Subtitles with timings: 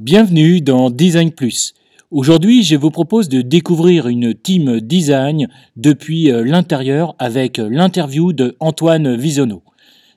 [0.00, 1.72] Bienvenue dans Design Plus.
[2.10, 8.56] Aujourd'hui, je vous propose de découvrir une team design depuis euh, l'intérieur avec l'interview de
[8.58, 9.62] Antoine Visonneau.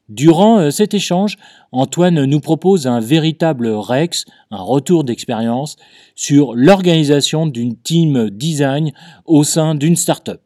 [0.10, 1.38] Durant euh, cet échange,
[1.71, 5.75] Antoine nous propose un véritable Rex, un retour d'expérience
[6.16, 8.94] sur l'organisation d'une team design
[9.25, 10.41] au sein d'une startup.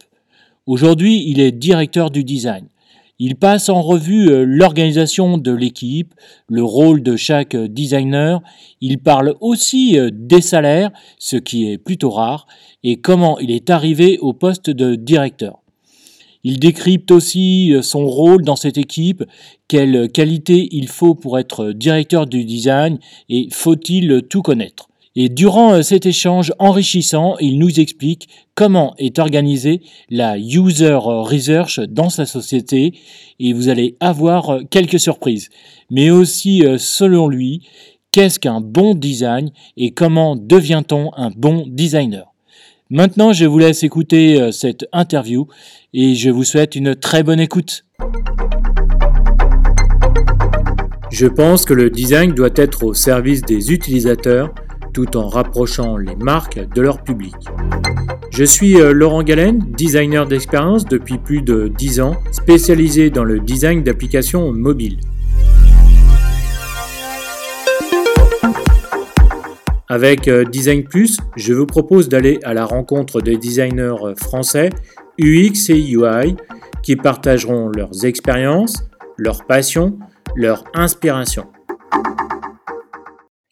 [0.66, 2.66] Aujourd'hui, il est directeur du design.
[3.24, 6.12] Il passe en revue euh, l'organisation de l'équipe,
[6.48, 8.42] le rôle de chaque designer.
[8.80, 12.48] Il parle aussi euh, des salaires, ce qui est plutôt rare,
[12.82, 15.60] et comment il est arrivé au poste de directeur.
[16.42, 19.22] Il décrypte aussi euh, son rôle dans cette équipe,
[19.68, 24.88] quelles qualités il faut pour être directeur du design et faut-il tout connaître?
[25.14, 31.80] Et durant euh, cet échange enrichissant, il nous explique comment est organisée la user research
[31.80, 32.94] dans sa société
[33.38, 35.50] et vous allez avoir euh, quelques surprises.
[35.90, 37.62] Mais aussi, selon lui,
[38.10, 42.32] qu'est-ce qu'un bon design et comment devient-on un bon designer?
[42.94, 45.46] Maintenant, je vous laisse écouter euh, cette interview
[45.94, 47.86] et je vous souhaite une très bonne écoute.
[51.10, 54.54] Je pense que le design doit être au service des utilisateurs
[54.92, 57.34] tout en rapprochant les marques de leur public.
[58.30, 63.40] Je suis euh, Laurent Galen, designer d'expérience depuis plus de 10 ans, spécialisé dans le
[63.40, 64.98] design d'applications mobiles.
[69.88, 74.70] Avec euh, Design Plus, je vous propose d'aller à la rencontre des designers euh, français
[75.18, 76.36] UX et UI
[76.82, 78.84] qui partageront leurs expériences,
[79.18, 79.98] leurs passions,
[80.34, 81.44] leur inspiration.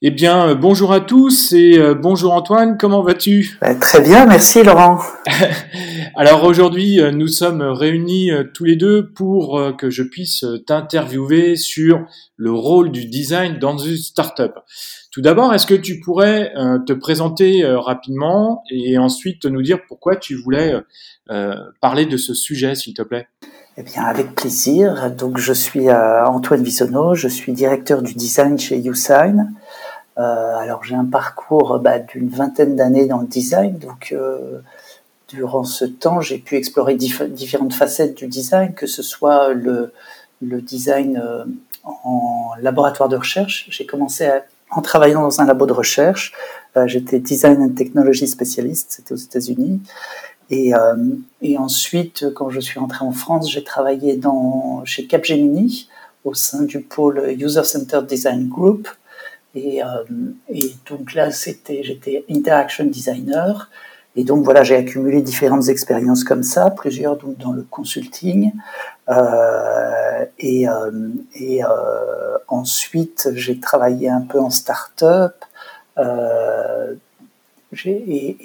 [0.03, 3.59] Eh bien, euh, bonjour à tous et bonjour Antoine, comment vas-tu?
[3.61, 4.99] Bah, Très bien, merci Laurent.
[6.17, 12.07] Alors aujourd'hui, nous sommes réunis tous les deux pour que je puisse t'interviewer sur
[12.37, 14.55] le rôle du design dans une startup.
[15.11, 19.81] Tout d'abord, est-ce que tu pourrais euh, te présenter euh, rapidement et ensuite nous dire
[19.89, 20.73] pourquoi tu voulais
[21.31, 23.27] euh, parler de ce sujet, s'il te plaît?
[23.77, 25.11] Eh bien, avec plaisir.
[25.11, 29.53] Donc, je suis Antoine Bisonneau, je suis directeur du design chez YouSign.
[30.21, 33.79] Alors, j'ai un parcours bah, d'une vingtaine d'années dans le design.
[33.79, 34.15] Donc,
[35.29, 39.93] durant ce temps, j'ai pu explorer différentes facettes du design, que ce soit le,
[40.43, 41.23] design
[41.85, 43.67] en laboratoire de recherche.
[43.71, 44.29] J'ai commencé
[44.71, 46.33] en travaillant dans un labo de recherche.
[46.77, 49.81] Euh, j'étais design and technology spécialiste, c'était aux États-Unis.
[50.51, 50.97] Et, euh,
[51.59, 54.21] ensuite, quand je suis rentré en France, j'ai travaillé
[54.85, 55.89] chez Capgemini
[56.25, 58.89] au sein du pôle User Centered Design Group.
[59.55, 59.87] Et, euh,
[60.49, 63.71] et donc là, c'était, j'étais interaction designer.
[64.17, 68.53] Et donc voilà, j'ai accumulé différentes expériences comme ça, plusieurs donc dans le consulting.
[70.39, 75.37] Et, euh, et euh, ensuite, j'ai travaillé un peu en start-up.
[77.77, 78.37] et,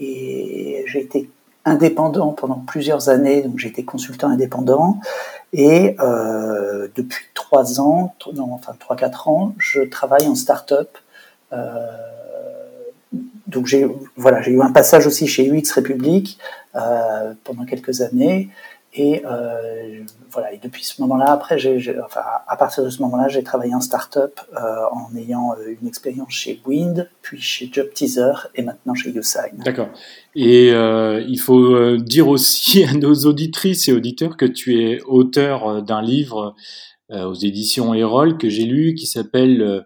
[0.00, 1.30] et j'ai été
[1.64, 4.98] indépendant pendant plusieurs années, donc été consultant indépendant.
[5.52, 5.96] Et
[6.96, 10.98] depuis trois ans, non, enfin trois quatre ans, je travaille en start-up.
[11.52, 11.86] Euh,
[13.46, 13.86] donc j'ai
[14.16, 16.38] voilà, j'ai eu un passage aussi chez UX République
[16.74, 18.48] euh, pendant quelques années.
[18.94, 23.28] Et euh, voilà, et depuis ce moment-là, après, j'ai, enfin, à partir de ce moment-là,
[23.28, 27.88] j'ai travaillé en start-up euh, en ayant euh, une expérience chez Wind, puis chez Job
[27.94, 29.56] Teaser et maintenant chez YouSign.
[29.64, 29.88] D'accord.
[30.34, 35.00] Et euh, il faut euh, dire aussi à nos auditrices et auditeurs que tu es
[35.02, 36.54] auteur d'un livre
[37.10, 39.84] aux éditions Erol que j'ai lu qui s'appelle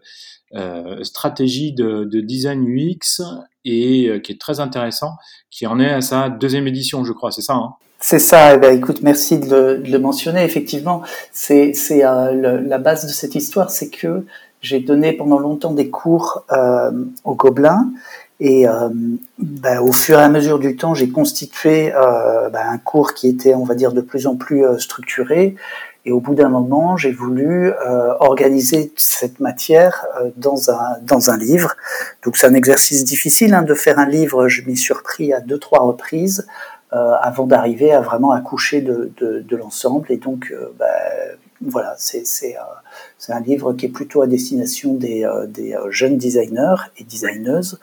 [1.03, 3.21] stratégie de, de, design UX
[3.65, 5.11] et qui est très intéressant,
[5.51, 7.75] qui en est à sa deuxième édition, je crois, c'est ça hein?
[7.99, 8.55] C'est ça.
[8.55, 10.45] Eh ben, écoute, merci de le, de le mentionner.
[10.45, 11.03] Effectivement,
[11.33, 14.25] c'est euh, la base de cette histoire, c'est que
[14.61, 16.91] j'ai donné pendant longtemps des cours euh,
[17.25, 17.91] au Gobelin
[18.39, 18.91] et euh,
[19.39, 21.91] ben, au fur et à mesure du temps, j'ai constitué
[22.53, 25.57] ben, un cours qui était, on va dire, de plus en plus structuré
[26.07, 31.31] et au bout d'un moment, j'ai voulu euh, organiser cette matière euh, dans, un, dans
[31.31, 31.75] un livre.
[32.25, 34.47] Donc c'est un exercice difficile hein, de faire un livre.
[34.47, 39.41] Je m'y surpris à deux, trois reprises euh, avant d'arriver à vraiment accoucher de, de,
[39.41, 40.11] de l'ensemble.
[40.11, 40.87] Et donc, euh, bah,
[41.61, 42.25] voilà, c'est
[42.57, 47.79] euh, un livre qui est plutôt à destination des, des jeunes designers et designeuses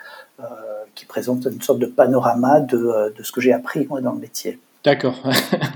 [0.95, 4.19] qui présente une sorte de panorama de, de ce que j'ai appris moi, dans le
[4.19, 4.59] métier.
[4.83, 5.15] D'accord.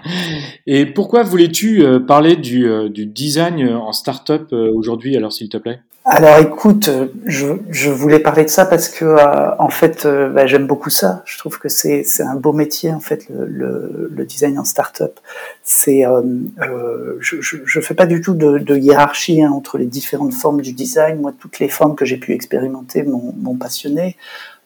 [0.68, 5.48] Et pourquoi voulais-tu euh, parler du, euh, du, design en start-up euh, aujourd'hui, alors s'il
[5.48, 5.80] te plaît?
[6.10, 6.90] Alors écoute,
[7.26, 10.90] je, je, voulais parler de ça parce que euh, en fait, euh, bah, j'aime beaucoup
[10.90, 11.22] ça.
[11.26, 15.20] Je trouve que c'est un beau métier en fait le, le, le design en start-up.
[15.64, 16.22] C'est euh,
[16.62, 20.34] euh je, je, je fais pas du tout de, de hiérarchie hein, entre les différentes
[20.34, 21.20] formes du design.
[21.20, 24.16] Moi, toutes les formes que j'ai pu expérimenter m'ont passionné.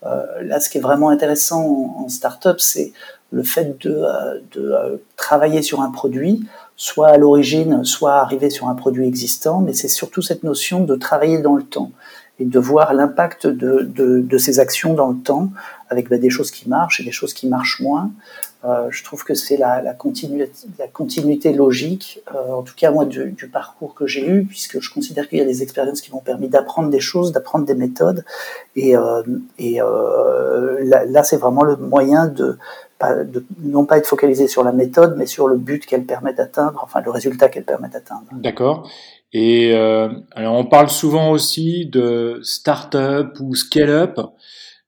[0.03, 2.93] là, ce qui est vraiment intéressant en, en start-up, c'est
[3.31, 4.05] le fait de,
[4.53, 6.45] de travailler sur un produit
[6.81, 10.95] soit à l'origine, soit arriver sur un produit existant, mais c'est surtout cette notion de
[10.95, 11.91] travailler dans le temps
[12.39, 15.51] et de voir l'impact de, de, de, ces actions dans le temps,
[15.91, 18.09] avec bah, des choses qui marchent et des choses qui marchent moins.
[18.63, 22.91] Euh, je trouve que c'est la, la, continuité, la continuité logique, euh, en tout cas
[22.91, 26.01] moi du, du parcours que j'ai eu, puisque je considère qu'il y a des expériences
[26.01, 28.23] qui m'ont permis d'apprendre des choses, d'apprendre des méthodes,
[28.75, 29.23] et, euh,
[29.57, 32.57] et euh, là, là c'est vraiment le moyen de
[33.09, 36.79] de, non pas être focalisé sur la méthode, mais sur le but qu'elle permet d'atteindre,
[36.83, 38.27] enfin le résultat qu'elle permet d'atteindre.
[38.31, 38.89] D'accord.
[39.33, 44.19] Et euh, alors on parle souvent aussi de start-up ou scale-up.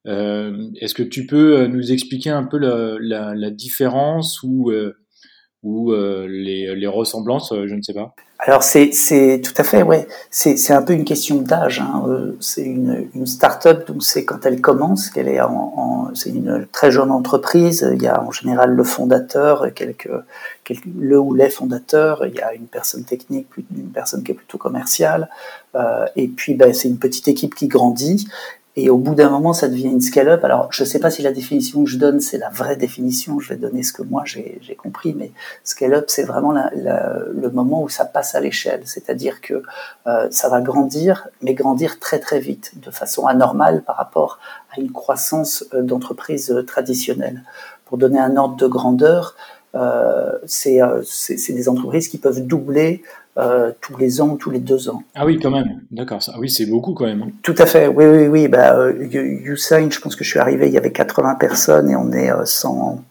[0.08, 6.88] Euh, Est-ce que tu peux euh, nous expliquer un peu la, différence ou, euh, les,
[6.88, 8.14] ressemblances Je ne sais pas.
[8.46, 8.92] Alors c'est
[9.42, 10.06] tout à fait ouais.
[10.30, 12.04] C'est un peu une question d'âge hein.
[12.42, 16.92] C'est une, une start-up donc c'est quand elle commence qu'elle est en, c'est une très
[16.92, 17.90] jeune entreprise.
[17.94, 20.10] Il y a en général le fondateur quelques,
[21.00, 22.26] le ou les fondateurs.
[22.26, 25.30] Il y a une personne technique une personne qui est plutôt commerciale.
[26.18, 28.28] Et puis ben, c'est une petite équipe qui grandit
[28.76, 30.44] et au bout d'un moment, ça devient une scale-up.
[30.44, 33.40] Alors, je ne sais pas si la définition que je donne, c'est la vraie définition.
[33.40, 35.32] Je vais donner ce que moi j'ai compris, mais
[35.64, 38.82] scale-up, c'est vraiment la, la, le moment où ça passe à l'échelle.
[38.86, 39.62] C'est-à-dire que
[40.08, 44.40] euh, ça va grandir, mais grandir très très vite, de façon anormale par rapport
[44.76, 47.44] à une croissance euh, d'entreprise euh, traditionnelle.
[47.86, 49.36] Pour donner un ordre de grandeur,
[49.76, 53.04] euh, c'est euh, des entreprises qui peuvent doubler
[53.38, 55.02] euh, tous les ans ou tous les deux ans.
[55.16, 55.82] Ah oui, quand même.
[55.90, 56.20] D'accord.
[56.28, 57.24] Ah oui, c'est beaucoup quand même.
[57.24, 57.32] Hein.
[57.42, 57.88] Tout à fait.
[57.88, 58.48] Oui, oui, oui.
[58.48, 61.96] Bah, euh, Usain, je pense que je suis arrivé, il y avait 80 personnes et
[61.96, 63.04] on est 140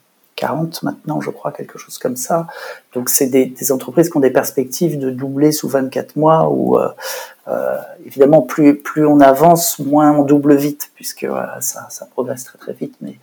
[0.44, 2.46] euh, maintenant, je crois, quelque chose comme ça.
[2.94, 6.78] Donc, c'est des, des, entreprises qui ont des perspectives de doubler sous 24 mois ou
[6.78, 7.76] euh,
[8.06, 11.26] évidemment, plus, plus on avance, moins on double vite puisque
[11.58, 12.94] ça, ça progresse très très vite.
[13.00, 13.18] Mais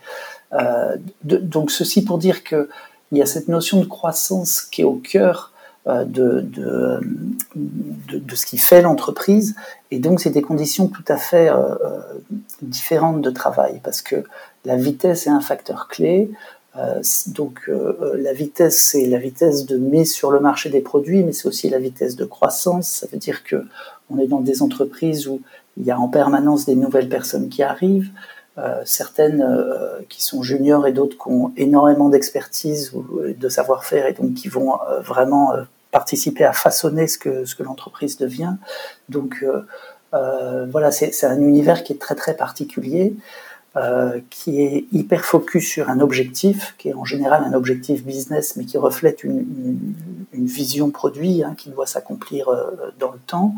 [1.24, 2.68] de, donc, ceci pour dire que
[3.14, 5.54] il y a cette notion de croissance qui est au cœur
[5.90, 7.00] euh, de, de,
[8.18, 9.56] de, ce qui fait l'entreprise.
[9.92, 12.00] Et donc, c'est des conditions tout à fait euh, euh,
[12.62, 14.24] différentes de travail parce que
[14.66, 16.30] la vitesse est un facteur clé.
[17.28, 17.70] donc,
[18.16, 21.70] la vitesse, c'est la vitesse de mise sur le marché des produits, mais c'est aussi
[21.70, 22.88] la vitesse de croissance.
[22.88, 23.66] Ça veut dire que
[24.10, 25.42] on est dans des entreprises où
[25.78, 28.12] il y a en permanence des nouvelles personnes qui arrivent.
[28.86, 29.44] Certaines
[30.10, 34.50] qui sont juniors et d'autres qui ont énormément d'expertise ou de savoir-faire et donc qui
[34.50, 35.54] vont vraiment
[35.92, 38.56] participer à façonner ce que, ce que l'entreprise devient.
[39.10, 39.44] Donc
[40.12, 43.16] voilà, c'est un univers qui est très très particulier.
[43.78, 48.56] Euh, qui est hyper focus sur un objectif, qui est en général un objectif business,
[48.56, 49.46] mais qui reflète une,
[50.34, 52.66] une, vision produit hein, qui doit s'accomplir euh,
[52.98, 53.54] dans le temps,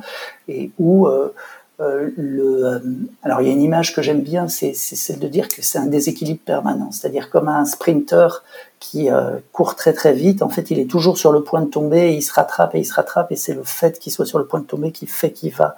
[0.49, 1.33] et où euh,
[1.81, 2.79] euh, le, euh,
[3.23, 5.79] alors il y a une image que j'aime bien, c'est celle de dire que c'est
[5.79, 8.43] un déséquilibre permanent, c'est-à-dire comme un sprinter
[8.81, 11.69] qui euh, court très très vite, en fait il est toujours sur le point de
[11.69, 14.25] tomber, et il se rattrape et il se rattrape, et c'est le fait qu'il soit
[14.25, 15.77] sur le point de tomber qui fait qu'il va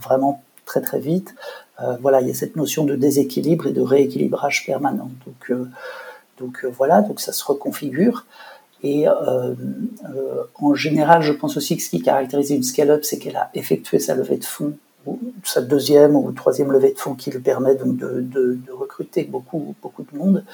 [0.00, 1.34] vraiment très très vite.
[2.00, 5.10] voilà, il y a cette notion de déséquilibre et de rééquilibrage permanent.
[5.26, 5.68] Donc,
[6.38, 8.24] donc voilà, donc ça se reconfigure.
[8.82, 13.18] Et euh, euh, en général, je pense aussi que ce qui caractérise une scale-up, c'est
[13.18, 14.74] qu'elle a effectué sa levée de fonds
[15.42, 19.24] sa deuxième ou troisième levée de fonds qui lui permet donc de, de, de recruter
[19.24, 20.44] beaucoup, beaucoup de monde.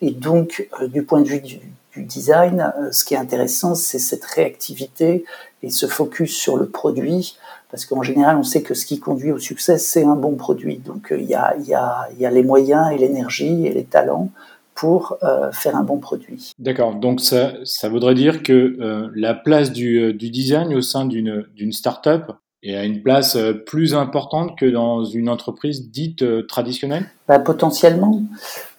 [0.00, 1.60] Et donc, euh, du point de vue du,
[1.96, 5.24] design, euh, ce qui est intéressant, c'est cette réactivité
[5.62, 7.36] et ce focus sur le produit,
[7.70, 10.78] parce qu'en général, on sait que ce qui conduit au succès, c'est un bon produit.
[10.78, 14.30] Donc, euh, il y, a, les moyens et l'énergie et les talents
[14.74, 15.18] pour
[15.52, 16.52] faire un bon produit.
[16.58, 17.52] D'accord, donc ça,
[17.90, 23.02] voudrait dire que la place du, du design au sein d'une start-up et à une
[23.02, 27.06] place euh, plus importante que dans une entreprise dite euh, traditionnelle?
[27.26, 28.22] Bah, Potentiellement,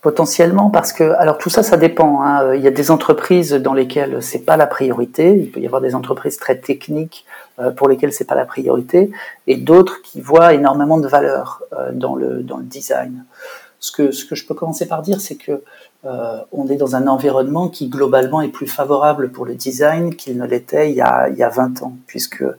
[0.02, 2.22] potentiellement parce que alors tout ça, ça dépend.
[2.22, 2.54] Hein.
[2.56, 5.36] Il y a des entreprises dans lesquelles c'est pas la priorité.
[5.36, 7.26] Il peut y avoir des entreprises très techniques
[7.60, 9.12] euh, pour lesquelles c'est pas la priorité,
[9.48, 13.26] et d'autres qui voient énormément de valeur dans le dans le design.
[13.80, 15.64] Ce que ce que je peux commencer par dire, c'est que
[16.04, 20.46] on est dans un environnement qui globalement est plus favorable pour le design qu'il ne
[20.46, 22.56] l'était il, y a, il y a 20 ans, puisque euh,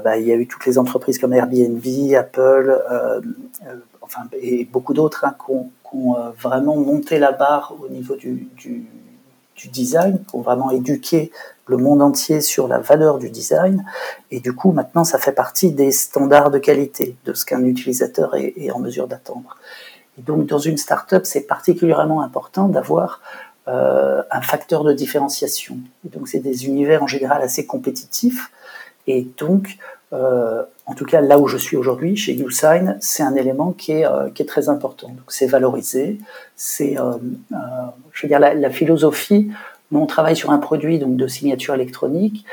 [0.00, 1.84] bah, il y a eu toutes les entreprises comme Airbnb,
[2.16, 3.20] Apple, euh,
[3.66, 7.88] euh enfin et beaucoup d'autres hein, qui ont, ont euh, vraiment monté la barre au
[7.88, 8.84] niveau du, du,
[9.56, 11.30] du design pour vraiment éduquer
[11.66, 13.84] le monde entier sur la valeur du design.
[14.30, 18.34] Et du coup, maintenant, ça fait partie des standards de qualité de ce qu'un utilisateur
[18.34, 19.56] est, est, en mesure d'attendre.
[20.26, 23.20] Donc, dans une startup, c'est particulièrement important d'avoir
[23.68, 25.76] euh, un facteur de différenciation.
[26.04, 28.50] Et donc, c'est des univers en général assez compétitifs.
[29.06, 29.78] Et donc,
[30.12, 33.92] euh, en tout cas, là où je suis aujourd'hui, chez YouSign, c'est un élément qui
[33.92, 35.08] est, euh, qui est très important.
[35.08, 36.18] Donc, c'est valorisé.
[36.56, 37.12] C'est, euh,
[37.52, 37.56] euh,
[38.12, 39.50] je veux dire, la, la, philosophie.
[39.90, 42.44] Nous, on travaille sur un produit donc de signature électronique.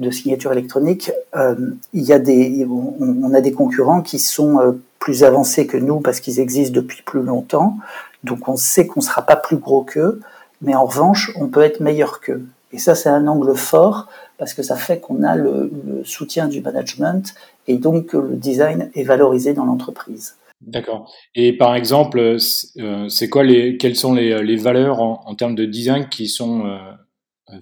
[0.00, 1.54] De signature électronique, euh,
[1.92, 6.18] il y a des, on, a des concurrents qui sont plus avancés que nous parce
[6.20, 7.76] qu'ils existent depuis plus longtemps.
[8.24, 10.20] Donc, on sait qu'on ne sera pas plus gros qu'eux,
[10.62, 12.44] mais en revanche, on peut être meilleur qu'eux.
[12.72, 15.70] Et ça, c'est un angle fort parce que ça fait qu'on a le,
[16.04, 17.34] soutien du management
[17.68, 20.36] et donc que le design est valorisé dans l'entreprise.
[20.60, 21.12] D'accord.
[21.34, 25.64] Et par exemple, euh, c'est quoi les, quelles sont les, les valeurs en, termes de
[25.64, 26.78] design qui sont euh,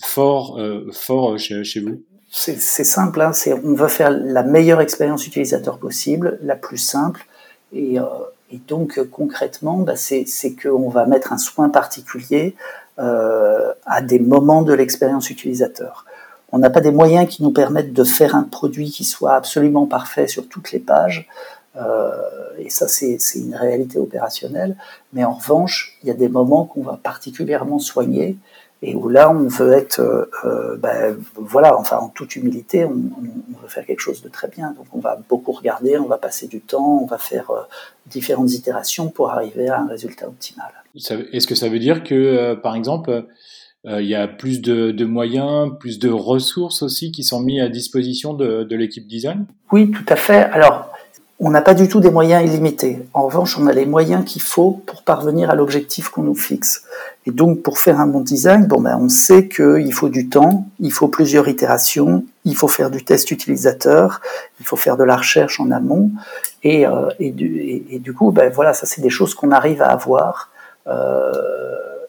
[0.03, 2.03] forts, euh, forts chez, chez vous?
[2.35, 7.27] C'est simple, hein, on veut faire la meilleure expérience utilisateur possible, la plus simple,
[7.75, 8.05] et, euh,
[8.51, 10.25] et donc concrètement, bah, c'est
[10.61, 12.57] qu'on va mettre un soin particulier
[12.99, 16.07] euh, à des moments de l'expérience utilisateur.
[16.53, 19.87] On n'a pas des moyens qui nous permettent de faire un produit qui soit absolument
[19.87, 21.29] parfait sur toutes les pages.
[21.77, 22.11] Euh,
[22.59, 24.77] et ça, c'est une réalité opérationnelle.
[25.15, 28.37] Mais en revanche, il y a des moments qu'on va particulièrement soigner
[28.83, 32.91] et où là, on veut être, euh, euh, ben, voilà, enfin, en toute humilité, on,
[32.91, 34.73] on, veut faire quelque chose de très bien.
[34.73, 37.61] Donc, on va beaucoup regarder, on va passer du temps, on va faire euh,
[38.07, 40.73] différentes itérations pour arriver à un résultat optimal.
[40.97, 43.25] Est-ce que ça veut dire que, euh, par exemple,
[43.85, 47.69] il y a plus de, de, moyens, plus de ressources aussi qui sont mis à
[47.69, 49.47] disposition de, de l'équipe design?
[49.73, 50.45] Oui, tout à fait.
[50.53, 50.92] Alors,
[51.45, 53.05] on n'a pas du tout des moyens illimités.
[53.13, 56.85] En revanche, on a les moyens qu'il faut pour parvenir à l'objectif qu'on nous fixe.
[57.27, 60.69] Et donc, pour faire un bon design, bon ben, on sait qu'il faut du temps,
[60.79, 64.21] il faut plusieurs itérations, il faut faire du test utilisateur,
[64.61, 66.13] il faut faire de la recherche en amont.
[66.63, 69.83] Et, euh, et, du, et, du, coup, ben, voilà, ça c'est des choses qu'on arrive
[69.83, 70.51] à avoir.
[70.87, 71.33] Euh,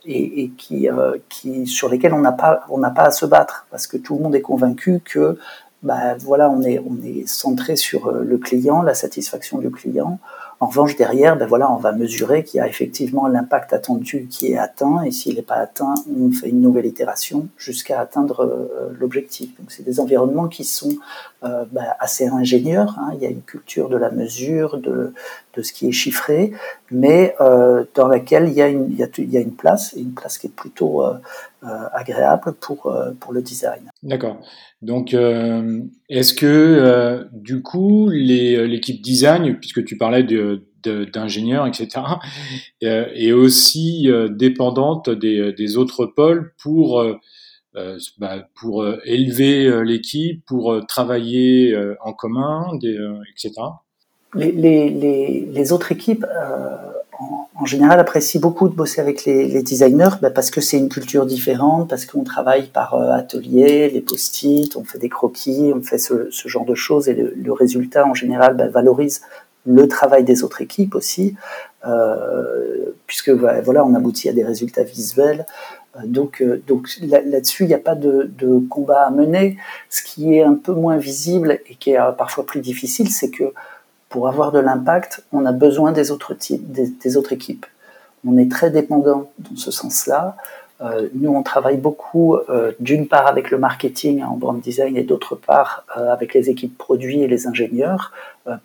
[0.05, 3.87] et, qui, euh, qui, sur lesquelles on n'a pas, on pas à se battre parce
[3.87, 5.37] que tout le monde est convaincu que
[5.83, 10.19] bah, voilà, on est, on est centré sur euh, le client, la satisfaction du client.
[10.59, 14.53] En revanche, derrière, ben voilà, on va mesurer qu'il y a effectivement l'impact attendu qui
[14.53, 18.95] est atteint, et s'il n'est pas atteint, on fait une nouvelle itération jusqu'à atteindre euh,
[18.97, 19.49] l'objectif.
[19.59, 20.95] Donc, c'est des environnements qui sont
[21.43, 22.97] euh, ben, assez ingénieurs.
[22.97, 23.11] Hein.
[23.15, 25.13] Il y a une culture de la mesure, de,
[25.55, 26.51] de ce qui est chiffré,
[26.91, 30.47] mais euh, dans laquelle il y, a une, il, y une place, une place qui
[30.47, 31.13] est plutôt euh,
[31.63, 32.91] euh agréable pour,
[33.31, 33.89] le design.
[34.01, 34.37] D'accord.
[34.81, 40.23] Donc, est-ce que du coup, l'équipe design, puisque tu parlais
[40.83, 42.01] d'ingénieurs, etc.,
[42.81, 47.01] est aussi dépendante des, autres pôles pour,
[48.17, 48.49] bah,
[49.05, 53.51] élever l'équipe, pour travailler en commun, etc
[54.35, 56.77] les, les, les, autres équipes, euh,
[57.19, 60.77] en, en, général, apprécient beaucoup de bosser avec les, les designers bah parce que c'est
[60.77, 65.71] une culture différente, parce qu'on travaille par euh, atelier, les post-it, on fait des croquis,
[65.75, 69.21] on fait ce, ce genre de choses et le, le résultat, en général, bah, valorise
[69.65, 71.35] le travail des autres équipes aussi,
[71.85, 75.45] euh, puisque bah, voilà, on aboutit à des résultats visuels.
[75.95, 79.57] Euh, donc, euh, donc là-dessus, il n'y a pas de, de, combat à mener.
[79.89, 83.53] Ce qui est un peu moins visible et qui est parfois plus difficile, c'est que
[84.13, 86.35] pour avoir de l'impact, on a besoin des autres,
[87.31, 87.65] équipes.
[88.23, 90.37] On est très dépendant dans ce sens-là.
[90.81, 95.01] Euh, nous, on travaille beaucoup, euh, d'une part avec le marketing en brand design et
[95.01, 98.11] d'autre part euh, avec les équipes produits et les ingénieurs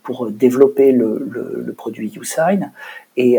[0.02, 2.70] pour développer le, le, le produit YouSign.
[3.16, 3.38] Et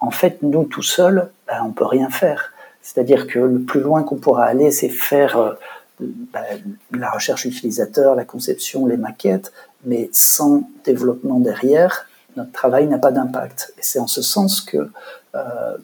[0.00, 2.52] en fait, nous, tout seuls, ben, on peut rien faire.
[2.82, 5.56] C'est-à-dire que le plus loin qu'on pourra aller, c'est faire
[6.00, 6.44] euh, ben,
[6.92, 9.52] la recherche utilisateur, la conception, les maquettes,
[9.84, 13.72] mais sans développement derrière, notre travail n'a pas d'impact.
[13.78, 14.90] Et c'est en ce sens que
[15.34, 15.76] euh,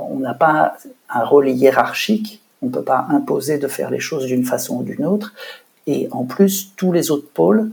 [0.00, 0.76] on n'a pas
[1.10, 4.82] un rôle hiérarchique, on ne peut pas imposer de faire les choses d'une façon ou
[4.82, 5.34] d'une autre.
[5.86, 7.70] Et en plus, tous les autres pôles,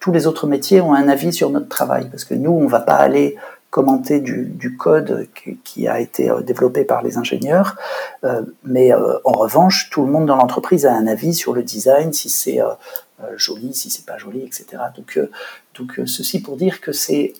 [0.00, 2.68] tous les autres métiers ont un avis sur notre travail, parce que nous, on ne
[2.68, 3.36] va pas aller
[3.72, 5.26] commenter du, code
[5.64, 7.78] qui, a été euh, développé par les ingénieurs,
[8.22, 11.62] euh, mais euh, en revanche, tout le monde dans l'entreprise a un avis sur le
[11.62, 12.60] design, si c'est
[13.36, 14.66] joli, si c'est pas joli, etc.
[14.94, 15.18] Donc,
[15.78, 17.32] donc ceci pour dire que c'est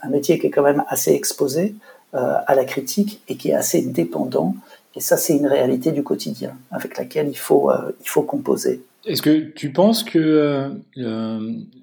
[0.00, 1.74] un métier qui est quand même assez exposé
[2.12, 4.54] à la critique et qui est assez dépendant.
[4.94, 8.82] Et ça, c'est une réalité du quotidien avec laquelle il faut, il faut composer.
[9.06, 10.70] Est-ce que tu penses que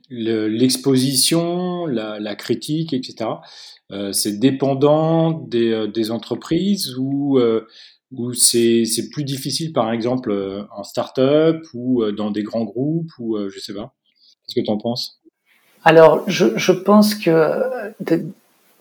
[0.09, 3.25] l'exposition, la, critique, etc.,
[4.11, 7.39] c'est dépendant des, des, entreprises ou
[8.11, 10.31] Ou c'est plus difficile, par exemple,
[10.75, 13.93] en start-up ou dans des grands groupes ou je sais pas.
[14.45, 15.21] Qu'est-ce que tu en penses?
[15.83, 17.93] Alors, je, je, pense que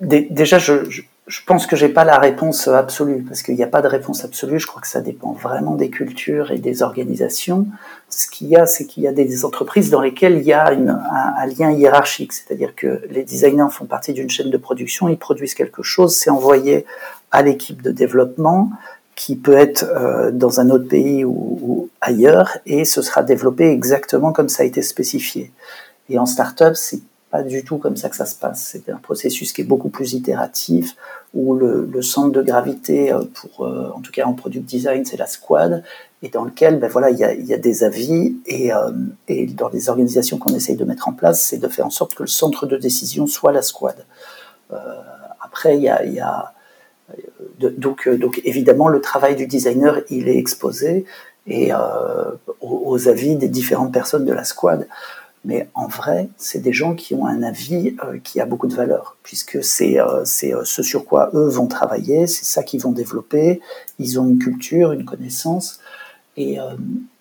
[0.00, 1.02] déjà, je
[1.46, 4.58] pense que j'ai pas la réponse absolue parce qu'il n'y a pas de réponse absolue.
[4.58, 7.66] Je crois que ça dépend vraiment des cultures et des organisations.
[8.08, 10.66] Ce qu'il y a, c'est qu'il y a des entreprises dans lesquelles il y a
[10.66, 15.54] un, lien hiérarchique, c'est-à-dire que les designers font partie d'une chaîne de production, ils produisent
[15.54, 16.84] quelque chose, c'est envoyé
[17.30, 18.70] à l'équipe de développement
[19.14, 23.70] qui peut être euh, dans un autre pays ou, ou, ailleurs et ce sera développé
[23.70, 25.52] exactement comme ça a été spécifié.
[26.08, 27.00] Et en startup, c'est
[27.30, 28.70] pas du tout comme ça que ça se passe.
[28.72, 30.96] C'est un processus qui est beaucoup plus itératif,
[31.32, 35.16] où le, centre de gravité, euh, pour, euh, en tout cas en product design, c'est
[35.16, 35.84] la squad,
[36.22, 38.90] et dans lequel, ben voilà, il y a, des avis, et, euh,
[39.28, 42.14] et dans les organisations qu'on essaye de mettre en place, c'est de faire en sorte
[42.14, 44.04] que le centre de décision soit la squad.
[45.40, 45.88] Après, il y
[46.20, 46.52] a,
[47.58, 51.04] donc, évidemment, le travail du designer, il est exposé
[51.48, 51.72] et
[52.60, 54.86] aux, avis des différentes personnes de la squad.
[55.44, 58.74] Mais en vrai, c'est des gens qui ont un avis euh, qui a beaucoup de
[58.74, 62.92] valeur, puisque c'est euh, euh, ce sur quoi eux vont travailler, c'est ça qu'ils vont
[62.92, 63.60] développer,
[63.98, 65.80] ils ont une culture, une connaissance.
[66.36, 66.74] Et, euh,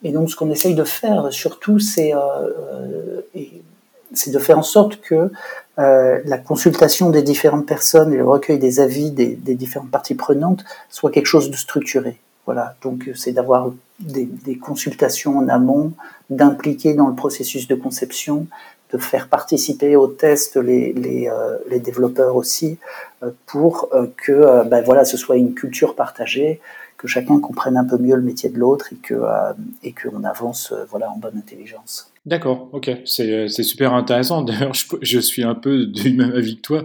[0.04, 5.32] et donc ce qu'on essaye de faire surtout, c'est euh, de faire en sorte que
[5.78, 10.66] la consultation des différentes personnes et le recueil des avis des, des différentes parties prenantes
[10.90, 12.20] soit quelque chose de structuré.
[12.46, 15.94] Voilà, donc c'est d'avoir des, des, consultations en amont,
[16.30, 18.48] d'impliquer dans le processus de conception,
[18.92, 22.78] de faire participer au test les, les, euh, les développeurs aussi,
[23.24, 26.60] euh, pour euh, que euh, ben voilà, ce soit une culture partagée,
[26.98, 29.54] que chacun comprenne un peu mieux le métier de l'autre et que euh,
[29.84, 32.12] et qu'on avance voilà en bonne intelligence.
[32.26, 34.42] D'accord, ok, c'est super intéressant.
[34.42, 36.84] D'ailleurs, je, je, suis un peu du même avis que toi.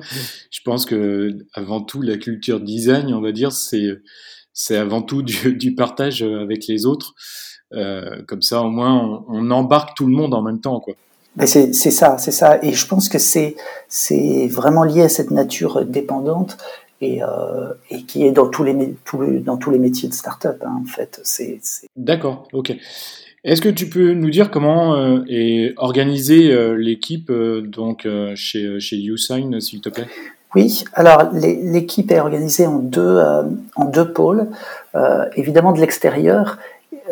[0.51, 3.89] Je pense que avant tout, la culture design, on va dire, c'est
[4.55, 7.15] c'est avant tout du, du, partage avec les autres.
[7.75, 10.95] Euh, comme ça, au moins, on, on, embarque tout le monde en même temps, quoi.
[11.45, 12.63] C'est ça, c'est ça.
[12.63, 13.57] Et je pense que c'est
[13.89, 16.57] c'est vraiment lié à cette nature dépendante
[17.01, 20.15] et, euh, et qui est dans tous les, tous les, dans tous les métiers de
[20.15, 21.21] start-up, hein, en fait.
[21.25, 21.59] C'est
[21.97, 22.77] D'accord, ok.
[23.45, 28.35] Est-ce que tu peux nous dire comment euh, est organisée euh, l'équipe euh, donc euh,
[28.35, 30.07] chez chez YouSign, s'il te plaît?
[30.55, 33.43] Oui, alors l'équipe est organisée en deux, euh,
[33.75, 34.49] en deux pôles.
[34.95, 36.59] Euh, évidemment, de l'extérieur,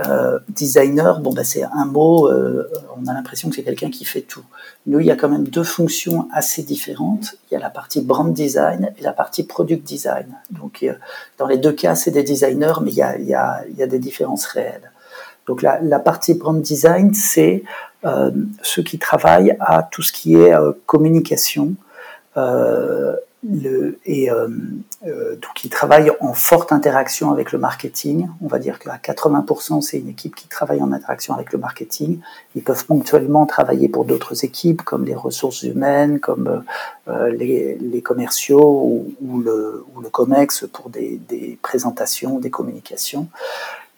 [0.07, 4.21] euh, designer, bon, bah, c'est un mot, on a l'impression que c'est quelqu'un qui fait
[4.21, 4.45] tout.
[4.87, 7.35] Nous, il y a quand même deux fonctions assez différentes.
[7.51, 10.27] Il y a la partie brand design et la partie product design.
[10.51, 10.87] Donc,
[11.39, 13.99] dans les deux cas, c'est des designers, mais il y a, il y a, des
[13.99, 14.93] différences réelles.
[15.49, 17.65] Donc, la, partie brand design, c'est
[18.63, 20.55] ceux qui travaillent à tout ce qui est
[20.87, 21.75] communication,
[23.45, 24.49] le, et euh,
[25.05, 28.29] euh, donc ils travaillent en forte interaction avec le marketing.
[28.41, 32.21] On va dire qu'à 80%, c'est une équipe qui travaille en interaction avec le marketing.
[32.55, 36.63] Ils peuvent ponctuellement travailler pour d'autres équipes, comme les ressources humaines, comme
[37.09, 42.51] euh, les, les, commerciaux ou, ou, le, ou, le, COMEX pour des, des, présentations, des
[42.51, 43.27] communications.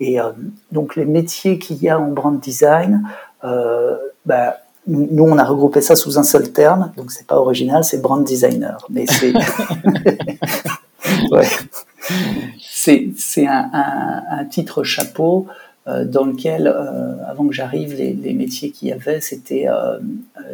[0.00, 0.33] Et euh,
[0.72, 3.07] donc les métiers qu'il y a en brand design,
[3.44, 7.85] euh, bah, nous, on a regroupé ça sous un seul terme, donc c'est pas original,
[7.85, 8.87] c'est brand designer.
[8.90, 9.33] Mais c'est
[11.31, 11.47] ouais.
[12.61, 15.47] c'est un, un, un, titre chapeau
[15.87, 19.99] euh, dans lequel, euh, avant que j'arrive, les, les, métiers qu'il y avait, c'était euh,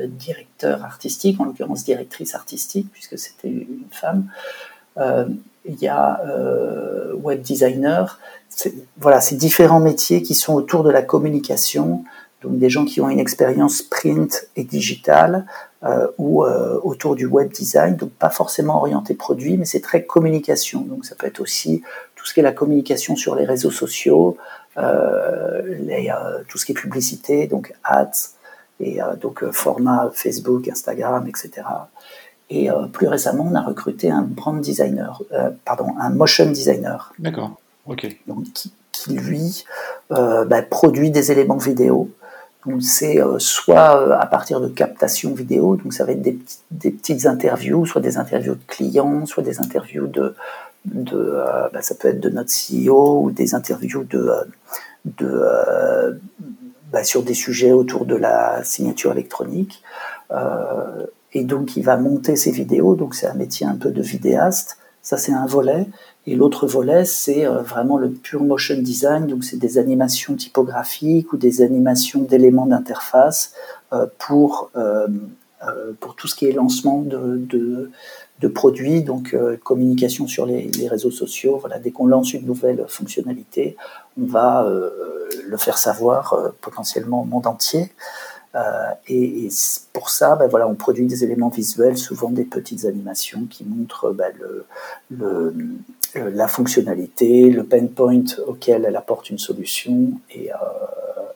[0.09, 4.27] directeur artistique, en l'occurrence directrice artistique, puisque c'était une femme.
[5.66, 6.21] Il y a
[7.14, 8.19] web designer.
[8.99, 12.05] Voilà, c'est différents métiers qui sont autour de la communication,
[12.42, 15.46] donc des gens qui ont une expérience print et digitale
[15.83, 20.05] euh, ou euh, autour du web design, donc pas forcément orienté produit, mais c'est très
[20.05, 20.81] communication.
[20.83, 21.83] Donc ça peut être aussi
[22.16, 24.37] tout ce qui est la communication sur les réseaux sociaux,
[24.79, 26.12] euh, les,
[26.48, 28.11] tout ce qui est publicité, donc ads,
[28.79, 31.66] et donc format Facebook, Instagram, etc.
[32.48, 35.22] Et plus récemment, on a recruté un brand designer,
[35.66, 37.12] pardon, un motion designer.
[37.18, 37.61] D'accord.
[37.87, 38.07] Ok.
[38.26, 39.64] Donc qui, qui lui
[40.09, 42.11] bah, produit des éléments vidéo
[42.81, 47.27] c'est euh, soit euh, à partir de captation vidéo, donc ça va être des, petites
[47.27, 50.35] interviews, soit des interviews de clients, soit des interviews de,
[51.14, 54.31] euh, bah, ça peut être de notre CEO ou des interviews de,
[55.05, 55.42] de
[56.92, 59.83] bah, sur des sujets autour de la signature électronique.
[61.33, 64.77] et donc il va monter ses vidéos, donc c'est un métier un peu de vidéaste.
[65.03, 65.87] Ça c'est un volet.
[66.26, 71.33] Et l'autre volet, c'est euh, vraiment le pure motion design, donc c'est des animations typographiques
[71.33, 73.54] ou des animations d'éléments d'interface
[73.92, 75.09] euh, pour, euh,
[75.98, 77.90] pour tout ce qui est lancement de,
[78.40, 81.59] de, produits, donc communication sur les, réseaux sociaux.
[81.59, 83.76] Voilà, dès qu'on lance une nouvelle fonctionnalité,
[84.20, 84.66] on va
[85.46, 87.92] le faire savoir potentiellement au monde entier.
[89.09, 89.48] et,
[89.92, 94.11] pour ça, ben voilà, on produit des éléments visuels, souvent des petites animations qui montrent
[94.12, 94.33] ben,
[95.11, 95.54] le,
[96.14, 100.51] la fonctionnalité, le pain point auquel elle apporte une solution et,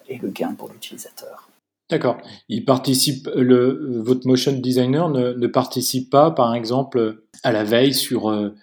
[0.09, 1.49] et le gain pour l'utilisateur.
[1.91, 2.17] D'accord.
[2.49, 8.31] Il participe, le, votre motion designer ne, participe pas, par exemple, à la veille sur,
[8.31, 8.55] euh,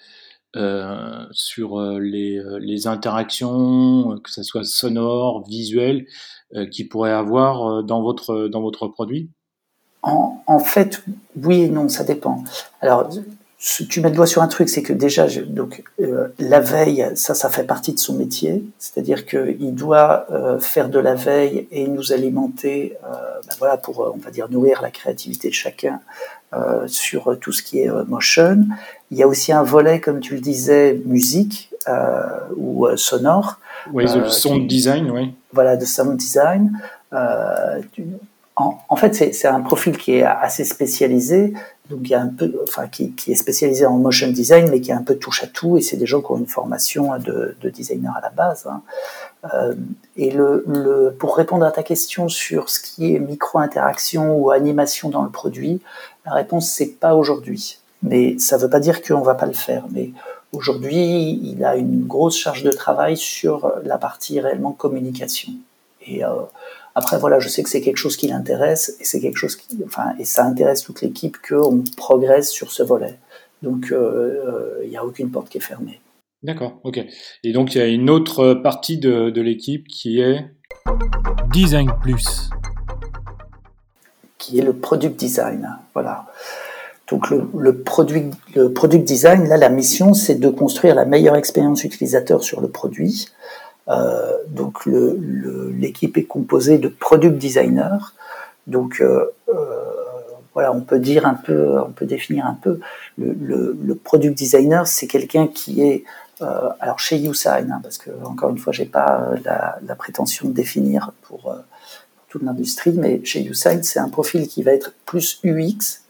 [0.56, 6.08] euh, sur euh, les, les, interactions, que ce soit sonore, visuel,
[6.71, 9.30] qu'il pourrait avoir dans votre, dans votre produit?
[10.02, 11.02] En, en, fait,
[11.41, 12.43] oui et non, ça dépend.
[12.82, 13.08] Alors,
[13.62, 17.36] tu mets le doigt sur un truc, c'est que déjà, donc euh, la veille, ça,
[17.36, 21.88] ça fait partie de son métier, c'est-à-dire qu'il doit euh, faire de la veille et
[21.88, 23.08] nous alimenter, euh,
[23.47, 26.00] ben voilà, pour on va dire nourrir la créativité de chacun
[26.88, 28.65] sur tout ce qui est motion.
[29.10, 31.71] Il y a aussi un volet, comme tu le disais, musique
[32.58, 33.58] ou sonore.
[33.93, 35.34] Oui, le sound design, oui.
[35.54, 36.78] Voilà, de sound design.
[38.55, 41.53] En, fait, c'est un profil qui est assez spécialisé
[41.91, 42.03] donc
[42.91, 45.81] qui, est spécialisé en motion design, mais qui a un peu touche à tout, et
[45.81, 48.67] c'est des gens qui ont une formation de, designer à la base.
[48.67, 48.81] Hein.
[49.53, 49.75] Euh,
[50.15, 50.35] et
[51.19, 55.81] pour répondre à ta question sur ce qui est micro-interaction ou animation dans le produit,
[56.25, 57.79] la réponse c'est pas aujourd'hui.
[58.03, 59.85] Mais ça ne veut pas dire qu'on va pas le faire.
[59.91, 60.11] Mais
[60.53, 65.53] aujourd'hui, il a une grosse charge de travail sur la partie réellement communication.
[66.09, 66.25] Euh,
[66.93, 69.77] après, voilà, je sais que c'est quelque chose qui l'intéresse et c'est quelque chose qui,
[69.86, 73.17] enfin, et ça intéresse toute l'équipe qu'on progresse sur ce volet.
[73.62, 76.01] Donc, il euh, n'y euh, a aucune porte qui est fermée.
[76.43, 76.99] D'accord, ok.
[77.43, 80.45] Et donc, il y a une autre partie de, de l'équipe qui est
[81.51, 82.49] Design Plus.
[84.38, 85.77] Qui est le product design.
[85.93, 86.25] Voilà.
[87.10, 88.23] Donc, le, le, produit,
[88.56, 92.69] le product design, là, la mission, c'est de construire la meilleure expérience utilisateur sur le
[92.69, 93.27] produit
[93.88, 98.06] euh, donc l'équipe est composée de product designers.
[98.67, 99.56] Donc euh, euh,
[100.54, 102.80] voilà, on peut dire un peu, on peut définir un peu
[103.17, 106.04] le, product designer, c'est quelqu'un qui est
[106.80, 111.12] alors chez YouSign, hein, parce que encore une fois, j'ai pas la, prétention de définir
[111.22, 111.56] pour,
[112.30, 116.02] toute l'industrie, mais chez YouSign, c'est un profil qui va être plus UX,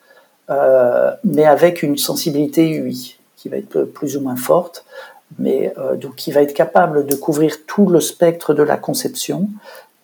[1.23, 4.85] mais avec une sensibilité UI qui va être plus ou moins forte
[5.39, 9.47] mais euh, donc qui va être capable de couvrir tout le spectre de la conception.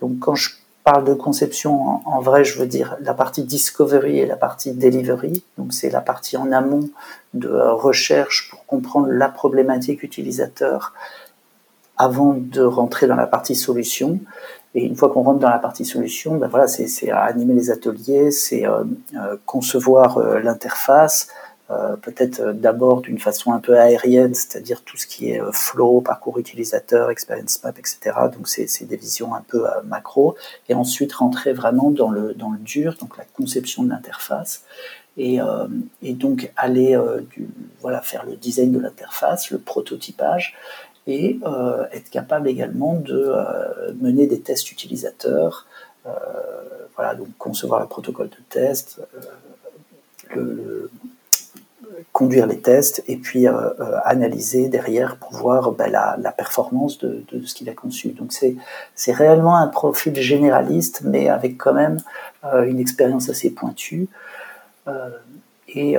[0.02, 0.52] Donc quand je
[0.84, 5.44] parle de conception, en, vrai, je veux dire la partie discovery et la partie delivery.
[5.58, 6.90] Donc c'est la partie en amont
[7.34, 10.94] de euh, recherche pour comprendre la problématique utilisateur
[11.98, 14.20] avant de rentrer dans la partie solution.
[14.76, 18.32] Et une fois qu'on rentre dans la partie solution, ben voilà, c'est animer les ateliers,
[18.32, 18.84] c'est euh,
[19.46, 21.47] concevoir l'interface, euh,
[22.02, 26.00] peut-être euh, d'abord d'une façon un peu aérienne, c'est-à-dire tout ce qui est euh, flow,
[26.00, 28.00] parcours utilisateur, experience map, etc.
[28.34, 30.36] Donc c'est des visions un peu macro,
[30.70, 34.64] et ensuite rentrer vraiment dans le, dans le dur, donc la conception de l'interface,
[35.18, 35.40] et,
[36.02, 36.96] donc aller
[37.82, 40.56] voilà, faire le design de l'interface, le prototypage,
[41.08, 41.40] et
[41.92, 43.34] être capable également de
[44.00, 45.66] mener des tests utilisateurs,
[46.96, 49.02] voilà, donc concevoir le protocole de test,
[50.36, 50.92] le,
[52.12, 57.24] conduire les tests et puis euh, euh, analyser derrière pour voir ben, la, performance de,
[57.46, 58.10] ce qu'il a conçu.
[58.10, 61.98] Donc c'est réellement un profil généraliste, mais avec quand même
[62.46, 64.08] euh, une expérience assez pointue.
[65.70, 65.98] et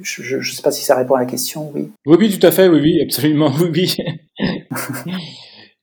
[0.00, 1.90] je ne sais pas si ça répond à la question, oui.
[2.06, 3.70] Oui, oui, tout à fait, oui, oui, absolument, oui,
[4.36, 5.14] oui.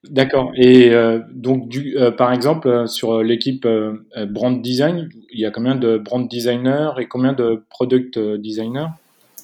[0.10, 0.52] D'accord.
[0.56, 0.92] Et
[1.32, 1.70] donc,
[2.18, 3.68] par exemple, sur l'équipe
[4.30, 8.88] brand design, il y a combien de brand designers et combien de product designers?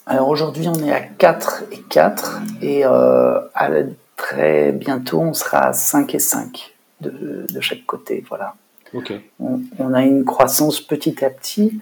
[0.06, 3.70] Alors aujourd'hui, on est à 4 et 4 et euh, à,
[4.16, 8.24] très bientôt, on sera à 5 et 5 de, de chaque côté.
[8.30, 8.56] Voilà.
[8.94, 9.30] Okay.
[9.40, 11.80] On, on, a une croissance petit à petit.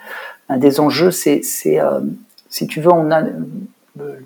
[0.47, 1.99] Un des enjeux, c'est, euh,
[2.49, 3.23] si tu veux, on a
[3.99, 4.19] euh,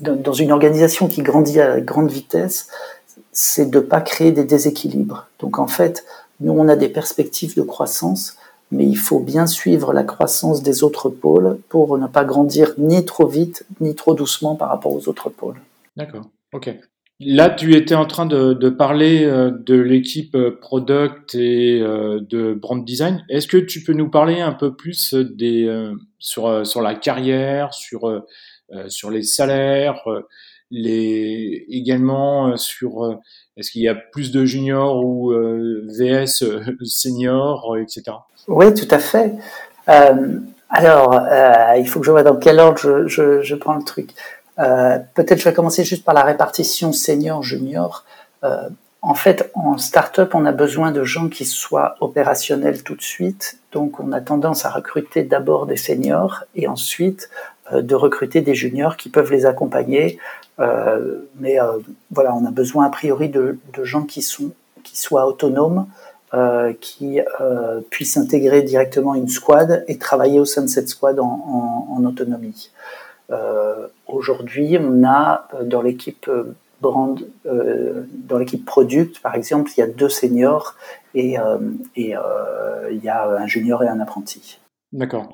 [0.00, 2.68] dans une organisation qui grandit à grande vitesse,
[3.30, 5.28] c'est de ne pas créer des déséquilibres.
[5.38, 6.04] Donc en fait,
[6.40, 8.36] nous, on a des perspectives de croissance
[8.72, 13.04] mais il faut bien suivre la croissance des autres pôles pour ne pas grandir ni
[13.04, 15.60] trop vite ni trop doucement par rapport aux autres pôles.
[15.96, 16.74] D'accord, ok.
[17.24, 22.52] Là, tu étais en train de, parler euh, de l'équipe euh, product et euh, de
[22.52, 23.24] brand design.
[23.28, 25.14] Est-ce que tu peux nous parler un peu plus
[26.18, 28.22] sur, sur la carrière, sur,
[28.88, 30.02] sur les salaires,
[30.70, 33.20] les, également sur
[33.56, 36.44] est-ce qu'il y a plus de juniors ou VS
[36.82, 38.16] seniors, etc.
[38.48, 39.34] Oui, tout à fait.
[39.88, 43.84] Euh, Alors, euh, il faut que je vois dans quel ordre je, je, prends le
[43.84, 44.10] truc.
[44.58, 48.04] Euh, Peut-être je vais commencer juste par la répartition senior-junior.
[49.04, 53.58] En fait, en start-up, on a besoin de gens qui soient opérationnels tout de suite.
[53.72, 57.28] Donc, on a tendance à recruter d'abord des seniors et ensuite
[57.72, 60.18] de recruter des juniors qui peuvent les accompagner.
[60.58, 61.58] Mais
[62.12, 64.52] voilà, on a besoin a priori de, de gens qui, sont,
[64.84, 65.86] qui soient autonomes,
[66.34, 71.20] euh, qui euh, puissent intégrer directement une squad et travailler au sein de cette squad
[71.20, 72.70] en, autonomie.
[73.30, 76.30] Euh, Aujourd'hui, on a dans l'équipe
[76.80, 80.74] brand, dans l'équipe product, par exemple, il y a deux seniors
[81.14, 81.36] et,
[81.96, 84.58] il y a un junior et un apprenti.
[84.92, 85.32] D'accord.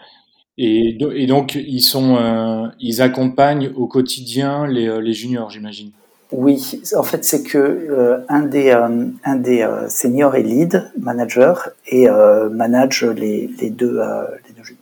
[0.56, 5.92] Et, donc, ils, accompagnent au quotidien les juniors, j'imagine?
[6.30, 10.90] Oui, en fait, c'est que euh, un des, euh, un des euh, seniors est lead
[10.98, 12.06] manager et
[12.50, 14.00] manage les, les deux,
[14.46, 14.76] les, deux,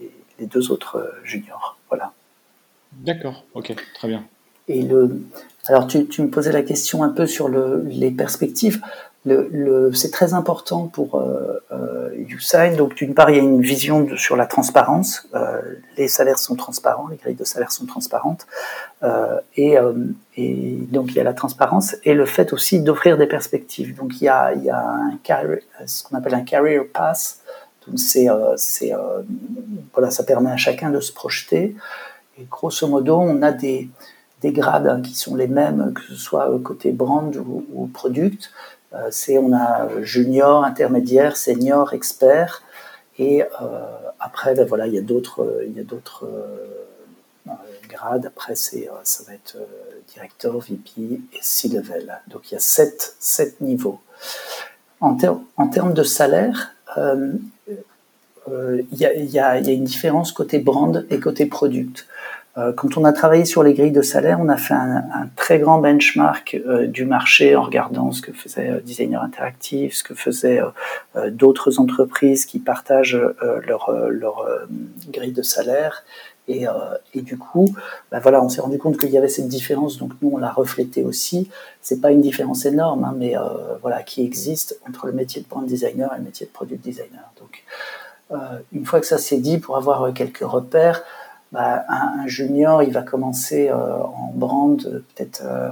[0.00, 0.10] les,
[0.40, 1.78] les deux autres juniors.
[1.88, 2.12] Voilà.
[2.92, 4.24] D'accord, ok, très bien.
[4.68, 5.22] Et le,
[5.68, 8.80] alors, tu, tu, me posais la question un peu sur le, les perspectives
[9.92, 12.76] c'est très important pour euh, euh, YouSign.
[12.76, 15.28] Donc, d'une part, il y a une vision sur la transparence.
[15.34, 15.60] Euh,
[15.96, 18.46] les salaires sont transparents, les grilles de salaire sont transparentes.
[19.02, 19.76] Euh, et,
[20.92, 23.96] donc, il y a la transparence et le fait aussi d'offrir des perspectives.
[23.96, 24.52] Donc, il y a,
[25.86, 26.84] ce qu'on appelle un career
[29.92, 31.76] voilà, ça permet à chacun de se projeter.
[32.38, 33.88] Et grosso modo, on a des,
[34.42, 38.50] des grades hein, qui sont les mêmes, que ce soit côté brand ou, ou product.
[38.94, 42.62] Euh, c'est on a junior, intermédiaire, senior, expert,
[43.18, 43.46] et euh,
[44.20, 47.52] après, ben voilà, il y a d'autres, il y a d'autres euh,
[47.88, 48.26] grades.
[48.26, 49.56] Après, c'est, ça va être
[50.12, 52.20] directeur, VP et C-level.
[52.28, 54.00] Donc il y a sept, sept niveaux.
[55.00, 57.32] En, termes de salaire, euh,
[58.48, 62.06] euh, il y, y, a, une différence côté brand et côté product.
[62.58, 65.28] Euh, quand on a travaillé sur les grilles de salaire, on a fait un, un
[65.36, 70.02] très grand benchmark euh, du marché en regardant ce que faisait euh, Designer Interactive, ce
[70.02, 70.62] que faisaient
[71.16, 73.20] euh, d'autres entreprises qui partagent
[73.66, 74.46] leur, leur
[75.08, 76.04] grille de salaire.
[76.48, 76.66] Et,
[77.14, 77.66] et, du coup,
[78.12, 80.52] bah voilà, on s'est rendu compte qu'il y avait cette différence, donc nous on l'a
[80.52, 81.50] reflété aussi.
[81.80, 83.34] C'est pas une différence énorme, hein, mais
[83.82, 87.32] voilà, qui existe entre le métier de brand designer et le métier de product designer.
[87.40, 87.64] Donc,
[88.72, 91.02] une fois que ça s'est dit, pour avoir quelques repères,
[91.56, 95.70] bah, un, un, junior, il va commencer euh, en brand, peut-être euh,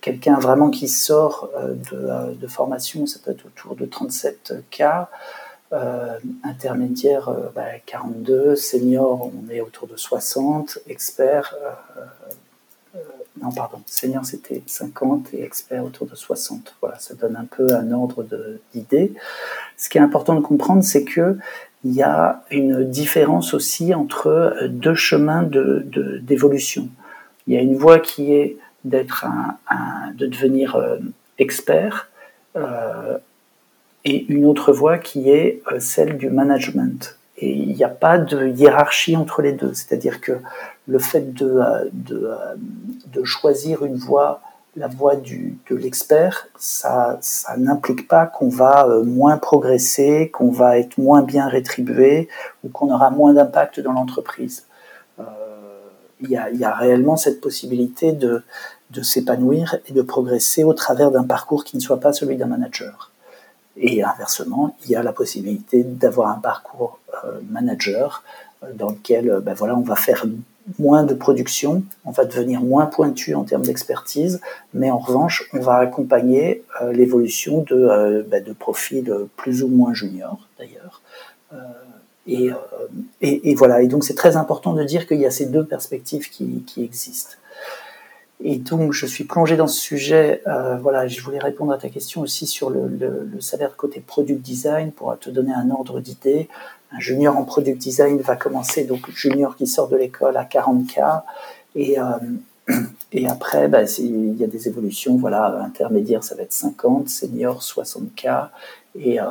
[0.00, 5.06] quelqu'un vraiment qui sort euh, de, formation, ça peut être autour de 37K.
[6.42, 11.54] intermédiaire, bah, 42, senior, on est autour de 60, expert,
[13.40, 16.74] non, pardon, senior c'était 50 et expert autour de 60.
[16.80, 18.26] Voilà, ça donne un peu un ordre
[18.74, 19.14] d'idée.
[19.76, 21.38] Ce qui est important de comprendre, c'est que
[21.84, 26.82] il y a une différence aussi entre euh, deux chemins d'évolution.
[26.82, 26.92] De, de,
[27.46, 30.98] il y a une voie qui est d'être un, de devenir euh,
[31.38, 32.08] expert
[32.56, 33.18] euh,
[34.04, 37.18] et une autre voie qui est celle du management.
[37.38, 39.74] Et il n'y a pas de hiérarchie entre les deux.
[39.74, 40.32] C'est-à-dire que
[40.86, 41.60] le fait de,
[41.92, 42.30] de,
[43.12, 44.40] de choisir une voie
[44.76, 50.50] la voie du, de l'expert, ça, ça n'implique pas qu'on va euh, moins progresser, qu'on
[50.50, 52.28] va être moins bien rétribué
[52.64, 54.64] ou qu'on aura moins d'impact dans l'entreprise.
[55.20, 55.24] Euh,
[56.20, 58.42] il y, a, y, a, réellement cette possibilité de,
[58.90, 62.46] de s'épanouir et de progresser au travers d'un parcours qui ne soit pas celui d'un
[62.46, 63.10] manager.
[63.76, 68.22] Et inversement, il y a la possibilité d'avoir un parcours euh, manager
[68.74, 70.24] dans lequel ben voilà, on va faire
[70.78, 74.40] moins de production, on va devenir moins pointu en termes d'expertise,
[74.74, 79.68] mais en revanche, on va accompagner euh, l'évolution de, euh, bah, de profils plus ou
[79.68, 81.02] moins juniors d'ailleurs.
[81.52, 81.56] Euh,
[82.26, 82.56] et, euh,
[83.20, 86.30] et, voilà, et donc c'est très important de dire qu'il y a ces deux perspectives
[86.30, 87.34] qui, qui, existent.
[88.44, 91.88] Et donc je suis plongé dans ce sujet, euh, voilà, je voulais répondre à ta
[91.88, 95.98] question aussi sur le, le, le salaire côté product design pour te donner un ordre
[95.98, 96.48] d'idée
[96.94, 101.22] un junior en product design va commencer, donc junior qui sort de l'école à 40K,
[101.74, 102.04] et, euh,
[103.12, 107.60] et après, bah, il y a des évolutions, voilà, intermédiaire, ça va être 50, senior,
[107.60, 108.48] 60K,
[108.98, 109.24] et, euh,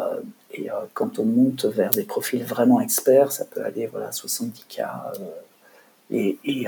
[0.54, 4.82] et euh, quand on monte vers des profils vraiment experts, ça peut aller, voilà, 70K,
[4.82, 5.26] euh,
[6.14, 6.68] et, et,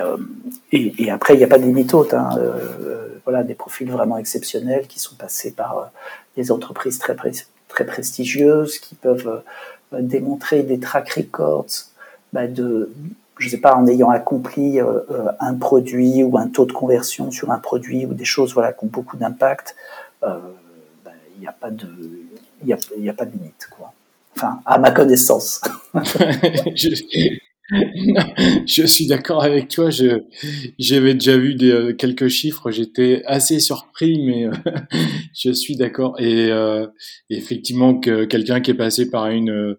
[0.71, 2.13] et, après, il n'y a pas de limite haute.
[2.13, 2.29] Hein,
[3.25, 5.91] voilà, des profils vraiment exceptionnels qui sont passés par
[6.37, 7.13] des entreprises très,
[7.67, 9.43] très prestigieuses, qui peuvent
[10.01, 11.87] démontrer des track records
[12.33, 12.91] bah, de,
[13.37, 17.31] je sais pas, en ayant accompli euh, euh, un produit ou un taux de conversion
[17.31, 19.75] sur un produit ou des choses voilà, qui ont beaucoup d'impact,
[20.21, 20.39] il euh,
[21.03, 21.87] bah, n'y a pas de,
[22.61, 23.93] il y a, y a pas de limite, quoi.
[24.35, 25.61] Enfin, à ma connaissance.
[25.93, 27.39] je,
[27.71, 29.89] je suis d'accord avec toi.
[30.79, 32.71] J'avais déjà vu des, euh, quelques chiffres.
[32.71, 34.51] J'étais assez surpris, mais euh,
[35.33, 36.19] je suis d'accord.
[36.19, 36.87] Et euh,
[37.29, 39.77] effectivement, que quelqu'un qui est passé par une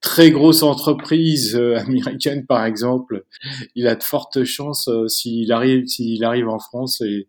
[0.00, 3.24] très grosse entreprise euh, américaine, par exemple,
[3.74, 7.28] il a de fortes chances euh, s'il arrive, s'il arrive en France et,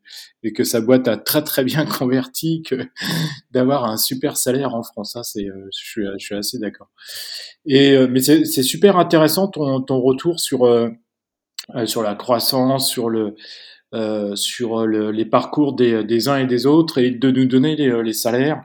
[0.54, 2.76] que sa boîte a très très bien converti, que
[3.52, 5.14] d'avoir un super salaire en France.
[5.14, 6.90] Ça, c'est, euh, je, suis, je suis assez d'accord.
[7.66, 10.68] Et mais c'est, super intéressant ton, retour sur
[11.86, 13.36] sur la croissance, sur le
[14.36, 18.64] sur le, les parcours des, uns et des autres et de nous donner les, salaires,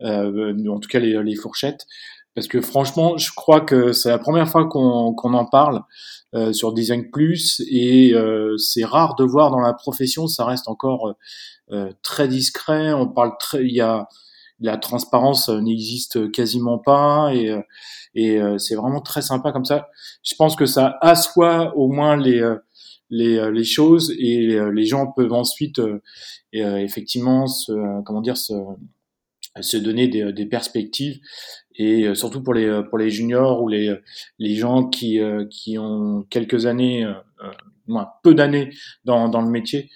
[0.00, 1.86] en tout cas les fourchettes.
[2.34, 5.82] Parce que franchement, je crois que c'est la première fois qu'on en parle
[6.34, 10.68] euh, sur Design Plus et euh, c'est rare de voir dans la profession, ça reste
[10.68, 11.14] encore
[11.72, 12.92] euh, très discret.
[12.92, 14.08] On parle très, il y a
[14.60, 17.58] la transparence n'existe quasiment pas et,
[18.14, 19.88] et c'est vraiment très sympa comme ça.
[20.22, 22.46] Je pense que ça assoit au moins les
[23.08, 25.80] les, les choses et les gens peuvent ensuite
[26.52, 28.52] effectivement se, comment dire se,
[29.60, 31.20] se donner des, des perspectives
[31.74, 34.02] et euh, surtout pour les euh, pour les juniors ou les euh,
[34.38, 37.06] les gens qui qui ont quelques années
[37.86, 38.70] moins peu d'années
[39.04, 39.90] dans dans le métier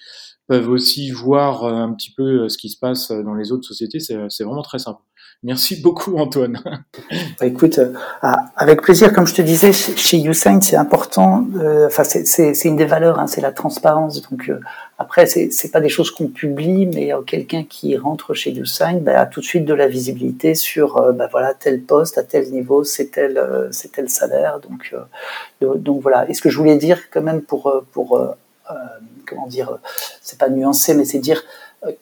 [0.47, 4.19] peuvent aussi voir un petit peu ce qui se passe dans les autres sociétés c'est
[4.29, 5.03] c'est vraiment très simple
[5.45, 6.59] Merci beaucoup, Antoine.
[7.38, 7.93] Bah, écoute, euh,
[8.57, 9.12] avec plaisir.
[9.12, 11.47] Comme je te disais, chez YouSign, c'est important.
[11.57, 14.23] Euh, enfin, c'est une des valeurs, hein, c'est la transparence.
[14.29, 14.59] Donc, euh,
[14.98, 19.26] après, c'est pas des choses qu'on publie, mais quelqu'un qui rentre chez YouSign bah, a
[19.26, 23.07] tout de suite de la visibilité sur, bah, voilà, tel poste à tel niveau, c'est
[23.07, 24.61] tel, c'est tel salaire.
[24.61, 24.94] Donc,
[25.61, 26.28] donc voilà.
[26.28, 28.37] Et ce que je voulais dire, quand même, pour, pour
[29.26, 29.78] comment dire,
[30.22, 31.42] c'est pas nuancé, mais c'est dire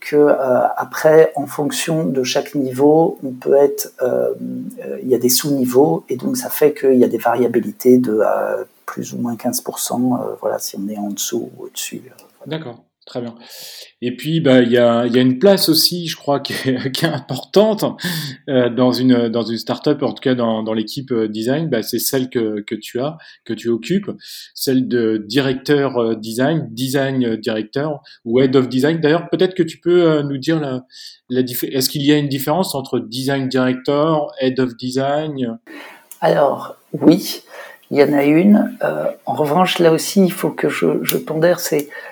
[0.01, 4.35] que euh, après, en fonction de chaque niveau, on peut être, euh,
[4.85, 7.99] euh, il y a des sous-niveaux et donc ça fait qu'il y a des variabilités
[7.99, 8.21] de
[8.87, 12.03] plus ou moins 15%, voilà, si on est en dessous ou au-dessus.
[12.47, 12.85] D'accord.
[13.05, 13.35] Très bien.
[14.01, 16.93] Et puis, bah, il y a, y a une place aussi, je crois, qui est,
[16.93, 17.85] qui est importante
[18.49, 21.69] euh, dans une dans une startup, en tout cas dans, dans l'équipe euh, design.
[21.69, 24.11] Bah, c'est celle que, que tu as, que tu occupes,
[24.55, 29.01] celle de directeur euh, design, design directeur ou head of design.
[29.01, 30.85] D'ailleurs, peut-être que tu peux nous dire la,
[31.29, 35.59] la est-ce qu'il y a une différence entre design director, head of design?
[36.21, 37.43] Alors oui,
[37.91, 38.79] il y en a une.
[39.27, 42.12] en revanche, là aussi, il faut que je, je pondère, c'est euh,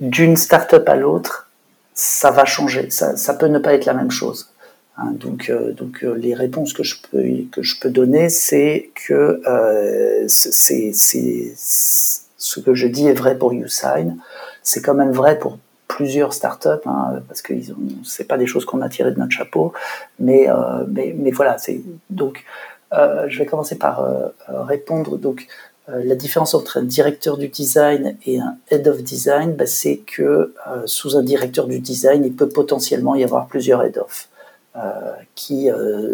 [0.00, 1.50] d'une start-up à l'autre,
[1.94, 2.90] ça va changer.
[2.90, 4.52] Ça, ça, peut ne pas être la même chose.
[4.98, 8.90] Hein, donc, euh, donc euh, les réponses que je peux que je peux donner, c'est
[9.06, 14.18] que euh, c'est ce que je dis est vrai pour YouSign.
[14.62, 15.58] C'est quand même vrai pour
[15.88, 17.54] plusieurs startups, hein, parce que
[18.04, 19.72] c'est pas des choses qu'on a tirées de notre chapeau,
[20.18, 21.58] mais euh, mais, mais voilà.
[21.58, 21.80] C'est
[22.10, 22.44] donc
[22.92, 24.06] euh, je vais commencer par
[24.48, 25.16] répondre.
[25.16, 29.66] Donc euh, la différence entre un directeur du design et un head of design, bah,
[29.66, 30.22] c'est que
[30.68, 34.28] euh, sous un directeur du design, il peut potentiellement y avoir plusieurs head of
[34.76, 35.68] euh, qui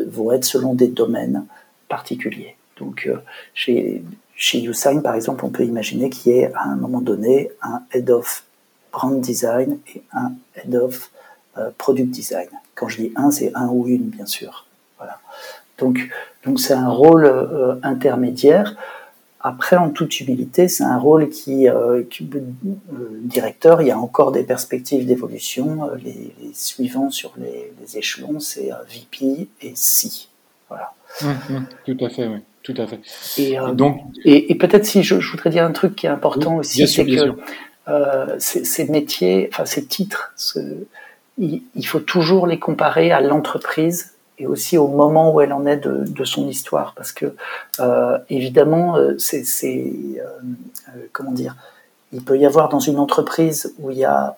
[0.07, 1.44] vont être selon des domaines
[1.88, 2.57] particuliers.
[2.78, 3.11] Donc
[3.54, 4.02] chez,
[4.37, 7.83] chez YouSign, par exemple, on peut imaginer qu'il y ait à un moment donné un
[7.92, 8.44] head of
[8.90, 11.11] brand design et un head of
[11.76, 12.48] product design.
[12.74, 14.66] Quand je dis un, c'est un ou une, bien sûr.
[14.96, 15.18] Voilà.
[15.76, 16.09] Donc,
[16.44, 18.76] donc c'est un rôle intermédiaire.
[19.40, 22.40] Après, en toute humilité, c'est un rôle qui, euh, euh,
[23.22, 25.85] directeur, il y a encore des perspectives d'évolution.
[25.85, 30.29] Euh, les, suivants sur les, échelons, c'est VP et C.
[30.68, 30.92] Voilà.
[31.87, 32.38] Tout à fait, oui.
[32.64, 33.01] Tout à fait.
[33.38, 37.07] Et, donc, et, peut-être si je, voudrais dire un truc qui est important aussi, c'est
[37.07, 37.33] que
[38.38, 40.35] ces, métiers, enfin ces titres,
[41.38, 45.77] il, faut toujours les comparer à l'entreprise et aussi au moment où elle en est
[45.77, 47.35] de, son histoire, parce que
[47.81, 51.57] euh, évidemment, euh, c'est euh, comment dire,
[52.12, 54.37] il peut y avoir dans une entreprise où il y a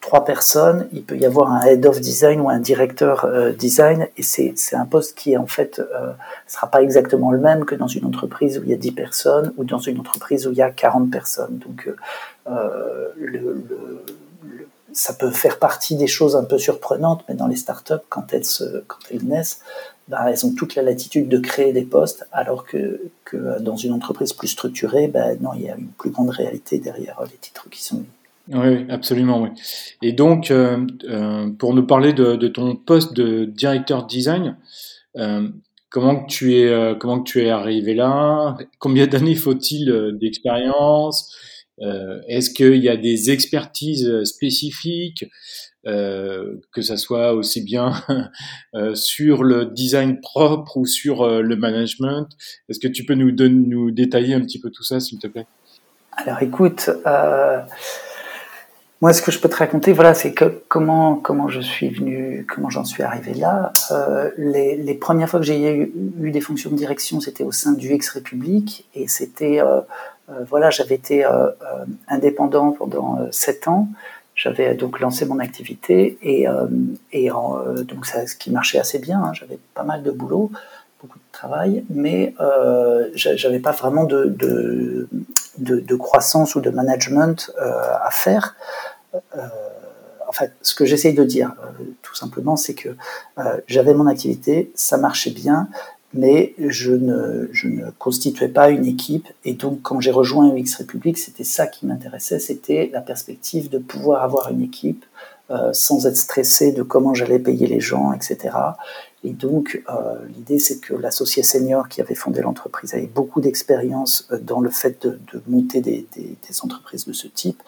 [0.00, 4.22] trois personnes, il peut y avoir un head of design ou un directeur design, et
[4.22, 5.82] c'est un poste qui en fait
[6.46, 9.52] sera pas exactement le même que dans une entreprise où il y a 10 personnes
[9.58, 11.58] ou dans une entreprise où il y a 40 personnes.
[11.58, 11.90] Donc
[12.46, 13.56] le
[14.96, 18.46] ça peut faire partie des choses un peu surprenantes, mais dans les startups, quand elles,
[18.46, 19.60] se, quand elles naissent,
[20.08, 23.92] bah, elles ont toute la latitude de créer des postes, alors que, que dans une
[23.92, 27.68] entreprise plus structurée, bah, non, il y a une plus grande réalité derrière les titres
[27.68, 28.06] qui sont mis.
[28.54, 29.50] Oui, absolument, oui.
[30.00, 34.56] Et donc, euh, euh, pour nous parler de, ton poste de directeur design,
[35.18, 35.48] euh,
[35.90, 38.56] comment tu es, comment tu es arrivé là?
[38.78, 41.34] Combien d'années faut-il d'expérience?
[41.80, 45.26] Euh, est-ce qu'il y a des expertises spécifiques
[45.86, 47.92] euh, que ça soit aussi bien
[48.74, 52.28] euh, sur le design propre ou sur le management?
[52.68, 55.46] Est-ce que tu peux nous, détailler un petit peu tout ça, s'il te plaît?
[56.16, 56.88] Alors écoute,
[59.02, 60.34] moi, ce que je peux te raconter, voilà, c'est
[60.68, 63.72] comment je suis venu, comment j'en suis arrivé là.
[63.90, 67.92] Euh, les, premières fois que j'ai eu, des fonctions de direction, c'était au sein du
[67.92, 69.82] Ex République, et c'était euh, euh,
[70.48, 73.88] voilà, j'avais été euh, euh, indépendant pendant sept ans.
[74.34, 76.46] J'avais donc lancé mon activité et,
[77.88, 79.22] donc ça, ce qui marchait assez bien.
[79.22, 80.50] Hein, j'avais pas mal de boulot,
[81.00, 82.34] beaucoup de travail, mais
[83.14, 85.08] j'avais pas vraiment de,
[85.98, 87.70] croissance ou de management euh,
[88.02, 88.56] à faire.
[89.14, 89.48] Euh,
[90.28, 92.90] en fait, ce que j'essaye de dire, euh, tout simplement, c'est que
[93.66, 95.68] j'avais mon activité, ça marchait bien,
[96.16, 99.28] mais je ne, constituais pas une équipe.
[99.44, 103.78] Et donc, quand j'ai rejoint UX République, c'était ça qui m'intéressait, c'était la perspective de
[103.78, 105.04] pouvoir avoir une équipe
[105.50, 108.56] euh, sans être stressé de comment j'allais payer les gens, etc.
[109.26, 114.28] Et donc, euh, l'idée, c'est que l'associé senior qui avait fondé l'entreprise avait beaucoup d'expérience
[114.30, 115.18] euh, dans le fait de,
[115.48, 116.06] monter des,
[116.62, 117.60] entreprises de ce type.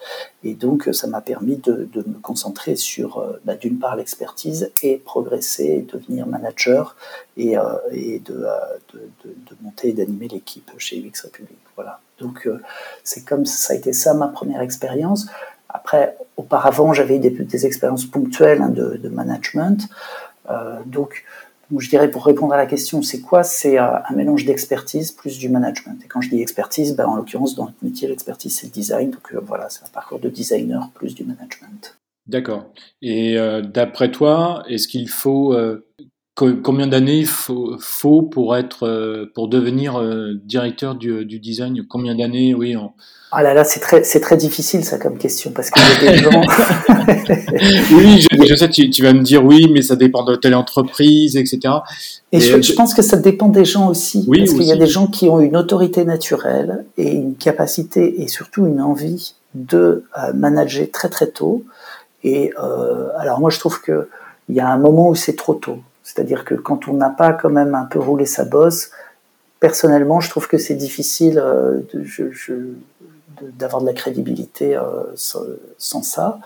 [0.45, 4.95] Et donc, ça m'a permis de, me concentrer sur, euh, bah, d'une part, l'expertise et
[4.95, 6.95] progresser, devenir manager
[7.35, 7.57] et,
[8.23, 8.47] de,
[9.61, 11.59] monter et d'animer l'équipe chez UX République.
[11.75, 11.99] Voilà.
[12.19, 12.47] Donc,
[13.03, 15.27] c'est comme ça a été ça ma première expérience.
[15.67, 19.89] Après, auparavant, j'avais des, des expériences ponctuelles hein, de, management.
[20.85, 21.25] Donc,
[21.71, 23.43] donc, je dirais pour répondre à la question, c'est quoi?
[23.43, 26.01] C'est euh, un mélange d'expertise plus du management.
[26.03, 29.11] Et quand je dis expertise, ben, en l'occurrence, dans notre métier, l'expertise, c'est le design.
[29.11, 31.97] Donc euh, voilà, c'est un parcours de designer plus du management.
[32.27, 32.65] D'accord.
[33.01, 35.55] Et euh, d'après toi, est-ce qu'il faut
[36.63, 40.01] combien d'années faut, faut pour être pour devenir
[40.43, 41.85] directeur du, du, design?
[41.87, 42.75] Combien d'années Oui.
[43.31, 46.41] Ah là là, c'est très, c'est très difficile ça comme question parce gens.
[47.91, 50.55] oui, je, je sais, tu, tu, vas me dire oui, mais ça dépend de telle
[50.55, 51.59] entreprise, etc.
[52.31, 54.77] Et, je, je, pense que ça dépend des gens aussi, oui, parce qu'il y a
[54.77, 60.05] des gens qui ont une autorité naturelle et une capacité et surtout une envie de
[60.17, 61.63] euh, manager très très tôt.
[62.23, 64.09] Et euh, alors moi je trouve que
[64.47, 65.77] il y a un moment où c'est trop tôt,
[66.09, 68.89] c'est-à-dire que quand on n'a pas quand même un peu roulé sa bosse,
[69.59, 71.37] personnellement je trouve que c'est difficile.
[71.37, 71.81] Euh,
[73.57, 74.83] d'avoir de la crédibilité euh,
[75.15, 76.39] sans, ça.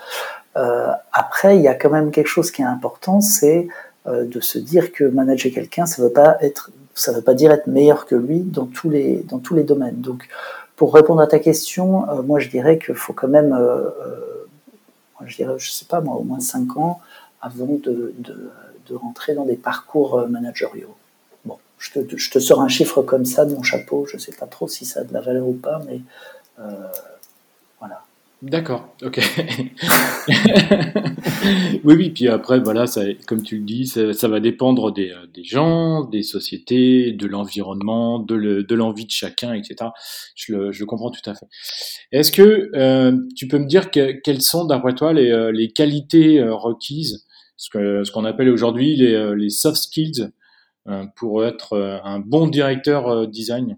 [0.57, 3.67] Euh, après, il y a quand même quelque chose qui est important, c'est
[4.05, 7.65] de se dire que manager quelqu'un, ça veut pas être, ça veut pas dire être
[7.65, 10.01] meilleur que lui dans tous les domaines.
[10.01, 10.27] Donc,
[10.75, 13.57] pour répondre à ta question, moi je dirais qu'il faut quand même,
[15.25, 16.99] je dirais, je sais pas moi, au moins 5 ans
[17.41, 18.13] avant de,
[18.87, 20.95] de rentrer dans des parcours managériaux.
[21.45, 24.33] Bon, je te, je te, sors un chiffre comme ça de mon chapeau, je sais
[24.33, 26.01] pas trop si ça a de la valeur ou pas, mais
[26.59, 26.87] euh,
[27.79, 28.03] voilà.
[28.43, 29.21] D'accord, ok.
[31.85, 32.83] oui, oui, puis après, voilà,
[33.25, 38.19] comme tu le dis, ça, va dépendre des, euh, des, gens, des sociétés, de l'environnement,
[38.19, 39.91] de l'envie de, chacun, etc.
[40.35, 41.45] Je le, je comprends tout à fait.
[42.11, 45.71] Est-ce que euh, tu peux me dire que, quelles sont, d'après toi, les, euh, les,
[45.71, 47.25] qualités requises,
[47.63, 50.31] ce qu'on ce qu'on appelle aujourd'hui les, les soft skills,
[51.15, 53.77] pour être un bon directeur design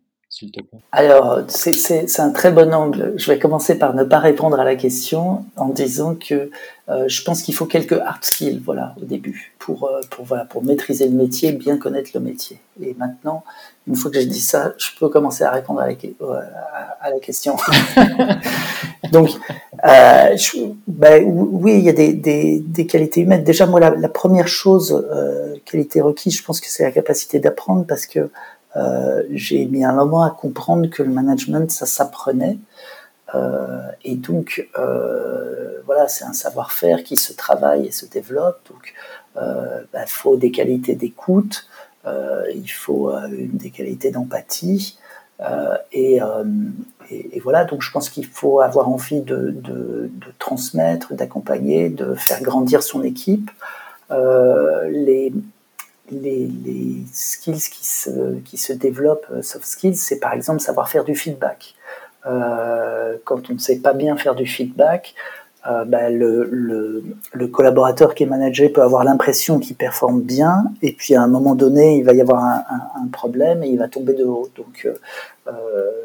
[0.91, 3.13] alors, c'est un très bon angle.
[3.15, 6.49] Je vais commencer par ne pas répondre à la question en disant que
[6.89, 10.45] euh, je pense qu'il faut quelques hard skills, voilà, au début, pour, euh, pour, voilà,
[10.45, 12.59] pour maîtriser le métier, bien connaître le métier.
[12.81, 13.43] Et maintenant,
[13.87, 15.95] une fois que j'ai dit ça, je peux commencer à répondre à la,
[16.99, 17.55] à la question.
[19.11, 19.29] Donc,
[19.85, 20.37] euh,
[20.87, 23.43] ben, oui, il y a des, des, qualités humaines.
[23.43, 27.85] Déjà, moi, la, première chose, euh, qualité requise, je pense que c'est la capacité d'apprendre
[27.85, 28.29] parce que
[28.75, 32.57] euh, j'ai mis un moment à comprendre que le management, ça s'apprenait.
[33.33, 34.67] Euh, et donc,
[35.85, 38.59] voilà, c'est un savoir-faire qui se travaille et se développe.
[38.69, 38.93] Donc,
[39.35, 41.67] il bah, faut des qualités d'écoute,
[42.05, 44.97] il faut des qualités d'empathie.
[45.91, 46.19] Et,
[47.11, 52.83] et, voilà, donc je pense qu'il faut avoir envie de, transmettre, d'accompagner, de faire grandir
[52.83, 53.51] son équipe.
[54.09, 55.33] les,
[56.11, 60.89] les, les, skills qui se, qui se développent, euh, soft skills, c'est par exemple savoir
[60.89, 61.75] faire du feedback.
[62.25, 65.15] Euh, quand on ne sait pas bien faire du feedback,
[65.67, 67.03] euh, bah, le,
[67.51, 71.55] collaborateur qui est managé peut avoir l'impression qu'il performe bien, et puis à un moment
[71.55, 74.49] donné, il va y avoir un, problème et il va tomber de haut.
[74.55, 74.87] Donc,
[75.47, 75.51] euh,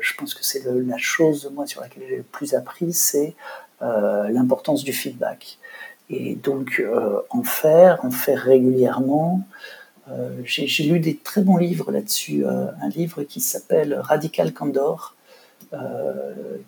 [0.00, 3.34] je pense que c'est la chose, moi, sur laquelle j'ai le plus appris, c'est
[3.82, 5.58] euh, l'importance du feedback.
[6.11, 6.82] Et donc,
[7.30, 9.42] en faire, en faire régulièrement,
[10.11, 12.44] euh, j'ai lu des très bons livres là-dessus.
[12.44, 15.14] Euh, un livre qui s'appelle Radical Candor,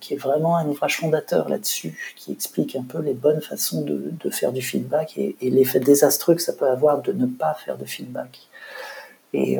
[0.01, 4.31] qui est vraiment un ouvrage fondateur là-dessus, qui explique un peu les bonnes façons de,
[4.31, 7.85] faire du feedback et, l'effet désastreux que ça peut avoir de ne pas faire de
[7.85, 8.49] feedback.
[9.35, 9.59] Et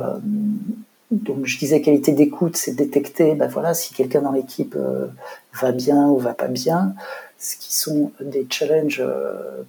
[1.11, 4.77] donc je disais qualité d'écoute, c'est détecter, ben voilà, si quelqu'un dans l'équipe
[5.61, 6.95] va bien ou va pas bien,
[7.39, 9.03] ce qui sont des challenges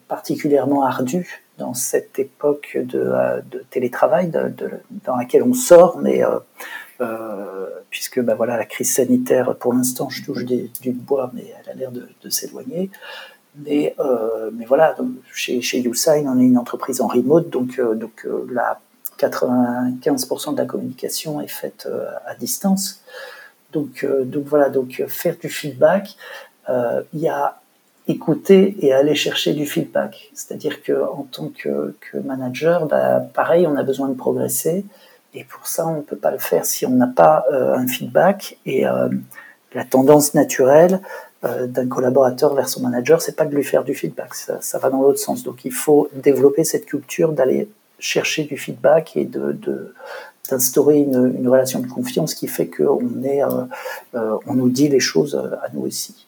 [0.08, 6.24] particulièrement ardus dans cette époque de, euh, télétravail dans laquelle on sort, mais
[7.02, 11.54] euh, euh, puisque bah, voilà, la crise sanitaire, pour l'instant, je touche du bois, mais
[11.60, 12.90] elle a l'air de, s'éloigner.
[13.56, 13.96] Mais,
[14.54, 14.96] mais voilà,
[15.32, 18.80] chez, chez YouSign, on est une entreprise en remote, donc, donc la
[19.20, 21.88] 95% de la communication est faite
[22.26, 23.04] à distance.
[23.72, 26.16] Donc, donc voilà, donc faire du feedback,
[26.68, 27.62] il y a
[28.08, 30.32] écouter et aller chercher du feedback.
[30.34, 34.86] C'est-à-dire que en tant que, manager, bah, pareil, on a besoin de progresser.
[35.36, 37.88] Et pour ça, on ne peut pas le faire si on n'a pas euh, un
[37.88, 38.58] feedback.
[38.66, 39.10] Et euh,
[39.74, 41.02] la tendance naturelle
[41.44, 44.36] euh, d'un collaborateur vers son manager, c'est pas de lui faire du feedback.
[44.36, 45.44] Ça, va dans l'autre sens.
[45.44, 47.68] Donc, il faut développer cette culture d'aller
[47.98, 49.28] chercher du feedback et
[50.50, 56.28] d'instaurer une, relation de confiance qui fait qu'on nous dit les choses à nous aussi.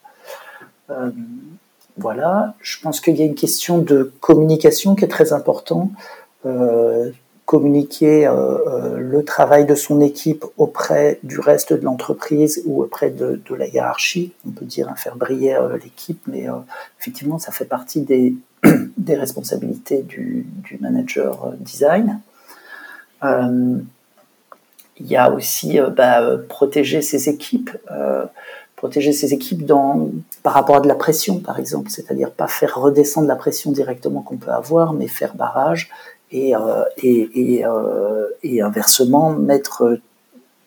[1.98, 5.90] Voilà, je pense qu'il y a une question de communication qui est très importante.
[7.46, 12.82] Euh, communiquer euh, euh, le travail de son équipe auprès du reste de l'entreprise ou
[12.82, 14.32] auprès de, la hiérarchie.
[14.46, 16.46] On peut dire hein, faire briller l'équipe, mais
[17.00, 18.34] effectivement, ça fait partie des,
[18.96, 22.20] des responsabilités du, du manager design.
[23.22, 27.70] il y a aussi bah, protéger ses équipes
[28.76, 30.10] protéger ses équipes dans,
[30.42, 34.20] par rapport à de la pression, par exemple, c'est-à-dire pas faire redescendre la pression directement
[34.20, 35.88] qu'on peut avoir, mais faire barrage
[36.30, 39.98] et, euh, euh, et, inversement mettre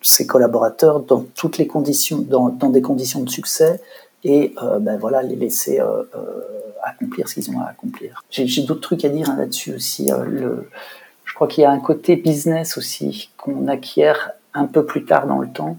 [0.02, 3.82] ses collaborateurs dans toutes les conditions, dans, des conditions de succès
[4.24, 6.42] et euh, ben voilà les laisser euh, euh,
[6.84, 8.24] accomplir ce qu'ils ont à accomplir.
[8.30, 10.10] J'ai d'autres trucs à dire hein, là-dessus aussi.
[10.10, 15.28] je crois qu'il y a un côté business aussi qu'on acquiert un peu plus tard
[15.28, 15.78] dans le temps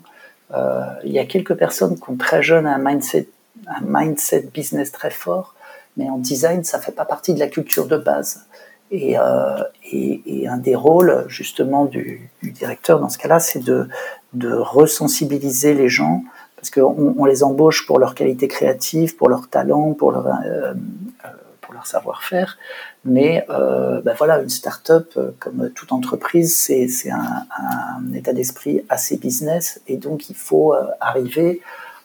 [0.55, 3.29] euh, il y a quelques personnes qui ont très jeune un mindset,
[3.67, 5.55] un mindset business très fort,
[5.97, 8.47] mais en design, ça fait pas partie de la culture de base.
[8.91, 9.63] Et, euh,
[9.93, 13.89] et, un des rôles justement du, directeur dans ce cas-là, c'est de,
[14.33, 16.25] de resensibiliser les gens,
[16.57, 20.75] parce qu'on on les embauche pour leur qualité créative, pour leur talent, pour leur, euh,
[21.73, 22.59] leur savoir-faire,
[23.05, 28.85] mais euh, ben voilà, une start-up, euh, comme toute entreprise, c'est un, un, état d'esprit
[28.89, 31.61] assez business, et donc il faut euh, arriver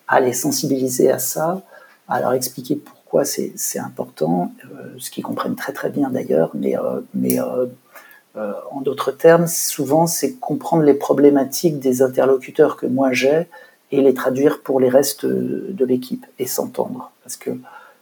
[0.07, 1.61] à les sensibiliser à ça,
[2.07, 6.75] à leur expliquer pourquoi c'est important, euh, ce qu'ils comprennent très très bien d'ailleurs, mais,
[7.13, 13.47] mais en d'autres termes, souvent c'est comprendre les problématiques des interlocuteurs que moi j'ai
[13.91, 17.51] et les traduire pour les restes de l'équipe et s'entendre, parce que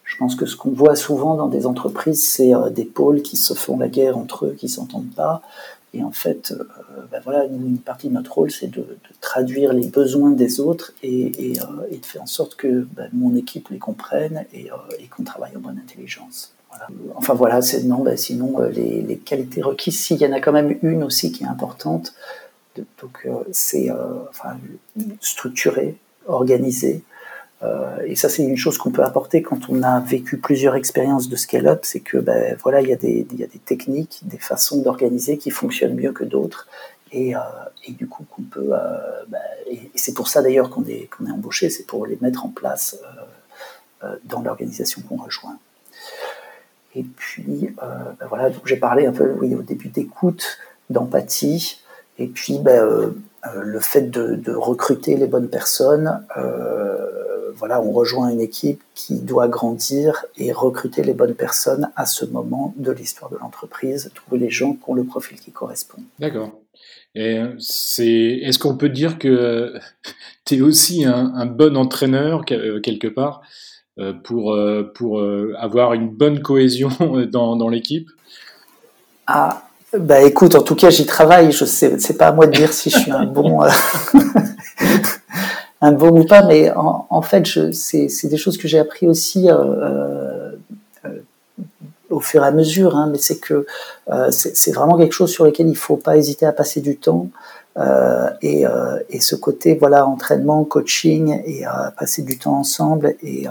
[0.03, 3.37] je pense que ce qu'on voit souvent dans des entreprises, c'est euh, des pôles qui
[3.37, 5.41] se font la guerre entre eux, qui s'entendent pas.
[5.93, 6.63] Et en fait, euh,
[7.11, 8.85] ben voilà, une partie de notre rôle, c'est de,
[9.21, 13.69] traduire les besoins des autres et, euh, de faire en sorte que ben, mon équipe
[13.69, 14.69] les comprenne et,
[15.09, 16.55] qu'on travaille en bonne intelligence.
[17.15, 20.79] Enfin voilà, c'est non, ben, sinon les, qualités requises, s'il y en a quand même
[20.81, 22.15] une aussi qui est importante,
[22.75, 23.91] donc c'est
[24.29, 24.57] enfin,
[25.21, 27.12] structurer, organiser, euh,
[28.05, 31.35] et ça, c'est une chose qu'on peut apporter quand on a vécu plusieurs expériences de
[31.35, 33.25] scale-up, c'est que ben, voilà, il y, a des,
[33.65, 36.67] techniques, des façons d'organiser qui fonctionnent mieux que d'autres.
[37.11, 37.39] Et, euh,
[37.87, 38.69] du coup, qu'on peut.
[38.71, 39.39] Euh, ben,
[39.69, 42.99] et, c'est pour ça d'ailleurs qu'on est, embauché, c'est pour les mettre en place
[44.25, 45.57] dans l'organisation qu'on rejoint.
[46.95, 50.57] Et puis, ben, voilà, j'ai parlé un peu au début d'écoute,
[50.89, 51.79] d'empathie,
[52.19, 52.59] et puis
[53.61, 56.25] le fait de, de, recruter les bonnes personnes.
[56.37, 62.05] Euh, voilà, on rejoint une équipe qui doit grandir et recruter les bonnes personnes à
[62.05, 66.01] ce moment de l'histoire de l'entreprise, trouver les gens qui ont le profil qui correspond.
[66.19, 66.51] D'accord.
[67.15, 69.79] Et c'est, est-ce qu'on peut dire que
[70.45, 73.41] tu es aussi un, bon entraîneur euh, quelque part
[73.99, 75.21] euh, pour, euh, pour
[75.57, 76.89] avoir une bonne cohésion
[77.31, 78.09] dans, dans l'équipe?
[79.27, 79.69] Ah,
[79.99, 81.51] bah écoute, en tout cas j'y travaille.
[81.51, 83.61] Je sais, c'est pas à moi de dire si je suis un bon.
[85.83, 89.53] un bon ou pas, mais en, fait, c'est des choses que j'ai appris aussi euh,
[89.53, 90.51] euh,
[91.03, 91.09] euh,
[92.09, 93.65] au fur et à mesure, hein, mais c'est que
[94.31, 97.27] c'est vraiment quelque chose sur lequel il faut pas hésiter à passer du temps.
[98.41, 98.63] et,
[99.09, 101.65] et, ce côté voilà entraînement, coaching et
[101.99, 103.47] passer du temps ensemble et,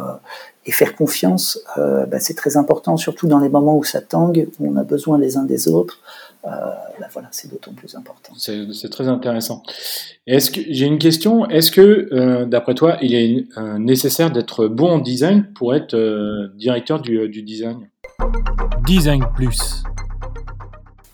[0.64, 4.72] et faire confiance, bah, c'est très important, surtout dans les moments où ça tangue, où
[4.72, 5.98] on a besoin les uns des autres.
[6.44, 6.48] Euh,
[6.98, 8.32] bah, voilà, c'est d'autant plus important.
[8.36, 9.62] C'est très intéressant.
[10.26, 14.66] Est-ce que j'ai une question Est-ce que, euh, d'après toi, il est euh, nécessaire d'être
[14.66, 15.96] bon en design pour être
[16.56, 17.88] directeur du, du, design?
[18.84, 19.84] Design plus.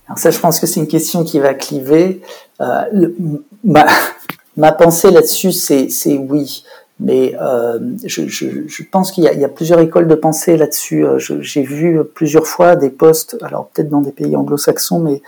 [0.07, 2.23] Alors ça, je pense que c'est une question qui va cliver.
[2.59, 3.87] ma,
[4.57, 6.65] ma, pensée là-dessus, c'est oui.
[7.01, 11.05] Mais euh, je, je, je, pense qu'il y, y, a plusieurs écoles de pensée là-dessus.
[11.05, 15.23] Euh, j'ai vu plusieurs fois des postes, alors peut-être dans des pays anglo-saxons, mais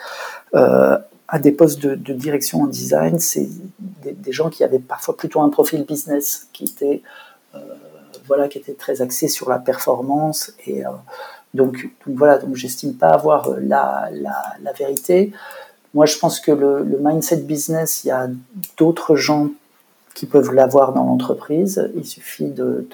[0.54, 0.98] euh,
[1.28, 3.48] à des postes de, de, direction en design, c'est
[3.78, 7.02] des, gens qui avaient parfois plutôt un profil business, qui était
[7.54, 7.58] euh,
[8.26, 10.52] voilà, qui était très axé sur la performance.
[10.66, 10.90] Et euh,
[11.54, 15.32] donc, donc, voilà, donc j'estime pas avoir la, la, la, vérité.
[15.94, 18.28] Moi, je pense que le, le mindset business, il y a
[18.76, 19.50] d'autres gens
[20.14, 21.90] qui peuvent l'avoir dans l'entreprise.
[21.94, 22.88] Il suffit de,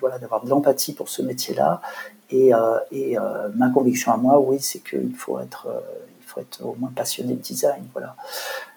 [0.00, 1.80] voilà, d'avoir de l'empathie pour ce métier-là.
[2.30, 5.80] Et, euh, euh, ma conviction à moi, oui, c'est qu'il faut être, euh,
[6.20, 7.82] il faut être au moins passionné de design.
[7.92, 8.14] Voilà.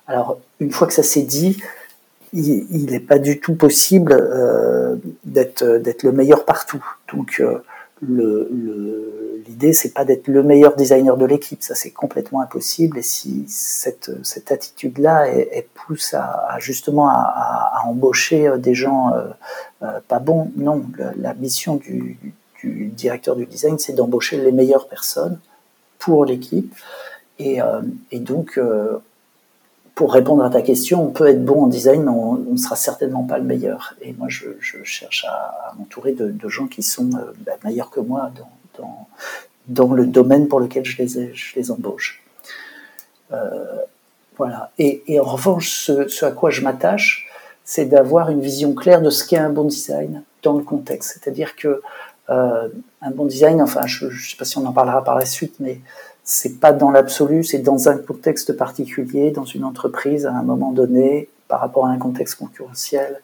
[0.08, 1.62] Alors, une fois que ça s'est dit,
[2.34, 4.16] il n'est pas du tout possible
[5.24, 6.84] d'être, d'être le meilleur partout.
[7.14, 7.44] Donc,
[8.02, 8.50] le,
[9.54, 12.98] l'idée, c'est pas d'être le meilleur designer de l'équipe, ça c'est complètement impossible.
[12.98, 14.10] Et si cette,
[14.52, 15.28] attitude-là,
[15.76, 19.28] pousse à, justement à, embaucher euh, des gens euh,
[19.84, 20.84] euh, pas bons, non.
[21.18, 22.18] La, mission du,
[22.64, 25.40] directeur du design, c'est d'embaucher les meilleures personnes
[26.00, 26.74] pour l'équipe.
[27.40, 27.60] Et,
[28.14, 28.60] donc,
[29.96, 32.78] pour répondre à ta question, on peut être bon en design, mais on ne sera
[32.78, 33.96] certainement pas le meilleur.
[34.02, 34.48] Et moi, je,
[34.84, 37.10] cherche à, m'entourer de, gens qui sont
[37.46, 38.32] bah, meilleurs que moi
[38.78, 41.02] dans, le domaine pour lequel je
[41.56, 42.24] les, embauche.
[43.32, 43.78] Euh,
[44.38, 44.72] voilà.
[44.80, 47.30] Et, en revanche, ce, ce à quoi je m'attache,
[47.64, 51.20] c'est d'avoir une vision claire de ce qu'est un bon design dans le contexte.
[51.20, 51.82] C'est-à-dire que
[52.30, 52.70] euh,
[53.02, 55.56] un bon design, enfin, je ne sais pas si on en parlera par la suite,
[55.60, 55.80] mais
[56.24, 60.72] c'est pas dans l'absolu, c'est dans un contexte particulier, dans une entreprise à un moment
[60.72, 63.22] donné, par rapport à un contexte concurrentiel.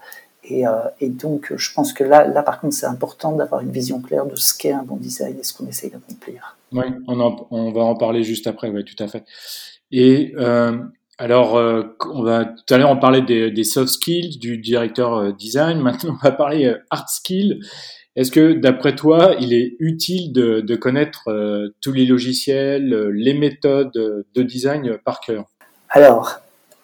[0.49, 3.71] Et, euh, et donc, je pense que là, là par contre, c'est important d'avoir une
[3.71, 6.57] vision claire de ce qu'est un bon design et ce qu'on essaye d'accomplir.
[6.71, 9.23] Oui, on, en, on, va en parler juste après, oui, tout à fait.
[9.91, 10.77] Et euh,
[11.17, 15.15] alors, euh, on va tout à l'heure on parlait des, des, soft skills du directeur
[15.15, 15.79] euh, design.
[15.81, 17.59] Maintenant, on va parler euh, hard skills.
[18.15, 23.11] Est-ce que, d'après toi, il est utile de, de connaître euh, tous les logiciels, euh,
[23.13, 25.45] les méthodes de design par cœur?
[25.89, 26.39] Alors,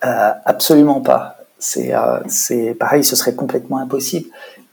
[0.06, 1.38] euh, absolument pas.
[1.66, 1.94] C'est
[2.28, 4.30] c'est pareil, ce serait complètement impossible.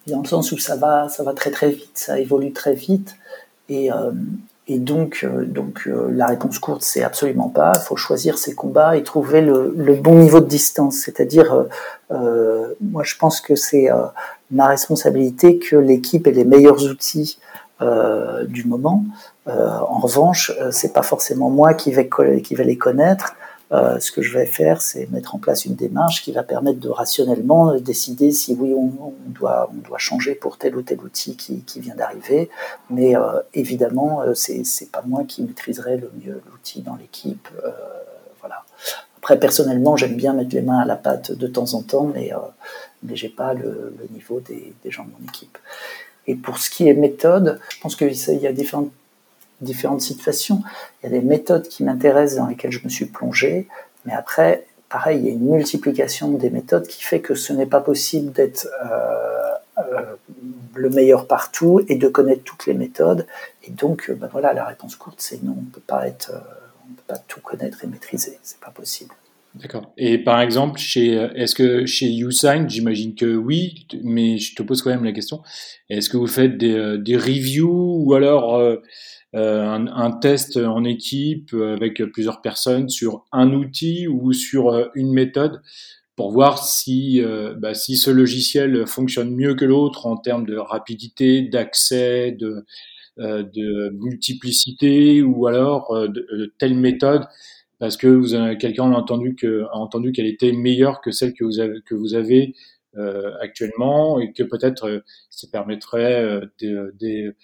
[0.06, 3.16] Dans le sens où ça va, ça va très très vite, ça évolue très vite.
[3.68, 3.88] Et,
[4.68, 7.72] et donc, donc la réponse courte, c'est absolument pas.
[7.76, 10.96] Il faut choisir ses combats et trouver le, bon niveau de distance.
[10.96, 11.66] C'est-à-dire,
[12.10, 13.88] moi, je pense que c'est
[14.50, 17.38] ma responsabilité que l'équipe ait les meilleurs outils
[17.82, 19.04] euh, du moment.
[19.48, 21.92] Euh, en revanche, euh, c'est pas forcément moi qui
[22.44, 23.34] qui vais les connaître.
[23.72, 26.78] Euh, ce que je vais faire, c'est mettre en place une démarche qui va permettre
[26.78, 31.00] de rationnellement décider si oui on, on doit, on doit changer pour tel ou tel
[31.00, 32.50] outil qui, vient d'arriver.
[32.90, 37.48] Mais euh, évidemment, euh, c'est, c'est pas moi qui maîtriserai le mieux l'outil dans l'équipe.
[38.40, 38.64] voilà.
[39.18, 42.32] Après, personnellement, j'aime bien mettre les mains à la pâte de temps en temps, mais
[43.04, 45.58] mais j'ai pas le, le niveau des, des, gens de mon équipe.
[46.26, 48.92] Et pour ce qui est méthode, je pense qu'il y a différentes,
[49.62, 50.62] différentes situations.
[51.02, 53.68] Il y a des méthodes qui m'intéressent dans lesquelles je me suis plongé,
[54.04, 57.66] mais après, pareil, il y a une multiplication des méthodes qui fait que ce n'est
[57.66, 60.16] pas possible d'être euh, euh,
[60.74, 63.26] le meilleur partout et de connaître toutes les méthodes.
[63.64, 66.40] Et donc, ben voilà, la réponse courte, c'est non, on peut pas être, euh,
[66.90, 69.14] on peut pas tout connaître et maîtriser, c'est pas possible.
[69.54, 69.92] D'accord.
[69.98, 74.80] Et par exemple, chez, est-ce que chez YouSign, j'imagine que oui, mais je te pose
[74.80, 75.42] quand même la question.
[75.90, 78.80] Est-ce que vous faites des, euh, reviews ou alors euh, euh,
[79.34, 85.62] un, un, test en équipe avec plusieurs personnes sur un outil ou sur une méthode
[86.16, 90.56] pour voir si, euh, bah, si ce logiciel fonctionne mieux que l'autre en termes de
[90.56, 92.64] rapidité, d'accès, de,
[93.18, 97.26] euh, de multiplicité ou alors de, de telle méthode.
[97.78, 98.28] Parce que vous
[98.58, 101.96] quelqu'un a entendu que a entendu qu'elle était meilleure que celle que vous avez que
[101.96, 102.54] vous avez
[102.98, 107.34] euh, actuellement et que peut-être euh, ça permettrait euh, de,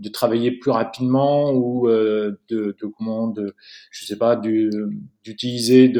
[0.00, 3.54] de, travailler plus rapidement ou euh, de, comment de
[3.90, 5.92] je sais pas d'utiliser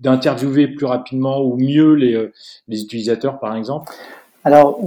[0.00, 2.32] d'interviewer plus rapidement ou mieux les, euh,
[2.68, 3.92] utilisateurs par exemple?
[4.44, 4.78] Alors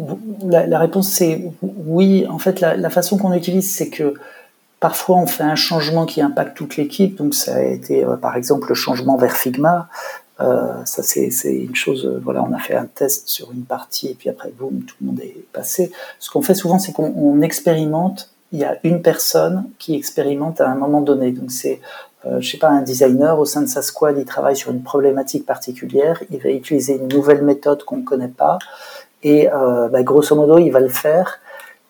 [0.46, 4.14] la, réponse c'est oui en fait la, la façon qu'on utilise c'est que
[4.80, 7.18] Parfois, on fait un changement qui impacte toute l'équipe.
[7.18, 9.90] Donc, ça a été, euh, par exemple, le changement vers Figma.
[10.40, 12.10] ça c'est une chose.
[12.24, 15.08] voilà, on a fait un test sur une partie et puis après boum, tout le
[15.08, 15.92] monde est passé.
[16.20, 18.30] Ce qu'on fait souvent, c'est qu'on expérimente.
[18.52, 21.32] Il y a une personne qui expérimente à un moment donné.
[21.32, 21.80] Donc c'est
[22.26, 24.84] euh, je sais pas, un designer au sein de sa squad, il travaille sur une
[24.84, 28.60] problématique particulière, il va utiliser une nouvelle méthode qu'on ne connaît pas,
[29.24, 31.40] et euh, bah, grosso modo, il va le faire.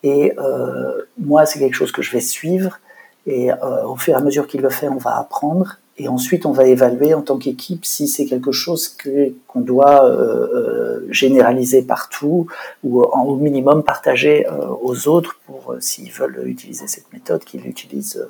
[0.04, 2.80] Et euh, moi, c'est quelque chose que je vais suivre,
[3.26, 6.46] et euh, au fur et à mesure qu'il le fait, on va apprendre, et ensuite
[6.46, 11.08] on va évaluer en tant qu'équipe si c'est quelque chose que qu'on doit euh, euh,
[11.12, 12.48] généraliser partout
[12.84, 14.46] ou en, au minimum partager
[14.82, 18.26] aux autres pour s'ils veulent utiliser cette méthode qu'ils l'utilisent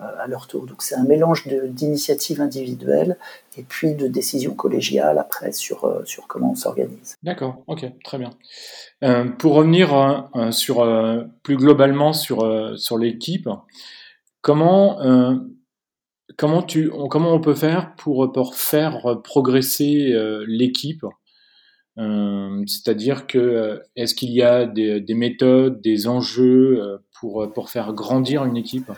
[0.00, 0.64] euh, à leur tour.
[0.64, 3.16] Donc c'est un mélange d'initiatives individuelles
[3.56, 7.16] et puis de décisions collégiales après sur, euh, sur comment on s'organise.
[7.24, 8.30] D'accord, ok, très bien.
[9.02, 10.86] Euh, pour revenir sur,
[11.42, 13.48] plus globalement sur, sur l'équipe,
[14.40, 15.00] comment,
[16.38, 20.14] comment, tu, comment on peut faire pour, pour faire progresser
[20.46, 21.04] l'équipe?
[21.96, 28.44] C'est-à-dire que est-ce qu'il y a des, des, méthodes, des enjeux pour, pour faire grandir
[28.44, 28.90] une équipe?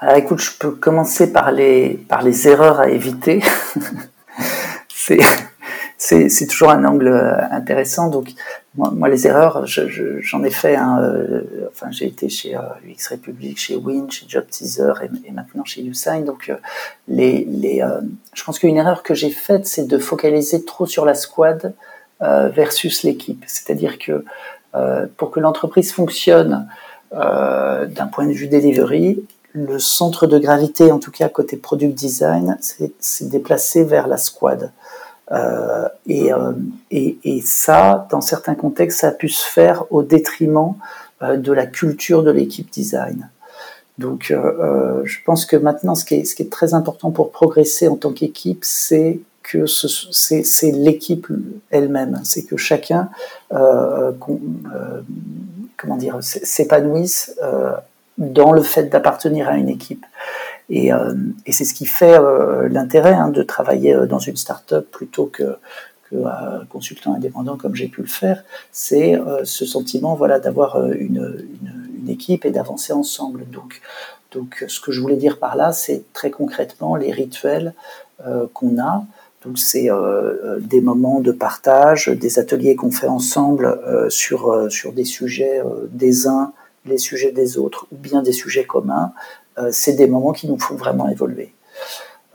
[0.00, 3.42] Alors écoute, je peux commencer par les, par les erreurs à éviter.
[4.88, 5.18] c'est,
[6.00, 7.08] c'est, toujours un angle
[7.50, 8.08] intéressant.
[8.08, 8.30] Donc,
[8.76, 10.76] moi, moi les erreurs, je, j'en ai fait.
[10.76, 15.32] Hein, euh, enfin, j'ai été chez euh, UX Republic, chez Win, chez Job Teaser et,
[15.32, 16.24] maintenant chez Usign.
[16.24, 16.56] Donc, euh,
[17.08, 18.00] les, les, euh,
[18.32, 21.74] je pense qu'une erreur que j'ai faite, c'est de focaliser trop sur la squad
[22.20, 23.44] versus l'équipe.
[23.46, 24.24] C'est-à-dire que
[25.16, 26.68] pour que l'entreprise fonctionne
[27.12, 29.22] d'un point de vue delivery,
[29.52, 34.72] le centre de gravité, en tout cas côté product design, c'est déplacé vers la squad.
[35.30, 36.52] Euh, et, euh,
[36.90, 40.74] et, et, ça, dans certains contextes, ça a pu se faire au détriment
[41.22, 43.28] euh, de la culture de l'équipe design.
[43.98, 47.30] Donc, euh, je pense que maintenant, ce qui, est, ce qui est très important pour
[47.30, 51.26] progresser en tant qu'équipe, c'est que c'est l'équipe
[51.70, 53.08] elle-même, c'est que chacun,
[53.48, 54.28] comment
[55.96, 57.34] dire, s'épanouisse
[58.18, 60.04] dans le fait d'appartenir à une équipe.
[60.70, 61.14] Et, euh,
[61.46, 65.26] et c'est ce qui fait euh, l'intérêt hein, de travailler euh, dans une start-up plutôt
[65.26, 65.56] que,
[66.10, 66.16] que
[66.68, 68.44] consultant indépendant comme j'ai pu le faire.
[68.72, 73.44] C'est ce sentiment voilà, d'avoir une, une, une, équipe et d'avancer ensemble.
[73.50, 73.82] Donc,
[74.32, 77.74] donc ce que je voulais dire par là, c'est très concrètement les rituels
[78.54, 79.04] qu'on a.
[79.44, 84.92] Donc c'est euh, des moments de partage, des ateliers qu'on fait ensemble euh, sur, sur
[84.92, 85.62] des sujets
[85.92, 86.52] des uns
[86.88, 90.58] les sujets des autres ou bien des sujets communs, euh, c'est des moments qui nous
[90.58, 91.52] font vraiment évoluer.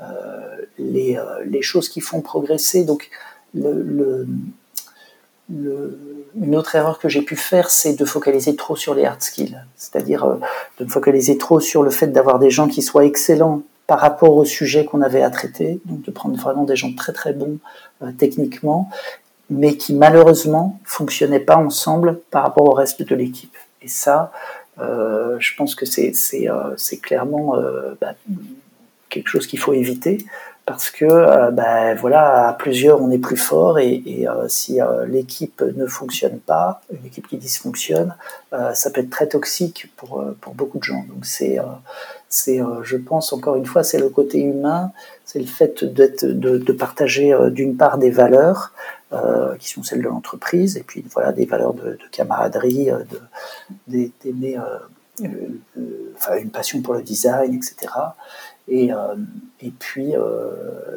[0.02, 3.10] Euh, les, euh, les, choses qui font progresser, donc
[3.54, 4.36] une
[6.56, 10.26] autre erreur que j'ai pu faire, c'est de focaliser trop sur les hard skills, c'est-à-dire
[10.80, 14.36] de me focaliser trop sur le fait d'avoir des gens qui soient excellents par rapport
[14.36, 17.60] au sujet qu'on avait à traiter, donc de prendre vraiment des gens très très bons
[18.18, 18.90] techniquement,
[19.50, 23.56] mais qui malheureusement fonctionnaient pas ensemble par rapport au reste de l'équipe.
[23.84, 26.14] Et ça, euh, je pense que c'est
[26.50, 28.14] euh, clairement euh, bah,
[29.10, 30.26] quelque chose qu'il faut éviter
[30.66, 36.40] parce que bah, voilà, à plusieurs on est plus fort et, si l'équipe ne fonctionne
[36.40, 38.16] pas, une équipe qui dysfonctionne,
[38.74, 40.24] ça peut être très toxique pour,
[40.56, 41.04] beaucoup de gens.
[41.10, 41.60] Donc c'est
[42.30, 44.94] je pense encore une fois, c'est le côté humain,
[45.26, 48.72] c'est le fait d'être, de, partager d'une part des valeurs,
[49.03, 49.03] euh,
[49.60, 53.04] qui sont celles de l'entreprise, et puis voilà des valeurs de, de camaraderie, euh,
[53.88, 55.28] d'aimer euh,
[56.16, 57.94] enfin, une passion pour le design, etc.
[58.70, 58.92] Et,
[59.62, 60.14] et puis,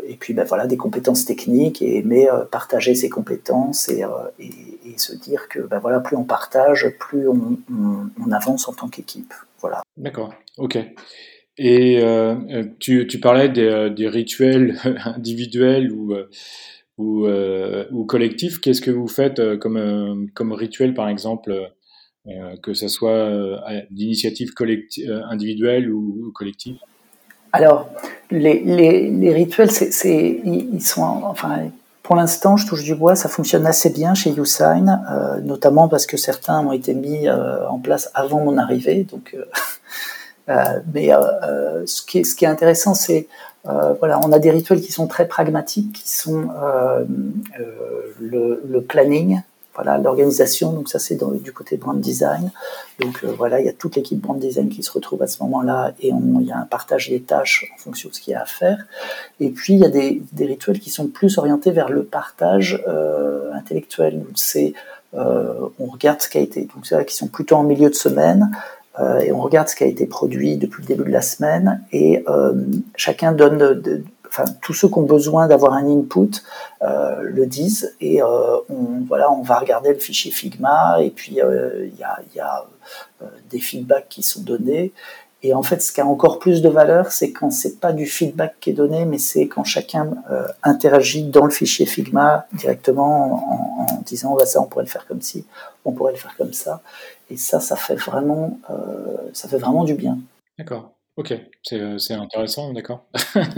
[0.07, 4.05] et puis ben voilà, des compétences techniques et aimer partager ses compétences et,
[4.39, 9.35] et, se dire que ben voilà, plus on partage, plus on, avance en tant qu'équipe.
[9.61, 9.83] Voilà.
[9.97, 10.79] D'accord, ok.
[11.59, 16.15] Et euh, tu, tu, parlais des, des, rituels individuels ou
[16.99, 18.61] ou, euh, ou collectif.
[18.61, 21.73] Qu'est-ce que vous faites euh, comme, euh, comme rituel, par exemple,
[22.61, 23.31] que ce soit
[23.93, 24.51] d'initiative
[25.31, 26.77] individuelle ou collective?
[27.53, 27.89] Alors,
[28.33, 31.71] les, les, les rituels, c'est, ils sont, enfin,
[32.07, 36.07] pour l'instant, je touche du bois, ça fonctionne assez bien chez YouSign, euh, notamment parce
[36.07, 39.03] que certains ont été mis euh, en place avant mon arrivée.
[39.03, 39.45] Donc, euh,
[40.49, 41.11] mais
[41.87, 43.27] ce qui, est, ce qui est intéressant, c'est
[43.69, 47.05] euh, voilà, on a des rituels qui sont très pragmatiques, qui sont euh,
[47.59, 49.41] euh, le, le, planning,
[49.75, 50.73] voilà, l'organisation.
[50.73, 52.53] Donc ça, c'est du côté brand design.
[53.01, 55.95] Donc voilà, il y a toute l'équipe brand design qui se retrouve à ce moment-là
[56.01, 58.43] et il y a un partage des tâches en fonction de ce qu'il y a
[58.43, 58.87] à faire.
[59.41, 62.83] Et puis il y a des, des rituels qui sont plus orientés vers le partage
[63.53, 64.25] intellectuel.
[64.37, 64.75] C'est
[65.13, 68.51] on regarde ce qui a été, donc c'est qui sont plutôt en milieu de semaine.
[68.99, 71.85] Euh, et on regarde ce qui a été produit depuis le début de la semaine
[71.93, 72.55] et euh,
[72.97, 76.43] chacun donne, de, enfin tous ceux qui ont besoin d'avoir un input
[76.81, 82.05] le disent et on, voilà, on va regarder le fichier Figma et puis il y
[82.05, 82.65] a, y a
[83.51, 84.93] des feedbacks qui sont donnés
[85.47, 88.05] et en fait, ce qui a encore plus de valeur, c'est quand c'est pas du
[88.05, 93.79] feedback qui est donné, mais c'est quand chacun euh, interagit dans le fichier Figma directement
[93.79, 95.47] en, disant bah, ça, on pourrait le faire comme ci,
[95.85, 96.83] on pourrait le faire comme ça.
[97.31, 100.19] Et ça, ça fait vraiment, euh, ça fait vraiment du bien.
[100.59, 100.91] D'accord.
[101.17, 101.33] Ok,
[101.63, 103.05] c'est intéressant, d'accord.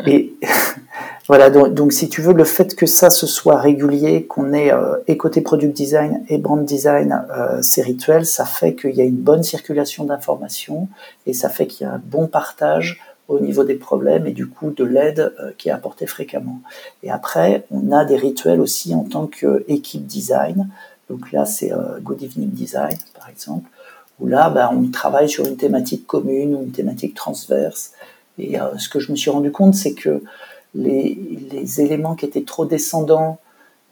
[0.06, 0.34] et
[1.28, 4.96] voilà, donc, si tu veux, le fait que ça se soit régulier, qu'on ait euh,
[5.06, 9.04] et côté product design et brand design euh, ces rituels, ça fait qu'il y a
[9.04, 10.88] une bonne circulation d'informations
[11.26, 14.48] et ça fait qu'il y a un bon partage au niveau des problèmes et du
[14.48, 16.60] coup de l'aide euh, qui est apportée fréquemment.
[17.02, 20.68] Et après, on a des rituels aussi en tant qu'équipe design.
[21.10, 21.72] Donc là, c'est
[22.02, 23.68] Good Evening Design, par exemple
[24.20, 27.92] où là, ben, on travaille sur une thématique commune ou une thématique transverse.
[28.38, 30.22] Et euh, ce que je me suis rendu compte, c'est que
[30.78, 33.38] les, éléments qui étaient trop descendants,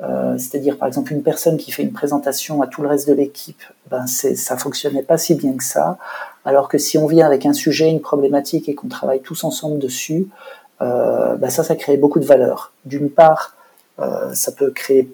[0.01, 3.14] euh, c'est-à-dire par exemple une personne qui fait une présentation à tout le reste de
[3.14, 5.99] l'équipe, ben ça fonctionnait pas si bien que ça.
[6.45, 9.78] Alors que si on vient avec un sujet, une problématique et qu'on travaille tous ensemble
[9.78, 10.28] dessus,
[10.80, 12.72] euh, ben ça, ça crée beaucoup de valeur.
[12.84, 13.55] D'une part,
[13.99, 15.11] euh, ça peut créer,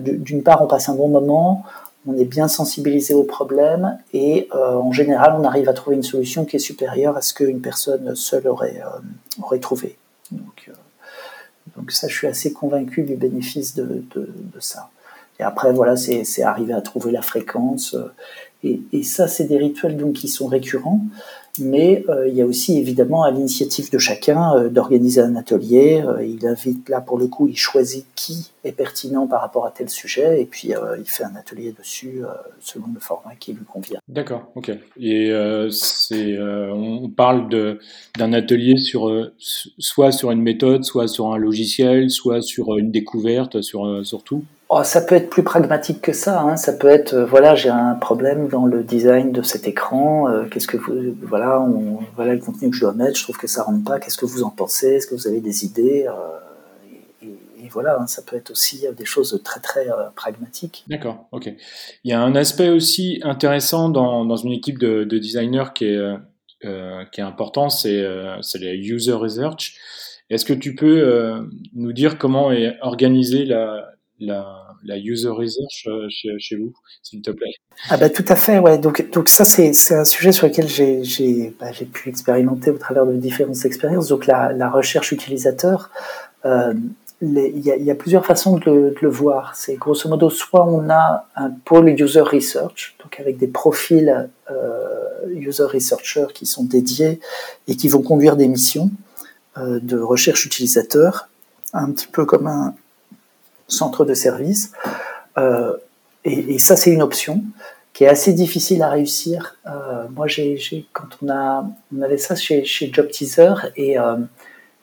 [0.00, 1.64] d'une part, on passe un bon moment,
[2.06, 6.44] on est bien sensibilisé au problème et en général, on arrive à trouver une solution
[6.44, 9.96] qui est supérieure à ce qu'une personne seule aurait trouvé.
[10.32, 10.72] Donc, euh,
[11.76, 14.90] donc, ça, je suis assez convaincu du bénéfice de, de, ça.
[15.38, 17.94] Et après, voilà, c'est arriver à trouver la fréquence.
[18.64, 21.02] Et, ça, c'est des rituels donc, qui sont récurrents
[21.60, 26.02] mais euh, il y a aussi évidemment à l'initiative de chacun euh, d'organiser un atelier.
[26.06, 29.70] Euh, il invite là pour le coup, il choisit qui est pertinent par rapport à
[29.70, 32.22] tel sujet et puis il fait un atelier dessus
[32.60, 34.00] selon le format qui lui convient.
[34.08, 34.72] D'accord, ok.
[35.00, 37.48] Et on parle
[38.16, 43.62] d'un atelier sur soit sur une méthode, soit sur un logiciel, soit sur une découverte,
[43.62, 44.44] sur, sur tout?
[44.70, 46.42] Oh, ça peut être plus pragmatique que ça.
[46.42, 46.56] Hein.
[46.56, 50.28] Ça peut être, euh, voilà, j'ai un problème dans le design de cet écran.
[50.28, 53.16] Euh, qu'est-ce que vous, voilà, on, voilà le contenu que je dois mettre.
[53.16, 53.98] Je trouve que ça rentre pas.
[53.98, 56.12] Qu'est-ce que vous en pensez Est-ce que vous avez des idées euh,
[57.22, 60.84] et, voilà, hein, ça peut être aussi des choses très très pragmatiques.
[60.88, 61.52] D'accord, ok.
[62.04, 65.86] Il y a un aspect aussi intéressant dans, dans une équipe de, de designers qui
[65.86, 66.14] est
[67.12, 68.02] qui est important, c'est
[68.40, 69.76] c'est la user research.
[70.30, 76.56] Est-ce que tu peux nous dire comment est organisée la la, user research euh, chez,
[76.56, 77.52] vous, s'il te plaît
[77.88, 78.78] Ah bah tout à fait, ouais.
[78.78, 82.70] Donc, donc ça c'est, c'est un sujet sur lequel j'ai, j'ai, bah, j'ai pu expérimenter
[82.70, 84.08] au travers de différentes expériences.
[84.08, 85.90] Donc la, recherche utilisateur,
[86.44, 86.74] euh,
[87.20, 89.56] il y, a plusieurs façons de le, voir.
[89.56, 95.34] C'est grosso modo soit on a un pôle user research, donc avec des profils euh,
[95.34, 97.18] user researchers qui sont dédiés
[97.66, 98.90] et qui vont conduire des missions
[99.56, 101.28] de recherche utilisateur,
[101.72, 102.76] un petit peu comme un,
[103.68, 104.72] centre de service.
[105.36, 105.76] Euh,
[106.24, 107.42] et, ça, c'est une option
[107.92, 109.56] qui est assez difficile à réussir.
[109.66, 110.58] Euh, moi, j'ai,
[110.92, 114.16] quand on, avait ça chez, chez Job Teaser, et, euh,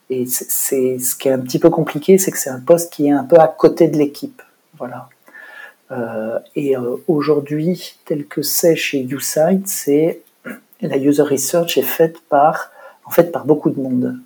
[0.08, 3.12] c'est, ce qui est un petit peu compliqué, c'est que c'est un poste qui est
[3.12, 4.40] un peu à côté de l'équipe.
[4.78, 5.08] Voilà.
[6.54, 6.74] et
[7.08, 10.20] aujourd'hui, tel que c'est chez YouSite, c'est
[10.82, 12.70] la user research est faite par,
[13.06, 14.18] en fait, par beaucoup de monde.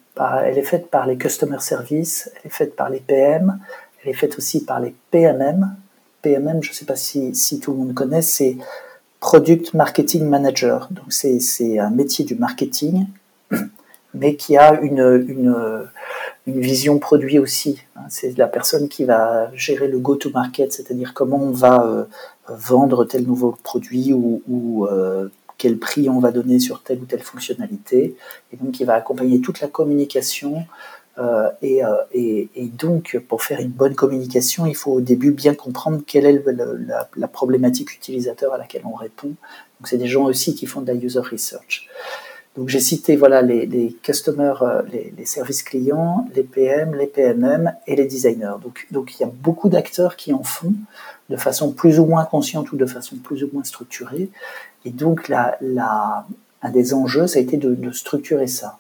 [0.45, 3.61] elle est faite par les customer service, elle est faite par les PM,
[4.03, 5.77] elle est faite aussi par les PMM.
[6.23, 8.57] PMM, je ne sais pas si, tout le monde connaît, c'est
[9.21, 10.89] Product Marketing Manager.
[10.91, 13.07] Donc c'est un métier du marketing,
[14.15, 15.89] mais qui a une,
[16.47, 17.81] vision produit aussi.
[18.09, 22.05] C'est la personne qui va gérer le go-to-market, c'est-à-dire comment on va euh,
[22.49, 25.29] vendre tel nouveau produit ou, ou euh,
[25.59, 28.17] quel prix on va donner sur telle ou telle fonctionnalité.
[28.53, 30.65] Et donc, il va accompagner toute la communication
[31.21, 32.49] euh, euh, et,
[32.79, 36.45] donc, pour faire une bonne communication, il faut au début bien comprendre quelle est
[37.17, 39.29] la, problématique utilisateur à laquelle on répond.
[39.29, 41.89] Donc, c'est des gens aussi qui font de la user research.
[42.57, 47.97] Donc, j'ai cité voilà les, customers, euh, les, services clients, les PM, les PMM et
[47.97, 48.57] les designers.
[48.63, 50.75] Donc, donc il y a beaucoup d'acteurs qui en font
[51.29, 54.31] de façon plus ou moins consciente ou de façon plus ou moins structurée.
[54.85, 55.59] Et donc, la,
[56.63, 58.80] un des enjeux, ça a été de structurer ça.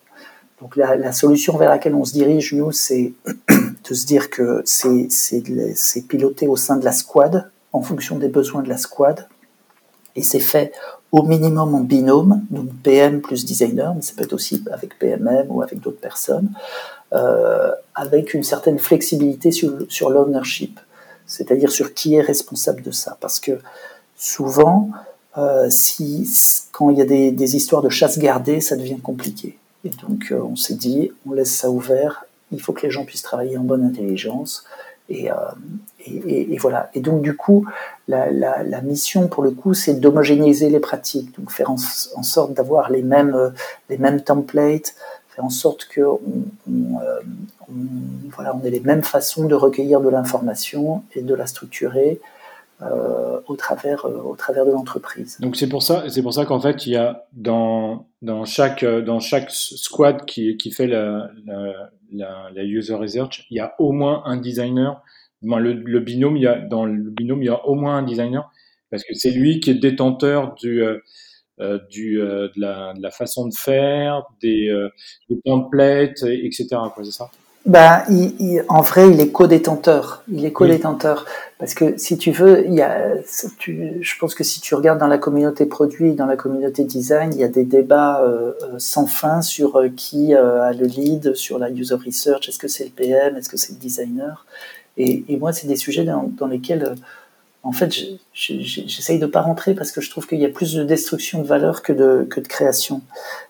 [0.60, 3.14] Donc la, solution vers laquelle on se dirige, nous, c'est
[3.88, 8.62] de se dire que c'est piloté au sein de la squad, en fonction des besoins
[8.62, 9.26] de la squad,
[10.16, 10.72] et c'est fait
[11.12, 15.46] au minimum en binôme, donc PM plus designer, mais ça peut être aussi avec PMM
[15.48, 16.50] ou avec d'autres personnes,
[17.12, 20.78] euh, avec une certaine flexibilité sur, sur l'ownership,
[21.26, 23.16] c'est-à-dire sur qui est responsable de ça.
[23.20, 23.58] Parce que
[24.16, 24.90] souvent,
[25.38, 26.28] euh, si,
[26.70, 29.59] quand il y a des histoires de chasse gardée, ça devient compliqué.
[29.84, 33.04] Et donc, euh, on s'est dit, on laisse ça ouvert il faut que les gens
[33.04, 34.64] puissent travailler en bonne intelligence.
[35.08, 35.28] Et,
[36.06, 36.88] et, voilà.
[36.94, 37.66] Et donc, du coup,
[38.06, 42.90] la, la, mission, pour le coup, c'est d'homogénéiser les pratiques, donc faire en, sorte d'avoir
[42.90, 43.52] les mêmes,
[43.88, 44.94] les mêmes templates,
[45.30, 46.20] faire en sorte que on,
[48.34, 52.20] voilà, on ait les mêmes façons de recueillir de l'information et de la structurer
[52.82, 55.38] euh, au, travers, euh, au travers de l'entreprise.
[55.40, 58.84] Donc c'est pour ça, c'est pour ça qu'en fait il y a dans, dans, chaque,
[58.84, 63.92] dans chaque squad qui, qui fait la, la, la, user research, il y a au
[63.92, 65.02] moins un designer.
[65.42, 68.02] le, le, binôme, il y a, dans le binôme, il y a au moins un
[68.02, 68.50] designer
[68.90, 73.46] parce que c'est lui qui est détenteur du, euh, du, de, la, de, la, façon
[73.46, 74.74] de faire, des,
[75.28, 76.68] des templates, etc.
[77.04, 77.30] C'est ça?
[77.66, 80.22] Ben, il, en vrai, il est co-détenteur.
[80.32, 81.26] Il est co-détenteur.
[81.58, 83.16] Parce que si tu veux, il y a,
[83.58, 87.32] tu, je pense que si tu regardes dans la communauté produit, dans la communauté design,
[87.34, 90.86] il y a des débats euh, euh sans fin sur euh, qui euh, a le
[90.86, 92.48] lead, sur la user research.
[92.48, 94.46] Est-ce que c'est le PM Est-ce que c'est le designer?
[94.96, 96.94] Et, et, moi, c'est des sujets dans, dans lesquels,
[97.62, 97.94] en fait,
[98.32, 101.46] j'essaye de pas rentrer parce que je trouve qu'il y a plus de destruction de
[101.46, 103.02] valeur que de, que de création,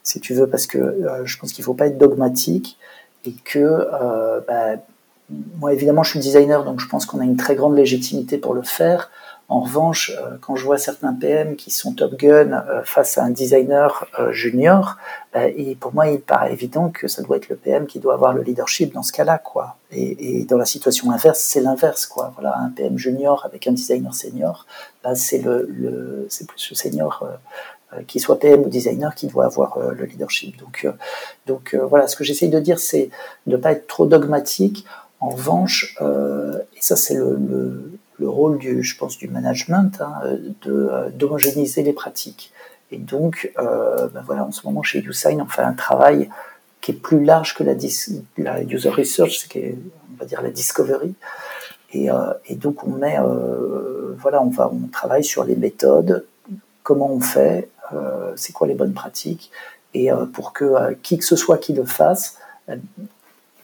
[0.02, 2.76] si tu veux, parce que je pense qu'il faut pas être dogmatique
[3.24, 4.76] et que euh, bah,
[5.58, 8.54] moi évidemment je suis designer donc je pense qu'on a une très grande légitimité pour
[8.54, 9.10] le faire.
[9.48, 13.24] En revanche, euh, quand je vois certains PM qui sont top gun euh, face à
[13.24, 14.96] un designer junior,
[15.34, 18.14] bah, et pour moi il paraît évident que ça doit être le PM qui doit
[18.14, 19.76] avoir le leadership dans ce cas-là quoi.
[19.92, 22.32] Et, dans la situation inverse, c'est l'inverse quoi.
[22.36, 24.66] Voilà, un PM junior avec un designer senior,
[25.02, 27.24] bah, c'est le, c'est plus le senior
[28.06, 30.58] qu'il soit PM ou designer, qui doit avoir euh, le leadership.
[30.58, 30.92] Donc, euh,
[31.46, 33.10] donc voilà, ce que j'essaye de dire, c'est
[33.46, 34.84] de ne pas être trop dogmatique.
[35.22, 40.14] En revanche, et ça c'est le, le, le, rôle du, je pense, du management, hein,
[41.12, 42.54] d'homogénéiser les pratiques.
[42.90, 46.30] Et donc, ben voilà, en ce moment chez YouSign, on fait un travail
[46.80, 49.78] qui est plus large que la, user research, qui est,
[50.14, 51.12] on va dire la discovery.
[51.92, 52.08] Et,
[52.52, 53.18] donc on met,
[54.16, 56.24] voilà, on va, on travaille sur les méthodes,
[56.82, 57.79] comment on fait, euh,
[58.36, 59.50] c'est quoi les bonnes pratiques,
[59.94, 62.38] et euh, pour que euh, qui que ce soit qui le fasse,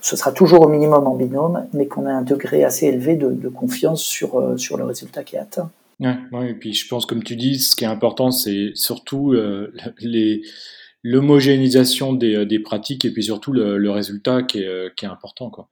[0.00, 3.48] ce sera toujours au minimum en binôme, mais qu'on ait un degré assez élevé de,
[3.48, 5.70] confiance sur, sur le résultat qui est atteint.
[6.00, 9.32] Ouais, et puis je pense, comme tu dis, ce qui est important, c'est surtout
[11.04, 15.50] l'homogénéisation des, des, pratiques et puis surtout le, résultat qui est, qui est, important.
[15.50, 15.68] Quoi.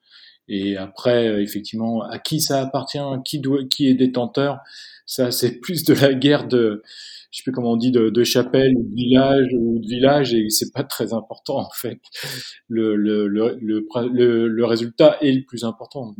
[0.48, 4.60] Et après, effectivement, à qui ça appartient, qui, doit, qui est détenteur,
[5.06, 6.82] ça c'est plus de la guerre de,
[7.34, 10.48] je sais plus comment on dit, de, chapelle ou de village ou de village, et
[10.50, 11.98] c'est pas très important en fait.
[12.68, 13.58] Le, le, le,
[14.46, 16.14] le, résultat est le plus important.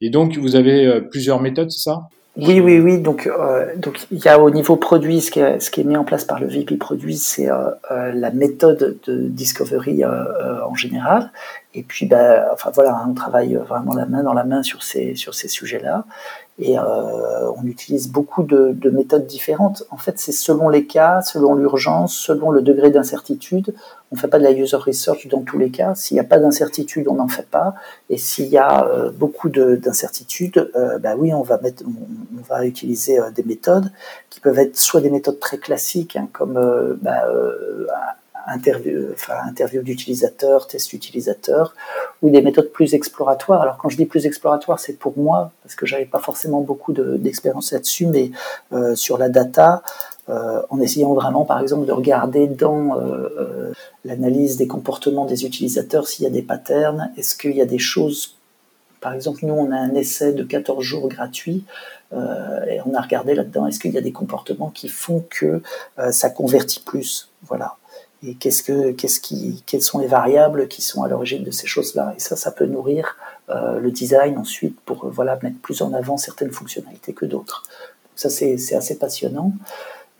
[0.00, 2.08] Et donc, vous avez euh, plusieurs méthodes, c'est ça?
[2.36, 3.00] Oui, oui, oui.
[3.00, 5.84] Donc, euh, donc il y a au niveau produit, ce qui est, ce qui est
[5.84, 7.70] mis en place par le VP produit, c'est euh,
[8.12, 11.30] la méthode de discovery en général.
[11.72, 15.14] Et puis, ben, enfin voilà, on travaille vraiment la main dans la main sur ces
[15.14, 16.04] sur ces sujets-là.
[16.58, 19.84] Et euh, on utilise beaucoup de, de, méthodes différentes.
[19.90, 23.74] En fait, c'est selon les cas, selon l'urgence, selon le degré d'incertitude.
[24.12, 25.94] On ne fait pas de la user research dans tous les cas.
[25.94, 27.74] S'il n'y a pas d'incertitude, on n'en fait pas.
[28.10, 32.66] Et s'il y a euh, beaucoup d'incertitudes, euh, bah oui, on va, mettre, on, va
[32.66, 33.90] utiliser euh, des méthodes
[34.28, 37.24] qui peuvent être soit des méthodes très classiques, hein, comme bah,
[38.46, 41.74] interview, enfin, interview d'utilisateur, test utilisateur,
[42.22, 43.62] ou des méthodes plus exploratoires.
[43.62, 46.92] Alors quand je dis plus exploratoires, c'est pour moi, parce que j'avais pas forcément beaucoup
[46.92, 48.30] d'expérience là-dessus, mais
[48.72, 49.82] euh, sur la data,
[50.28, 53.72] euh, en essayant vraiment, par exemple, de regarder dans euh,
[54.04, 57.78] l'analyse des comportements des utilisateurs s'il y a des patterns, est-ce qu'il y a des
[57.78, 58.36] choses
[59.00, 61.64] par exemple, nous, on a un essai de 14 jours gratuit
[62.12, 65.62] et on a regardé là-dedans, est-ce qu'il y a des comportements qui font que
[66.10, 67.30] ça convertit plus?
[67.44, 67.78] Voilà
[68.22, 71.66] et qu'est-ce que, qu'est-ce qui, quelles sont les variables qui sont à l'origine de ces
[71.66, 72.14] choses-là?
[72.16, 73.16] Et ça, ça peut nourrir
[73.48, 77.64] euh, le design ensuite pour euh, voilà mettre plus en avant certaines fonctionnalités que d'autres.
[78.20, 79.52] Ça, c'est, assez passionnant.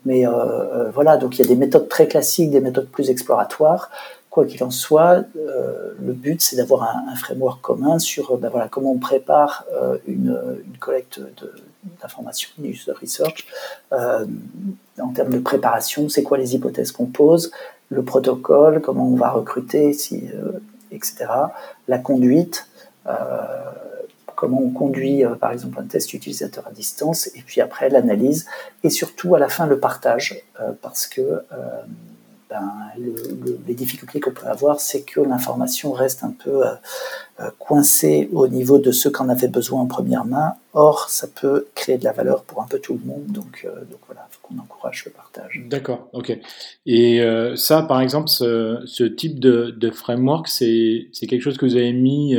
[0.07, 3.11] Mais euh, euh, voilà, donc il y a des méthodes très classiques, des méthodes plus
[3.11, 3.91] exploratoires.
[4.31, 8.49] Quoi qu'il en soit, euh, le but c'est d'avoir un, un, framework commun sur ben
[8.49, 9.67] voilà, comment on prépare
[10.07, 11.53] une, une, collecte de,
[12.01, 13.47] d'informations, user research,
[13.91, 17.51] en termes de préparation, c'est quoi les hypothèses qu'on pose,
[17.91, 20.53] le protocole, comment on va recruter, si, euh,
[20.91, 21.27] etc.
[21.89, 22.69] La conduite,
[23.07, 23.13] euh,
[24.37, 28.47] comment on conduit euh, par exemple un test utilisateur à distance, et puis après l'analyse,
[28.85, 30.43] et surtout à la fin le partage,
[30.83, 31.43] parce que
[32.51, 32.73] ben,
[33.67, 36.63] les difficultés qu'on peut avoir, c'est que l'information reste un peu
[37.59, 40.55] coincée au niveau de ce qu'en avait besoin en première main.
[40.75, 43.25] Or, ça peut créer de la valeur pour un peu tout le monde.
[43.29, 45.63] Donc, donc voilà, il faut qu'on encourage le partage.
[45.69, 46.37] D'accord, ok.
[46.87, 47.23] Et
[47.57, 52.37] ça, par exemple, ce, type de, framework, c'est quelque chose que vous avez mis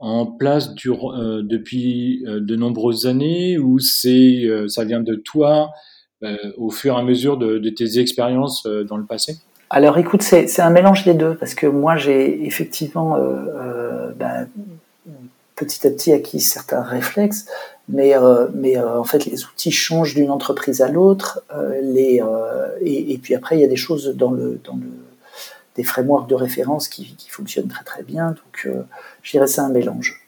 [0.00, 5.70] en place euh, depuis euh, de nombreuses années ou euh, ça vient de toi?
[6.56, 9.36] Au fur et à mesure de, tes expériences dans le passé?
[9.70, 13.16] Alors écoute, c'est un mélange des deux parce que moi j'ai effectivement
[14.16, 14.48] ben,
[15.56, 17.46] petit à petit acquis certains réflexes,
[17.88, 21.42] mais, en fait les outils changent d'une entreprise à l'autre,
[22.82, 24.58] et, puis après il y a des choses dans le
[25.76, 28.30] des frameworks de référence qui, fonctionnent très très bien.
[28.30, 28.82] Donc, euh,
[29.22, 30.26] je dirais c'est un mélange.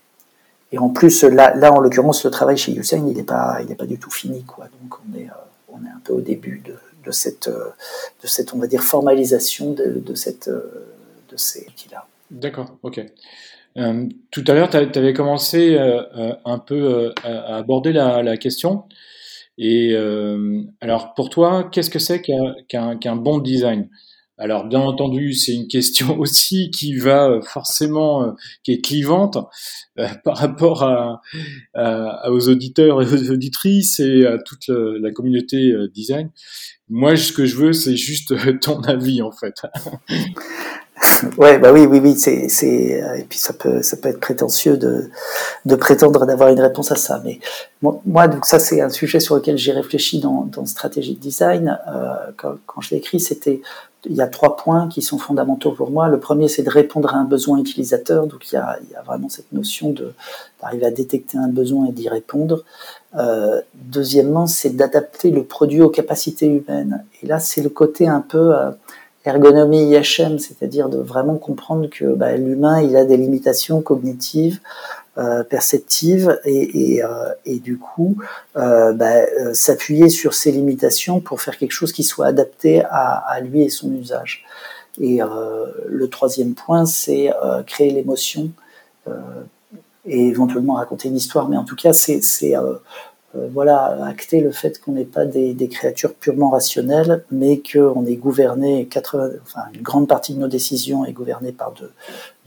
[0.71, 3.99] Et en plus, là, en l'occurrence, le travail chez Usain, il n'est pas, pas du
[3.99, 4.69] tout fini, quoi.
[4.81, 5.35] Donc, on est, euh,
[5.73, 6.63] on est un peu au début
[7.05, 7.71] de, cette, euh,
[8.23, 12.07] de cette, on va dire, formalisation de, cette, de ces outils-là.
[12.31, 13.05] D'accord, ok.
[14.31, 18.85] tout à l'heure, tu avais commencé un peu à aborder la, question.
[19.59, 19.95] Et
[20.81, 23.89] alors, pour toi, qu'est-ce que c'est qu'un bon design?
[24.39, 28.31] Alors bien entendu, c'est une question aussi qui va euh, forcément, euh,
[28.65, 29.39] qui est clivante
[29.99, 31.21] euh, par rapport à,
[32.31, 36.31] aux auditeurs et aux auditrices et à toute la communauté design.
[36.89, 39.55] Moi, ce que je veux, c'est juste ton avis en fait.
[41.39, 44.77] ouais, bah oui, oui, oui, c'est, c'est, et puis ça peut, ça peut être prétentieux
[44.77, 45.11] de,
[45.65, 47.23] de prétendre d'avoir une réponse à ça.
[47.25, 47.39] Mais
[48.05, 51.79] moi, donc ça, c'est un sujet sur lequel j'ai réfléchi dans, dans stratégie de design.
[52.37, 53.63] quand, quand je l'ai écrit, c'était
[54.07, 56.09] il y a trois points qui sont fondamentaux pour moi.
[56.09, 58.27] Le premier, c'est de répondre à un besoin utilisateur.
[58.27, 59.95] Donc, il y a, il y a vraiment cette notion
[60.61, 62.65] d'arriver à détecter un besoin et d'y répondre.
[63.17, 67.05] Euh, deuxièmement, c'est d'adapter le produit aux capacités humaines.
[67.23, 68.71] Et là, c'est le côté un peu euh,
[69.25, 74.61] ergonomie IHM, c'est-à-dire de vraiment comprendre que bah, l'humain, il a des limitations cognitives.
[75.19, 78.17] Euh, perceptive euh, et, du coup
[78.57, 83.41] euh, bah, s'appuyer sur ses limitations pour faire quelque chose qui soit adapté à, à
[83.41, 84.43] lui et son usage.
[84.99, 85.21] Et
[85.87, 87.31] le troisième point, c'est
[87.67, 88.51] créer l'émotion
[90.07, 92.21] et éventuellement raconter une histoire, mais en tout cas, c'est
[93.35, 98.89] voilà, acter le fait qu'on n'est pas des, créatures purement rationnelles, mais qu'on est gouverné,
[98.95, 101.91] enfin, une grande partie de nos décisions est gouvernée par de,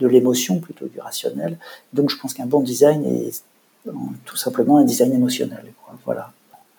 [0.00, 1.58] de l'émotion plutôt du rationnel.
[1.92, 3.42] Donc je pense qu'un bon design est
[4.24, 5.64] tout simplement un design émotionnel.
[6.04, 6.30] Voilà.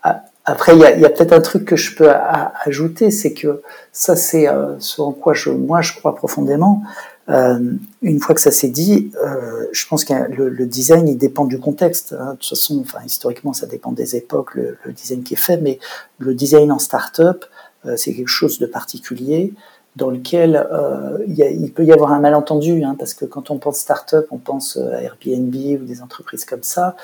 [0.03, 4.16] Ah, après, il y a, peut-être un truc que je peux ajouter, c'est que ça,
[4.16, 6.84] c'est euh, ce en quoi je, moi je crois profondément.
[7.30, 11.17] Euh, une fois que ça s'est dit, euh, je pense que le, le, design il
[11.17, 12.15] dépend du contexte.
[12.17, 12.32] Hein.
[12.32, 15.57] De toute façon, enfin historiquement, ça dépend des époques, le, le design qui est fait,
[15.57, 15.80] mais
[16.19, 17.45] le design en start-up,
[17.86, 19.53] euh, c'est quelque chose de particulier
[19.97, 23.25] dans lequel euh, il, y a, il, peut y avoir un malentendu, hein, parce que
[23.25, 26.95] quand on pense start-up, on pense à Airbnb ou des entreprises comme ça.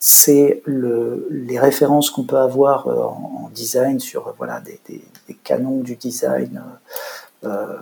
[0.00, 5.34] C'est le, les références qu'on peut avoir en, en, design sur voilà des, des, des
[5.34, 6.62] canons du design.
[7.44, 7.76] Euh,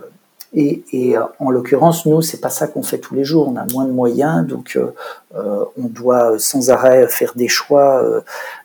[0.53, 3.49] et, et, euh, en l'occurrence, nous, c'est pas ça qu'on fait tous les jours.
[3.49, 4.93] On a moins de moyens, donc euh,
[5.35, 8.21] euh on doit sans arrêt faire des choix euh,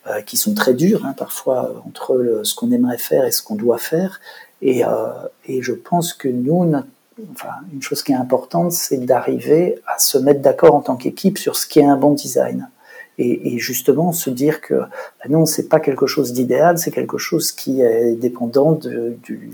[0.07, 3.57] euh qui sont très durs, hein, parfois entre ce qu'on aimerait faire et ce qu'on
[3.57, 4.21] doit faire.
[4.65, 4.85] Et,
[5.47, 6.73] et, je pense que nous,
[7.33, 11.37] enfin, une chose qui est importante, c'est d'arriver à se mettre d'accord en tant qu'équipe
[11.37, 12.69] sur ce qui est un bon design.
[13.19, 17.19] Et, et justement, se dire que bah non, c'est pas quelque chose d'idéal, c'est quelque
[17.19, 19.51] chose qui est dépendant de, du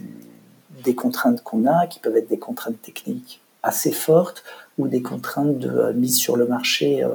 [0.89, 4.43] des contraintes qu'on a, qui peuvent être des contraintes techniques assez fortes
[4.79, 7.09] ou des contraintes de euh, mise sur le marché euh,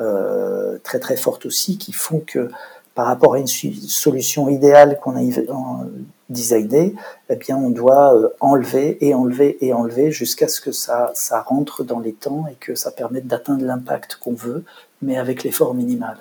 [0.00, 2.48] euh, très très fortes aussi, qui font que
[2.94, 5.84] par rapport à une solution idéale qu'on a
[6.28, 6.94] designée,
[7.28, 11.84] eh bien on doit enlever et enlever et enlever jusqu'à ce que ça, ça rentre
[11.84, 14.64] dans les temps et que ça permette d'atteindre l'impact qu'on veut,
[15.02, 16.16] mais avec l'effort minimal.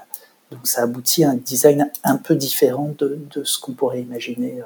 [0.51, 4.61] Donc ça aboutit à un design un peu différent de, de ce qu'on pourrait imaginer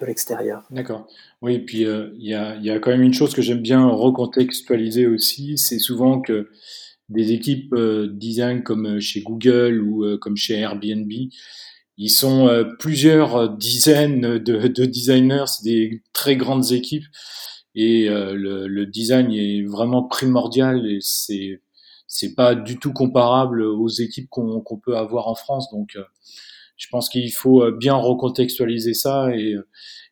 [0.00, 0.62] de l'extérieur.
[0.70, 1.06] D'accord.
[1.42, 3.62] Oui, et puis euh, il y, a, y, a, quand même une chose que j'aime
[3.62, 6.50] bien recontextualiser aussi, c'est souvent que
[7.08, 11.10] des équipes euh, design comme euh, chez Google ou comme chez Airbnb,
[12.02, 12.48] ils sont
[12.78, 17.04] plusieurs dizaines de, de designers, c'est des très grandes équipes,
[17.74, 21.60] et le, le, design est vraiment primordial et c'est
[22.12, 25.96] c'est pas du tout comparable aux équipes qu'on peut avoir en France, donc
[26.76, 29.30] je pense qu'il faut bien recontextualiser ça.
[29.34, 29.56] Et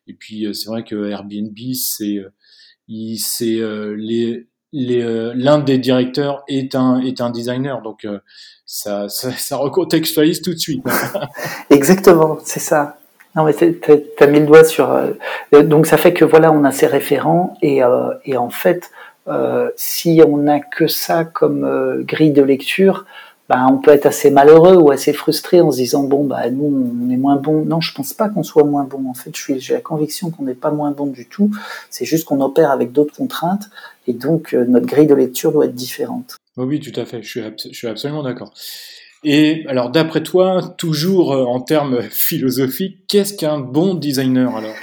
[0.09, 6.43] et puis euh, c'est vrai que Airbnb, c'est euh, c'est euh, les l'un des directeurs
[6.47, 7.81] est un est un designer.
[7.81, 8.07] Donc
[8.65, 10.83] ça, ça, ça recontextualise tout de suite.
[11.71, 12.97] Exactement c'est ça.
[13.35, 13.79] Non, mais tu
[14.19, 14.89] as mis le doigt sur.
[15.51, 17.55] donc, ça fait que voilà, on a ces référents.
[17.61, 17.81] Et,
[18.25, 18.89] et en fait,
[19.75, 23.05] si on n'a que ça comme grille de lecture,
[23.49, 26.65] bah, on peut être assez malheureux ou assez frustré en se disant bon bah nous
[26.65, 27.65] on est moins bon.
[27.65, 29.09] Non, je pense pas qu'on soit moins bon.
[29.09, 31.49] En fait, j'ai la conviction qu'on n'est pas moins bon du tout.
[31.89, 33.71] C'est juste qu'on opère avec d'autres contraintes
[34.05, 36.37] et donc euh, notre grille de lecture doit être différente.
[36.57, 37.23] oui, tout à fait.
[37.23, 37.41] Je suis,
[37.71, 38.53] je suis absolument d'accord.
[39.23, 44.75] Et alors d'après toi, toujours euh, en termes philosophiques, qu'est-ce qu'un bon designer alors?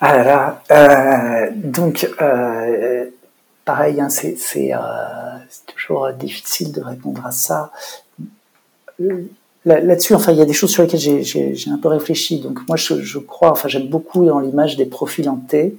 [0.00, 2.08] Ah là euh, donc
[3.68, 4.34] pareil, hein, c'est
[5.66, 7.70] toujours difficile de répondre à ça.
[9.66, 12.40] Là-dessus, enfin, il y a des choses sur lesquelles j'ai un peu réfléchi.
[12.40, 15.76] Donc, moi, je, crois, enfin, j'aime beaucoup dans l'image des profils en T.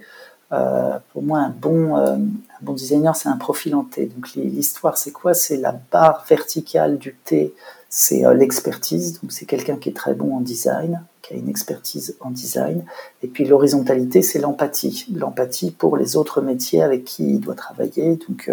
[0.51, 4.05] Euh, pour moi, un bon, euh, un bon designer, c'est un profil en T.
[4.05, 5.33] Donc, l'histoire, c'est quoi?
[5.33, 7.55] C'est la barre verticale du T,
[7.89, 9.19] c'est euh, l'expertise.
[9.19, 12.85] Donc, c'est quelqu'un qui est très bon en design, qui a une expertise en design.
[13.23, 15.07] Et puis, l'horizontalité, c'est l'empathie.
[15.13, 18.19] L'empathie pour les autres métiers avec qui il doit travailler.
[18.27, 18.51] Donc,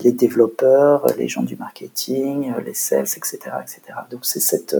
[0.00, 3.80] les développeurs, les gens du marketing, les sales, etc., etc.
[4.10, 4.76] Donc, c'est cette,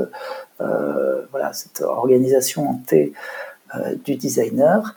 [0.58, 3.12] voilà, cette organisation en T
[4.04, 4.96] du designer.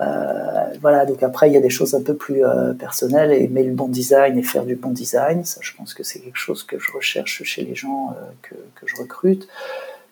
[0.00, 3.64] Euh, voilà, donc après, il y a des choses un peu plus euh, personnelles, aimer
[3.64, 5.44] le bon design et faire du bon design.
[5.44, 8.54] Ça, je pense que c'est quelque chose que je recherche chez les gens euh, que,
[8.76, 9.48] que, je recrute.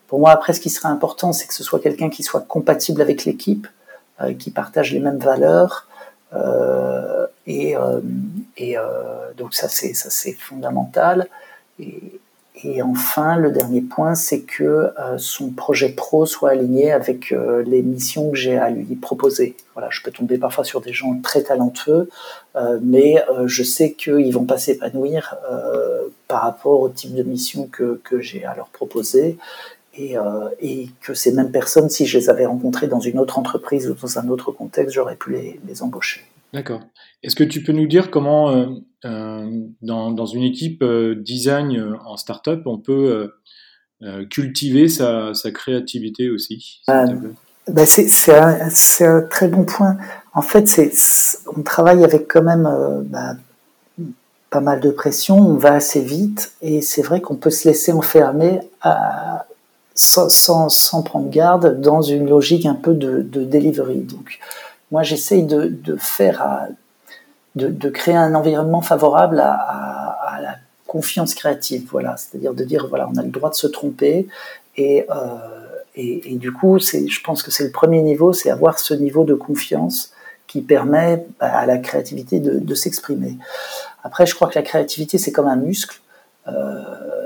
[0.09, 3.01] Pour moi, après, ce qui serait important, c'est que ce soit quelqu'un qui soit compatible
[3.03, 3.67] avec l'équipe,
[4.39, 5.89] qui partage les mêmes valeurs.
[7.47, 7.75] et,
[8.57, 8.77] et
[9.37, 11.27] donc ça, c'est ça, c'est fondamental.
[11.81, 12.21] Et,
[12.65, 17.63] et enfin, le dernier point, c'est que euh, son projet pro soit aligné avec euh,
[17.63, 19.57] les missions que j'ai à lui proposer.
[19.75, 22.09] Voilà, je peux tomber parfois sur des gens très talentueux,
[22.57, 25.37] euh, mais je sais qu'ils vont pas s'épanouir
[26.29, 29.37] par rapport au type de mission que, que j'ai à leur proposer.
[29.99, 30.17] Et,
[31.01, 34.19] que ces mêmes personnes, si je les avais rencontrées dans une autre entreprise ou dans
[34.19, 36.23] un autre contexte, j'aurais pu les embaucher.
[36.53, 36.81] D'accord.
[37.23, 38.67] Est-ce que tu peux nous dire comment, euh,
[39.05, 39.51] euh,
[39.83, 43.31] dans, dans, une équipe euh, design en startup, on peut
[44.31, 46.83] cultiver sa, sa, créativité aussi
[47.69, 48.69] bah c'est un,
[49.01, 49.97] un, très bon point.
[50.35, 50.81] En fait,
[51.57, 52.69] on travaille avec quand même
[53.07, 53.37] bah,
[54.51, 57.91] pas mal de pression, on va assez vite, et c'est vrai qu'on peut se laisser
[57.91, 59.47] enfermer à,
[59.97, 64.01] sans, sans, sans, prendre garde dans une logique un peu de, de delivery.
[64.01, 64.39] Donc,
[64.91, 66.69] moi, j'essaye de, de, faire,
[67.55, 70.57] de, de, créer un environnement favorable à, à, la
[70.87, 71.89] confiance créative.
[71.91, 74.29] Voilà, c'est-à-dire de dire voilà, on a le droit de se tromper
[74.77, 75.57] et, euh,
[75.97, 79.33] et, du coup, je pense que c'est le premier niveau, c'est avoir ce niveau de
[79.33, 80.13] confiance
[80.47, 83.39] qui permet bah, à la créativité de, de s'exprimer.
[84.05, 86.01] Après, je crois que la créativité, c'est comme un muscle.
[86.49, 87.26] Euh,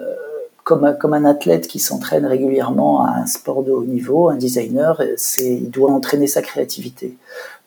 [0.78, 5.02] comme, un athlète qui s'entraîne régulièrement à un sport de haut niveau, un designer,
[5.38, 7.16] il doit entraîner sa créativité.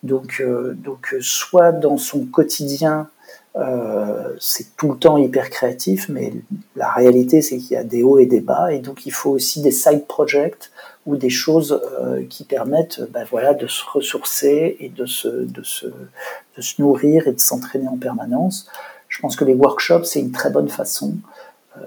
[0.04, 3.08] Donc, euh, donc soit dans son quotidien,
[3.56, 6.34] euh, c'est tout le temps hyper créatif, mais
[6.76, 9.30] la réalité c'est qu'il y a des hauts et des bas, et donc il faut
[9.30, 10.72] aussi des side projects
[11.06, 15.48] ou des choses euh, qui permettent ben voilà, de se ressourcer et de se,
[16.80, 18.68] nourrir et de s'entraîner en permanence.
[19.08, 21.14] Je pense que les workshops, c'est une très bonne façon
[21.78, 21.82] euh,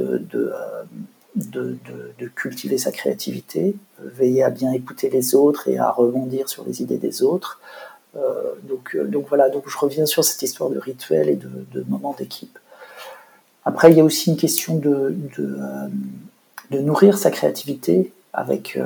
[0.00, 0.52] de,
[1.54, 1.74] euh,
[2.18, 6.82] de, cultiver sa créativité, veiller à bien écouter les autres et à rebondir sur les
[6.82, 7.60] idées des autres.
[8.16, 11.84] Euh, donc, euh, voilà, donc je reviens sur cette histoire de rituel et de, de
[11.88, 12.58] moment d'équipe.
[13.64, 15.14] Après, il y a aussi une question de
[16.70, 18.78] nourrir sa créativité avec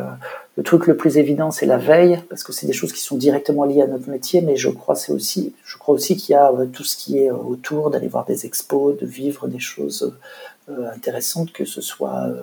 [0.56, 3.16] le truc le plus évident, c'est la veille, parce que c'est des choses qui sont
[3.16, 6.36] directement liées à notre métier, mais je crois c'est aussi, je crois aussi qu'il y
[6.36, 10.14] a tout ce qui est autour, d'aller voir des expos, de vivre des choses
[10.70, 12.42] euh, intéressante que ce soit euh,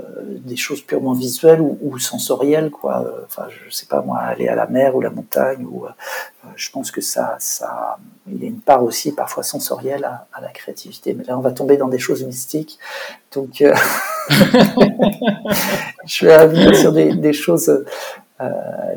[0.00, 3.04] euh, des choses purement visuelles ou, sensorielles, quoi.
[3.24, 5.84] Enfin, je sais pas moi, aller à la mer ou la montagne, ou
[6.56, 10.48] je pense que ça, ça, il y a une part aussi parfois sensorielle à, la
[10.48, 11.14] créativité.
[11.14, 12.78] Mais là, on va tomber dans des choses mystiques,
[13.32, 13.50] donc
[16.06, 17.84] je vais revenir sur des, choses.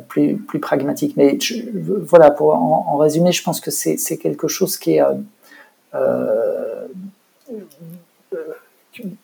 [0.07, 1.17] plus, plus pragmatiques.
[1.17, 1.37] Mais
[2.01, 5.03] voilà, pour en, résumé, je pense que c'est quelque chose qui est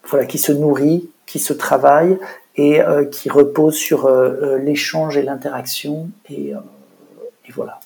[0.04, 2.18] voilà, qui se nourrit, qui se travaille
[2.56, 6.10] et euh, qui repose sur euh, euh, l'échange et l'interaction.
[6.30, 7.80] Et, et, voilà.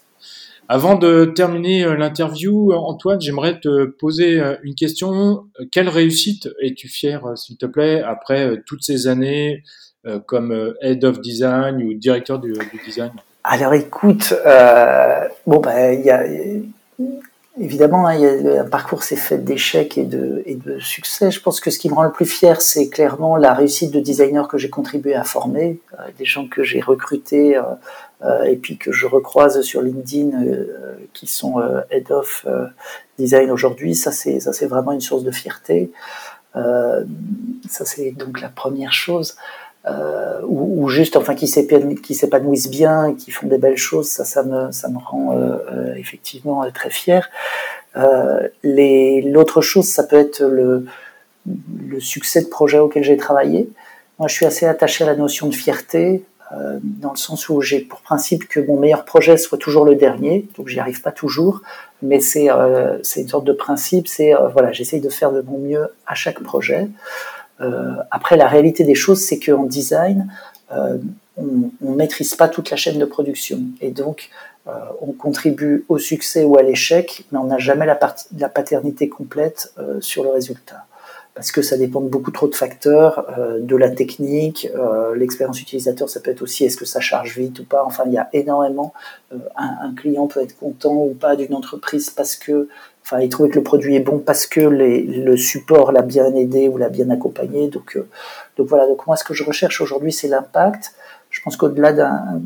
[0.70, 5.44] Avant de terminer l'interview, Antoine, j'aimerais te poser une question.
[5.70, 9.64] Quelle réussite es-tu fier, s'il te plaît, après toutes ces années
[10.28, 13.12] comme Head of Design ou directeur du, du design?
[13.44, 14.34] Alors écoute,
[15.46, 16.24] bon, ben, il y a
[17.60, 18.18] Évidemment, hein,
[18.60, 21.32] un parcours s'est fait d'échecs et de, succès.
[21.32, 24.00] Je pense que ce qui me rend le plus fier, c'est clairement la réussite de
[24.00, 27.64] designers que j'ai contribué à former, euh, des gens que j'ai recrutés euh,
[28.24, 30.32] euh, et puis que je recroise sur LinkedIn,
[31.12, 32.48] qui sont head of
[33.20, 33.96] design aujourd'hui.
[33.96, 35.92] Ça, c'est ça, c'est vraiment une source de fierté.
[36.56, 37.04] ça,
[37.86, 39.36] c'est donc la première chose.
[39.88, 44.44] Euh, ou, ou, juste enfin qui s'épanouissent bien, qui font des belles choses, ça, ça
[44.44, 47.30] me, ça me rend euh, euh effectivement euh, très fier.
[47.98, 50.86] Euh, L'autre chose, ça peut être le,
[51.88, 53.70] le succès de projet auquel j'ai travaillé.
[54.20, 57.62] Moi, je suis assez attaché à la notion de fierté, euh, dans le sens où
[57.62, 61.12] j'ai pour principe que mon meilleur projet soit toujours le dernier, donc j'y arrive pas
[61.12, 61.62] toujours,
[62.04, 66.14] mais c'est une sorte de principe, c'est voilà, j'essaye de faire de mon mieux à
[66.14, 66.88] chaque projet.
[67.62, 70.32] Euh, après, la réalité des choses, c'est qu'en design,
[70.72, 70.98] euh,
[71.38, 73.60] on ne maîtrise pas toute la chaîne de production.
[73.82, 74.30] Et donc,
[74.68, 74.72] euh,
[75.02, 77.96] on contribue au succès ou à l'échec, mais on n'a jamais la,
[78.50, 80.86] paternité complète sur le résultat.
[81.34, 83.26] Parce que ça dépend de beaucoup trop de facteurs,
[83.58, 84.68] de la technique,
[85.16, 87.86] l'expérience utilisateur, ça peut être aussi est-ce que ça charge vite ou pas?
[87.86, 88.94] Enfin, il y a énormément.
[89.56, 92.68] Un, client peut être content ou pas d'une entreprise parce que
[93.20, 96.78] Il trouvait que le produit est bon parce que le support l'a bien aidé ou
[96.78, 97.68] l'a bien accompagné.
[97.68, 98.08] Donc, euh,
[98.58, 98.88] donc voilà.
[98.88, 100.94] Donc moi, ce que je recherche aujourd'hui, c'est l'impact.
[101.30, 102.42] Je pense qu'au-delà d'un,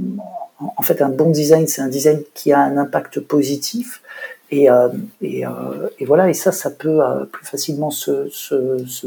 [0.60, 4.02] en fait, un bon design, c'est un design qui a un impact positif.
[4.52, 4.90] Et, euh,
[5.24, 7.00] euh, voilà, et ça, ça peut
[7.32, 8.30] plus facilement se,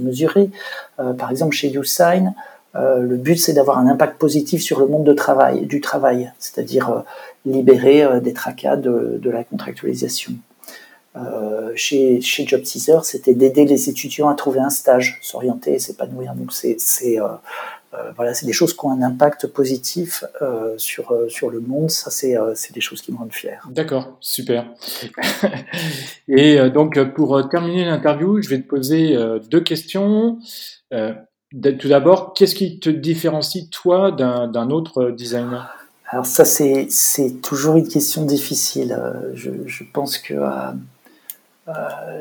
[0.00, 0.50] mesurer.
[0.96, 2.34] par exemple, chez YouSign,
[2.74, 7.04] le but, c'est d'avoir un impact positif sur le monde de travail, du travail, c'est-à-dire
[7.46, 10.34] libérer des tracas de la contractualisation.
[11.26, 15.78] Euh, chez, chez Job Teaser, c'était d'aider les étudiants à trouver un stage, s'orienter et
[15.78, 16.34] s'épanouir.
[16.34, 17.26] Donc c'est euh,
[17.94, 20.24] euh, voilà, c'est des choses qui ont un impact positif
[20.76, 21.90] sur sur le monde.
[21.90, 23.66] Ça c'est des choses qui me rendent fier.
[23.70, 24.66] D'accord, super.
[26.28, 29.16] et donc pour terminer l'interview, je vais te poser
[29.50, 30.38] deux questions.
[30.90, 35.74] tout d'abord, qu'est-ce qui te différencie toi d'un autre designer?
[36.10, 38.98] Alors ça, c'est, c'est toujours une question difficile.
[39.34, 40.34] Je, je pense que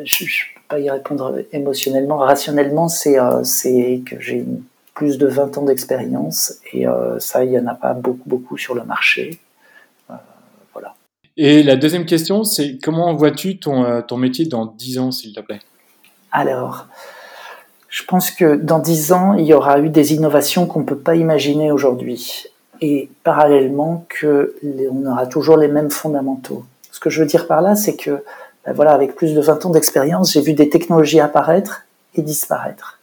[0.03, 2.17] je ne peux pas y répondre émotionnellement.
[2.17, 3.41] Rationnellement, c'est euh,
[4.05, 4.45] que j'ai
[4.93, 8.57] plus de 20 ans d'expérience et euh, ça, il n'y en a pas beaucoup, beaucoup
[8.57, 9.39] sur le marché.
[10.73, 10.95] voilà.
[11.37, 15.39] Et la deuxième question, c'est comment vois-tu ton, ton métier dans 10 ans, s'il te
[15.39, 15.59] plaît?
[16.31, 16.87] Alors,
[17.89, 20.97] je pense que dans 10 ans, il y aura eu des innovations qu'on ne peut
[20.97, 22.45] pas imaginer aujourd'hui.
[22.81, 24.55] Et parallèlement, que
[24.91, 26.63] on aura toujours les mêmes fondamentaux.
[26.91, 28.23] Ce que je veux dire par là, c'est que
[28.67, 31.85] ben voilà, avec plus de 20 ans d'expérience, j'ai vu des technologies apparaître
[32.15, 32.99] et disparaître.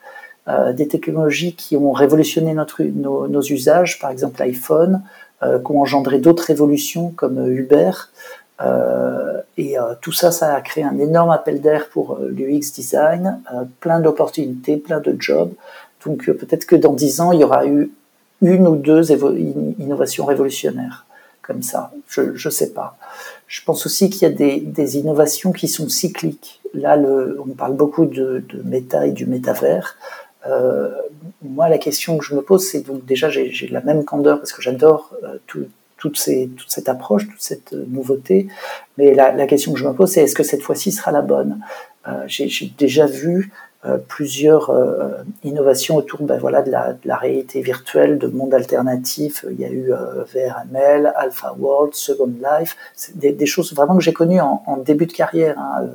[0.47, 5.03] Euh, des technologies qui ont révolutionné notre, nos, usages, par exemple l'iPhone,
[5.43, 7.93] euh, qui ont engendré d'autres révolutions comme euh, Uber.
[8.61, 12.73] Euh, et euh, tout ça, ça a créé un énorme appel d'air pour euh, l'UX
[12.74, 13.41] design,
[13.81, 15.53] plein d'opportunités, plein de jobs.
[16.05, 17.91] Donc peut-être que dans 10 ans, il y aura eu
[18.43, 19.11] une ou deux
[19.78, 21.07] innovations révolutionnaires
[21.41, 21.93] comme ça.
[22.09, 22.97] Je ne sais pas.
[23.55, 26.60] Je pense aussi qu'il y a des, innovations qui sont cycliques.
[26.74, 29.97] Là, on parle beaucoup de, méta et du métavers.
[30.48, 30.90] Euh,
[31.40, 34.52] moi, la question que je me pose, c'est donc déjà, j'ai la même candeur parce
[34.52, 35.66] que j'adore euh, tout,
[35.98, 38.48] toute, cette approche, toute cette euh, nouveauté.
[38.98, 41.60] Mais la, question que je me pose, c'est est-ce que cette fois-ci sera la bonne?
[42.26, 43.52] J'ai déjà vu
[44.09, 49.44] plusieurs euh, innovations autour ben, voilà, de, la, réalité virtuelle, de monde alternatif.
[49.51, 52.77] Il y a eu euh, VRML, Alpha World, Second Life,
[53.15, 55.59] des, des, choses vraiment que j'ai connues en, début de carrière.
[55.59, 55.90] Hein.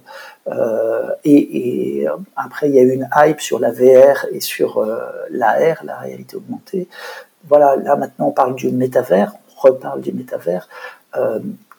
[0.48, 2.06] Euh, et,
[2.36, 4.86] après, il y a eu une hype sur la VR et sur
[5.30, 6.88] l'AR, la réalité augmentée.
[7.48, 10.68] Voilà, là maintenant on parle du métavers, on reparle du métavers.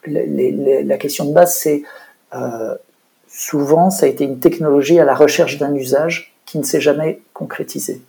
[0.05, 1.83] La question de base, c'est
[2.33, 2.75] euh,
[3.31, 7.21] souvent, ça a été une technologie à la recherche d'un usage qui ne s'est jamais
[7.33, 8.01] concrétisé.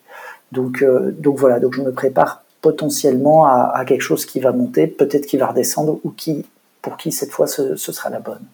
[0.50, 4.86] Donc, euh, donc voilà, donc je me prépare potentiellement à, quelque chose qui va monter,
[4.86, 6.44] peut-être qui va redescendre, ou qui,
[6.80, 8.44] pour qui cette fois ce, sera la bonne.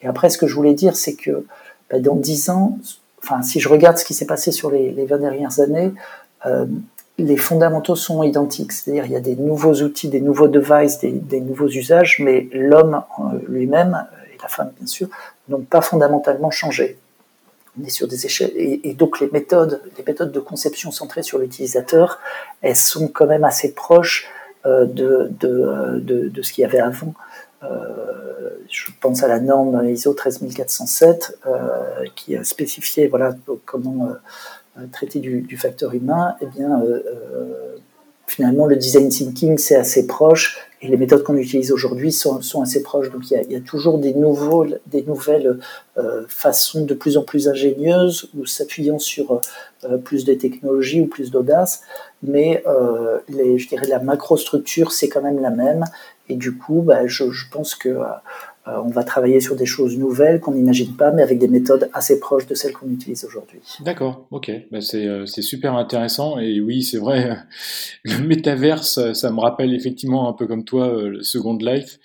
[0.00, 1.44] Et après, ce que je voulais dire, c'est que
[1.90, 2.78] bah, dans dix ans,
[3.22, 5.92] enfin, si je regarde ce qui s'est passé sur les, les 20 dernières années,
[6.46, 6.64] euh,
[7.18, 11.12] les fondamentaux sont identiques, c'est-à-dire il y a des nouveaux outils, des nouveaux devices, des,
[11.12, 15.08] des nouveaux usages, mais l'homme euh, lui-même, et la femme bien sûr,
[15.48, 16.98] n'ont pas fondamentalement changé.
[17.78, 21.38] On est sur des échelles et, donc les méthodes, les méthodes de conception centrées sur
[21.38, 22.20] l'utilisateur,
[22.62, 24.28] elles sont quand même assez proches
[24.64, 27.14] euh, de, ce qu'il y avait avant.
[27.62, 27.68] Euh,
[28.70, 33.10] je pense à la norme ISO 13407 euh, qui a spécifié
[33.64, 34.08] comment
[34.92, 36.34] traiter du, facteur humain.
[36.40, 36.82] Eh bien,
[38.26, 42.60] finalement, le design thinking c'est assez proche et les méthodes qu'on utilise aujourd'hui sont, sont,
[42.60, 43.10] assez proches.
[43.10, 45.58] Donc il y a, il y a toujours des, nouveaux, des nouvelles
[45.96, 49.40] euh, façons de plus en plus ingénieuses ou s'appuyant sur
[49.84, 51.82] euh, plus de technologies ou plus d'audace,
[52.22, 55.84] mais euh, les, je dirais la macrostructure c'est quand même la même.
[56.28, 58.00] Et du coup, bah, je, je, pense que
[58.68, 61.88] euh, on va travailler sur des choses nouvelles qu'on n'imagine pas, mais avec des méthodes
[61.92, 63.60] assez proches de celles qu'on utilise aujourd'hui.
[63.80, 64.50] D'accord, ok.
[64.70, 66.38] Ben c'est super intéressant.
[66.38, 67.36] Et oui, c'est vrai,
[68.04, 71.98] le métaverse, ça me rappelle effectivement un peu comme toi, le Second Life.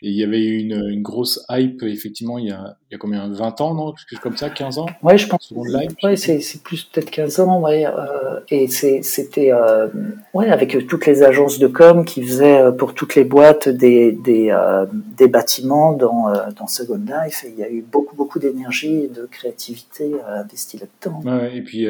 [0.00, 3.28] Il y avait une, une, grosse hype, effectivement, il y a, il y a combien
[3.28, 3.92] 20 ans, non?
[3.92, 4.86] Quelque chose comme ça, 15 ans?
[5.02, 5.50] Ouais, je pense.
[5.50, 7.86] Ouais, c'est plus peut-être 15 ans, ouais.
[7.86, 9.88] Euh, et c'était, euh,
[10.34, 14.12] ouais, avec toutes les agences de com qui faisaient euh, pour toutes les boîtes des,
[14.12, 14.86] des, euh,
[15.16, 17.44] des bâtiments dans, euh, dans Second Life.
[17.44, 21.20] Et il y a eu beaucoup, beaucoup d'énergie et de créativité investie là-dedans.
[21.24, 21.86] Ouais, et puis,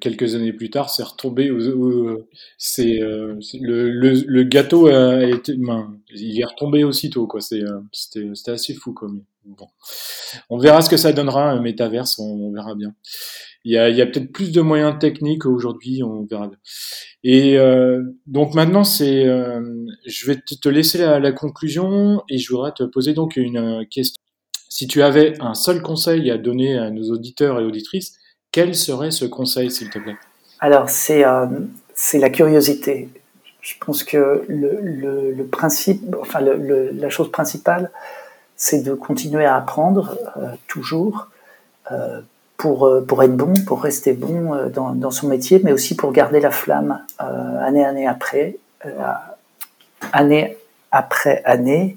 [0.00, 1.50] quelques années plus tard, c'est retombé
[2.56, 7.40] c'est, le, le, le, gâteau a été, ben, il est retombé aussitôt, quoi.
[7.52, 9.22] Euh, c'était assez fou comme.
[10.48, 12.94] On verra ce que ça donnera un métaverse, on, verra bien.
[13.64, 16.58] Il y a, peut-être plus de moyens techniques aujourd'hui, on verra bien.
[17.22, 19.60] Et euh, donc maintenant, c'est, euh,
[20.06, 24.16] je vais te, laisser la, conclusion et je voudrais te poser donc une question.
[24.68, 28.14] Si tu avais un seul conseil à donner à nos auditeurs et auditrices,
[28.52, 30.16] quel serait ce conseil, s'il te plaît?
[30.60, 33.08] Alors, c'est la curiosité
[33.60, 37.90] je pense que le, le, principe, enfin la chose principale,
[38.60, 41.28] c'est de continuer à apprendre euh, toujours
[41.90, 42.20] euh,
[42.58, 46.40] pour, euh, pour être bon, pour rester bon dans, son métier, mais aussi pour garder
[46.40, 48.58] la flamme année année après,
[50.12, 50.58] année
[50.92, 51.96] après année.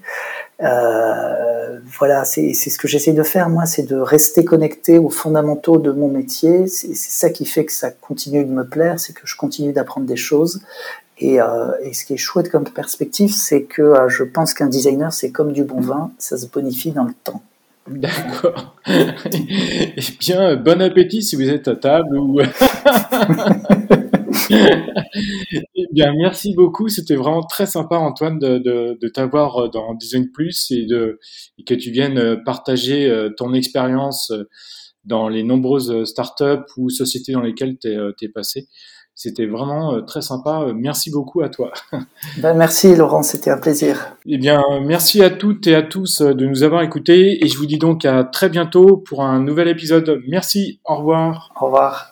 [0.59, 5.91] voilà, c'est ce que j'essaie de faire, moi, c'est de rester connecté aux fondamentaux de
[5.91, 6.67] mon métier.
[6.67, 10.07] C'est ça qui fait que ça continue de me plaire, c'est que je continue d'apprendre
[10.07, 10.61] des choses
[11.19, 14.67] et, euh, et, ce qui est chouette comme perspective, c'est que euh, je pense qu'un
[14.67, 17.43] designer, c'est comme du bon vin, ça se bonifie dans le temps.
[17.87, 18.75] D'accord.
[18.87, 22.17] eh bien, bon appétit si vous êtes à table.
[25.75, 26.89] Eh bien, merci beaucoup.
[26.89, 30.87] C'était vraiment très sympa, Antoine, de, t'avoir euh, dans Design Plus et,
[31.65, 34.33] que tu viennes partager ton expérience
[35.05, 38.67] dans les nombreuses startups ou sociétés dans lesquelles tu es passé.
[39.15, 40.63] C'était vraiment euh, très sympa.
[40.63, 41.71] Euh, merci beaucoup à toi.
[42.39, 44.17] Ben, merci Laurent, c'était un plaisir.
[44.25, 47.57] Eh bien, merci à toutes et à tous euh, de nous avoir écoutés et je
[47.57, 50.19] vous dis donc à très bientôt pour un nouvel épisode.
[50.27, 51.51] Merci, au revoir.
[51.61, 52.11] Au revoir.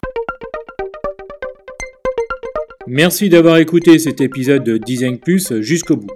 [2.85, 6.11] Merci d'avoir écouté cet épisode de Design Plus jusqu'au bout.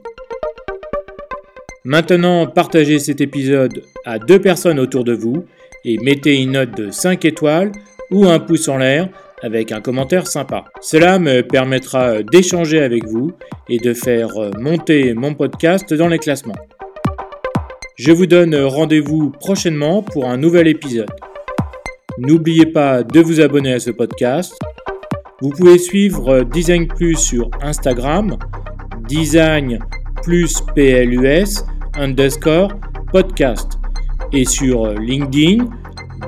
[1.84, 5.45] Maintenant, partagez cet épisode à deux personnes autour de vous
[5.84, 7.72] et mettez une note de 5 étoiles
[8.12, 9.10] ou un pouce en l'air
[9.46, 10.66] avec un commentaire sympa.
[10.82, 13.32] Cela me permettra d'échanger avec vous
[13.70, 16.58] et de faire monter mon podcast dans les classements.
[17.96, 21.12] Je vous donne rendez-vous prochainement pour un nouvel épisode.
[22.18, 24.58] N'oubliez pas de vous abonner à ce podcast.
[25.42, 28.38] Vous pouvez suivre Design Plus sur Instagram,
[29.08, 29.80] Design
[30.24, 31.64] plus PLUS
[31.94, 32.70] underscore
[33.12, 33.78] podcast
[34.34, 35.68] et sur LinkedIn,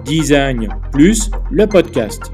[0.06, 2.32] Design plus le podcast.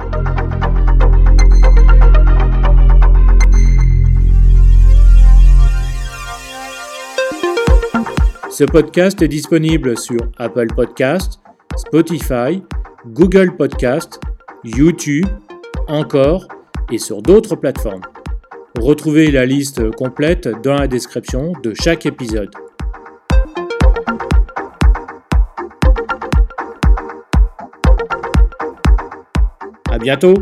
[8.54, 11.40] Ce podcast est disponible sur Apple Podcast,
[11.76, 12.62] Spotify,
[13.08, 14.20] Google Podcast,
[14.64, 15.26] YouTube,
[15.88, 16.48] encore
[16.92, 18.04] et sur d'autres plateformes.
[18.80, 22.52] Retrouvez la liste complète dans la description de chaque épisode.
[29.90, 30.36] À bientôt